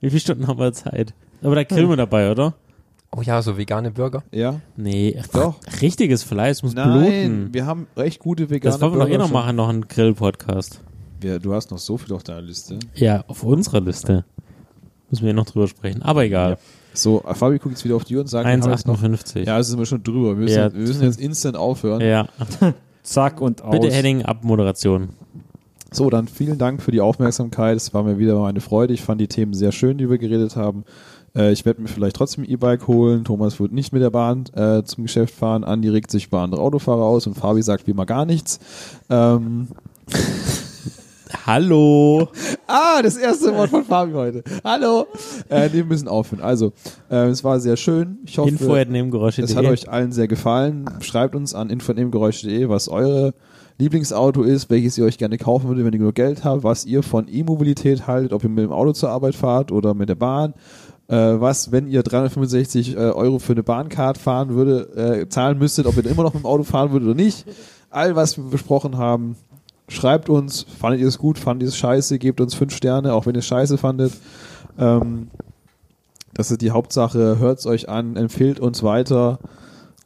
[0.00, 1.14] Wie viele Stunden haben wir Zeit?
[1.42, 2.54] Aber da grillen wir dabei, oder?
[3.14, 4.22] Oh ja, so vegane Burger.
[4.32, 4.60] ja.
[4.76, 5.56] Nee, Doch.
[5.82, 7.54] richtiges Fleisch muss Nein, bluten.
[7.54, 9.86] wir haben recht gute vegane Das wollen wir doch eh Burger noch machen, noch einen
[9.86, 10.80] Grill-Podcast.
[11.20, 12.78] Du hast noch so viel auf deiner Liste.
[12.94, 14.24] Ja, auf unserer Liste.
[15.10, 16.02] Müssen wir eh noch drüber sprechen.
[16.02, 16.56] Aber egal.
[16.94, 19.02] So, äh, Fabi guckt jetzt wieder auf die Uhr und sagt, wir haben jetzt noch,
[19.02, 19.44] 1,58.
[19.46, 20.30] ja, das sind wir schon drüber.
[20.30, 20.72] Wir müssen, Ja.
[20.72, 22.00] wir müssen jetzt instant aufhören.
[22.00, 22.26] Ja.
[23.02, 23.72] Zack und aus.
[23.72, 25.10] Bitte Heading ab Moderation.
[25.92, 27.76] So, dann vielen Dank für die Aufmerksamkeit.
[27.76, 28.94] Es war mir wieder mal eine Freude.
[28.94, 30.84] Ich fand die Themen sehr schön, die wir geredet haben.
[31.36, 33.24] Äh, ich werde mir vielleicht trotzdem ein E-Bike holen.
[33.24, 35.64] Thomas wird nicht mit der Bahn äh, zum Geschäft fahren.
[35.64, 38.58] Andi regt sich über andere Autofahrer aus und Fabi sagt wie immer gar nichts.
[39.10, 39.68] Ähm,
[41.46, 42.28] Hallo.
[42.66, 44.44] ah, das erste Wort von Fabi heute.
[44.64, 45.06] Hallo.
[45.50, 46.42] Äh, nee, wir müssen aufhören.
[46.42, 46.72] Also,
[47.10, 48.18] äh, es war sehr schön.
[48.24, 49.44] Ich hoffe, Info at nebengeräusche.de.
[49.44, 50.86] es hat euch allen sehr gefallen.
[51.00, 53.34] Schreibt uns an info.nebengeräusche.de, was eure
[53.82, 57.02] Lieblingsauto ist, welches ihr euch gerne kaufen würdet, wenn ihr genug Geld habt, was ihr
[57.02, 60.54] von E-Mobilität haltet, ob ihr mit dem Auto zur Arbeit fahrt oder mit der Bahn.
[61.08, 65.86] Äh, was, wenn ihr 365 äh, Euro für eine Bahncard fahren würde, äh, zahlen müsstet,
[65.86, 67.44] ob ihr immer noch mit dem Auto fahren würdet oder nicht.
[67.90, 69.36] All was wir besprochen haben,
[69.88, 73.26] schreibt uns, fandet ihr es gut, fandet ihr es scheiße, gebt uns fünf Sterne, auch
[73.26, 74.12] wenn ihr es scheiße fandet.
[74.78, 75.28] Ähm,
[76.34, 79.38] das ist die Hauptsache, hört es euch an, empfehlt uns weiter,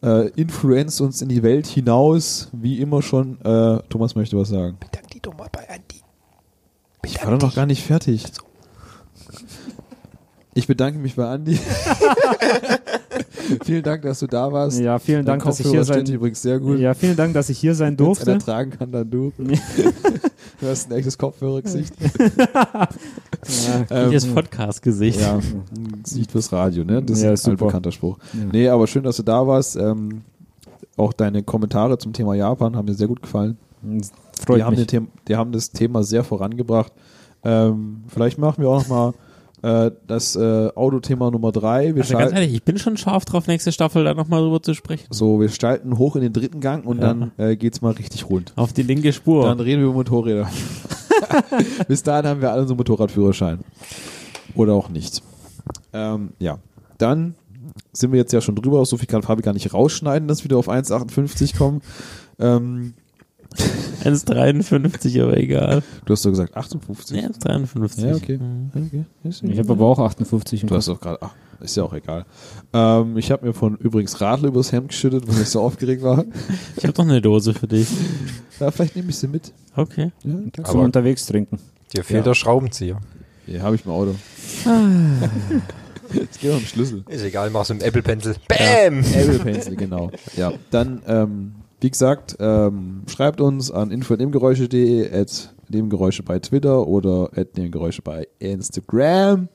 [0.07, 3.41] äh, influenzt uns in die Welt hinaus, wie immer schon.
[3.41, 4.77] Äh, Thomas möchte was sagen.
[4.79, 6.01] Bedank dich doch mal bei Andi.
[7.05, 8.25] Ich war doch noch gar nicht fertig.
[10.55, 11.59] Ich bedanke mich bei Andi.
[13.65, 14.79] vielen Dank, dass du da warst.
[14.81, 16.79] Ja, vielen Dank, dass ich hier sein übrigens sehr gut.
[16.79, 18.39] Ja, vielen Dank, dass ich hier sein Wenn durfte.
[18.39, 19.33] tragen kann, dann du.
[19.39, 21.95] du hast ein echtes Kopfhörergesicht.
[22.29, 22.89] Ja,
[23.91, 25.21] Ähm, das Podcast-Gesicht.
[25.21, 27.03] ja, ein Gesicht fürs Radio, ne?
[27.03, 27.67] Das Ja, ist ein super.
[27.67, 28.19] bekannter Spruch.
[28.33, 28.41] Ja.
[28.53, 29.77] Nee, aber schön, dass du da warst.
[29.77, 30.23] Ähm,
[30.97, 33.57] auch deine Kommentare zum Thema Japan haben mir sehr gut gefallen.
[34.45, 34.87] freut die, haben mich.
[34.87, 36.93] Thema, die haben das Thema sehr vorangebracht.
[37.45, 39.15] Ähm, vielleicht machen wir auch noch mal
[39.63, 41.95] äh, das äh, Autothema Nummer drei.
[41.95, 44.75] Wir, Also ganz ehrlich, ich bin schon scharf drauf, nächste Staffel da nochmal drüber zu
[44.75, 45.07] sprechen.
[45.11, 47.09] so, wir schalten hoch in den dritten Gang und Ja.
[47.15, 48.53] dann äh, geht's mal richtig rund.
[48.57, 49.45] Auf die linke Spur.
[49.45, 50.49] Dann reden wir über Motorräder.
[51.89, 53.61] Bis dahin haben wir alle unseren Motorradführerschein.
[54.55, 55.23] Oder auch nicht.
[55.93, 56.59] Ähm, ja.
[56.99, 57.35] Dann
[57.93, 60.45] sind wir jetzt ja schon drüber, so viel kann Fabi gar nicht rausschneiden, dass wir
[60.47, 61.83] wieder auf 1,58 kommen.
[62.39, 62.95] Ähm,
[64.05, 65.83] 1,53, aber egal.
[66.05, 67.17] du hast doch gesagt 58.
[67.17, 68.07] Ja, 1,53.
[68.07, 68.39] Ja, okay.
[68.39, 68.71] Mhm.
[68.75, 69.05] okay.
[69.25, 72.25] Ich habe aber auch 58 im Du hast doch gerade, ach, ist ja auch egal.
[72.73, 76.25] Ähm, ich habe mir von übrigens Radler übers Hemd geschüttet, weil ich so aufgeregt war.
[76.77, 77.89] Ich habe doch eine Dose für dich.
[78.59, 79.53] Ja, vielleicht nehme ich sie mit.
[79.77, 80.13] Okay.
[80.25, 80.71] Ja, Kopf.
[80.71, 81.59] Zum unterwegs trinken.
[81.95, 82.25] Dir fehlt Ja.
[82.31, 82.99] der Schraubenzieher.
[83.45, 84.15] Hier habe ich mein Auto.
[86.31, 87.05] Es geht um Schlüssel.
[87.09, 88.35] Ist egal, mach's mit dem Apple Pencil.
[88.49, 89.01] Bam!
[89.01, 90.11] Apple Pencil, genau.
[90.37, 97.31] Ja, dann, ähm, wie gesagt, ähm, schreibt uns an info.nebengeräusche.de, at Nebengeräusche bei Twitter oder
[97.37, 99.49] at Nebengeräusche bei Instagram.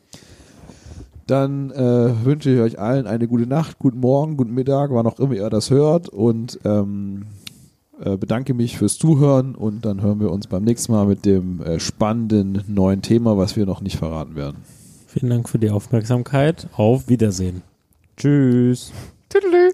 [1.28, 5.20] Dann äh, wünsche ich euch allen eine gute Nacht, guten Morgen, guten Mittag, wann auch
[5.20, 7.28] immer ihr das hört und ähm,
[8.04, 11.62] äh, bedanke mich fürs Zuhören und dann hören wir uns beim nächsten Mal mit dem
[11.62, 14.58] äh, spannenden neuen Thema, was wir noch nicht verraten werden.
[15.08, 16.68] Vielen Dank für die Aufmerksamkeit.
[16.76, 17.62] Auf Wiedersehen.
[18.18, 18.92] Tschüss.
[19.30, 19.72] Tüdelü.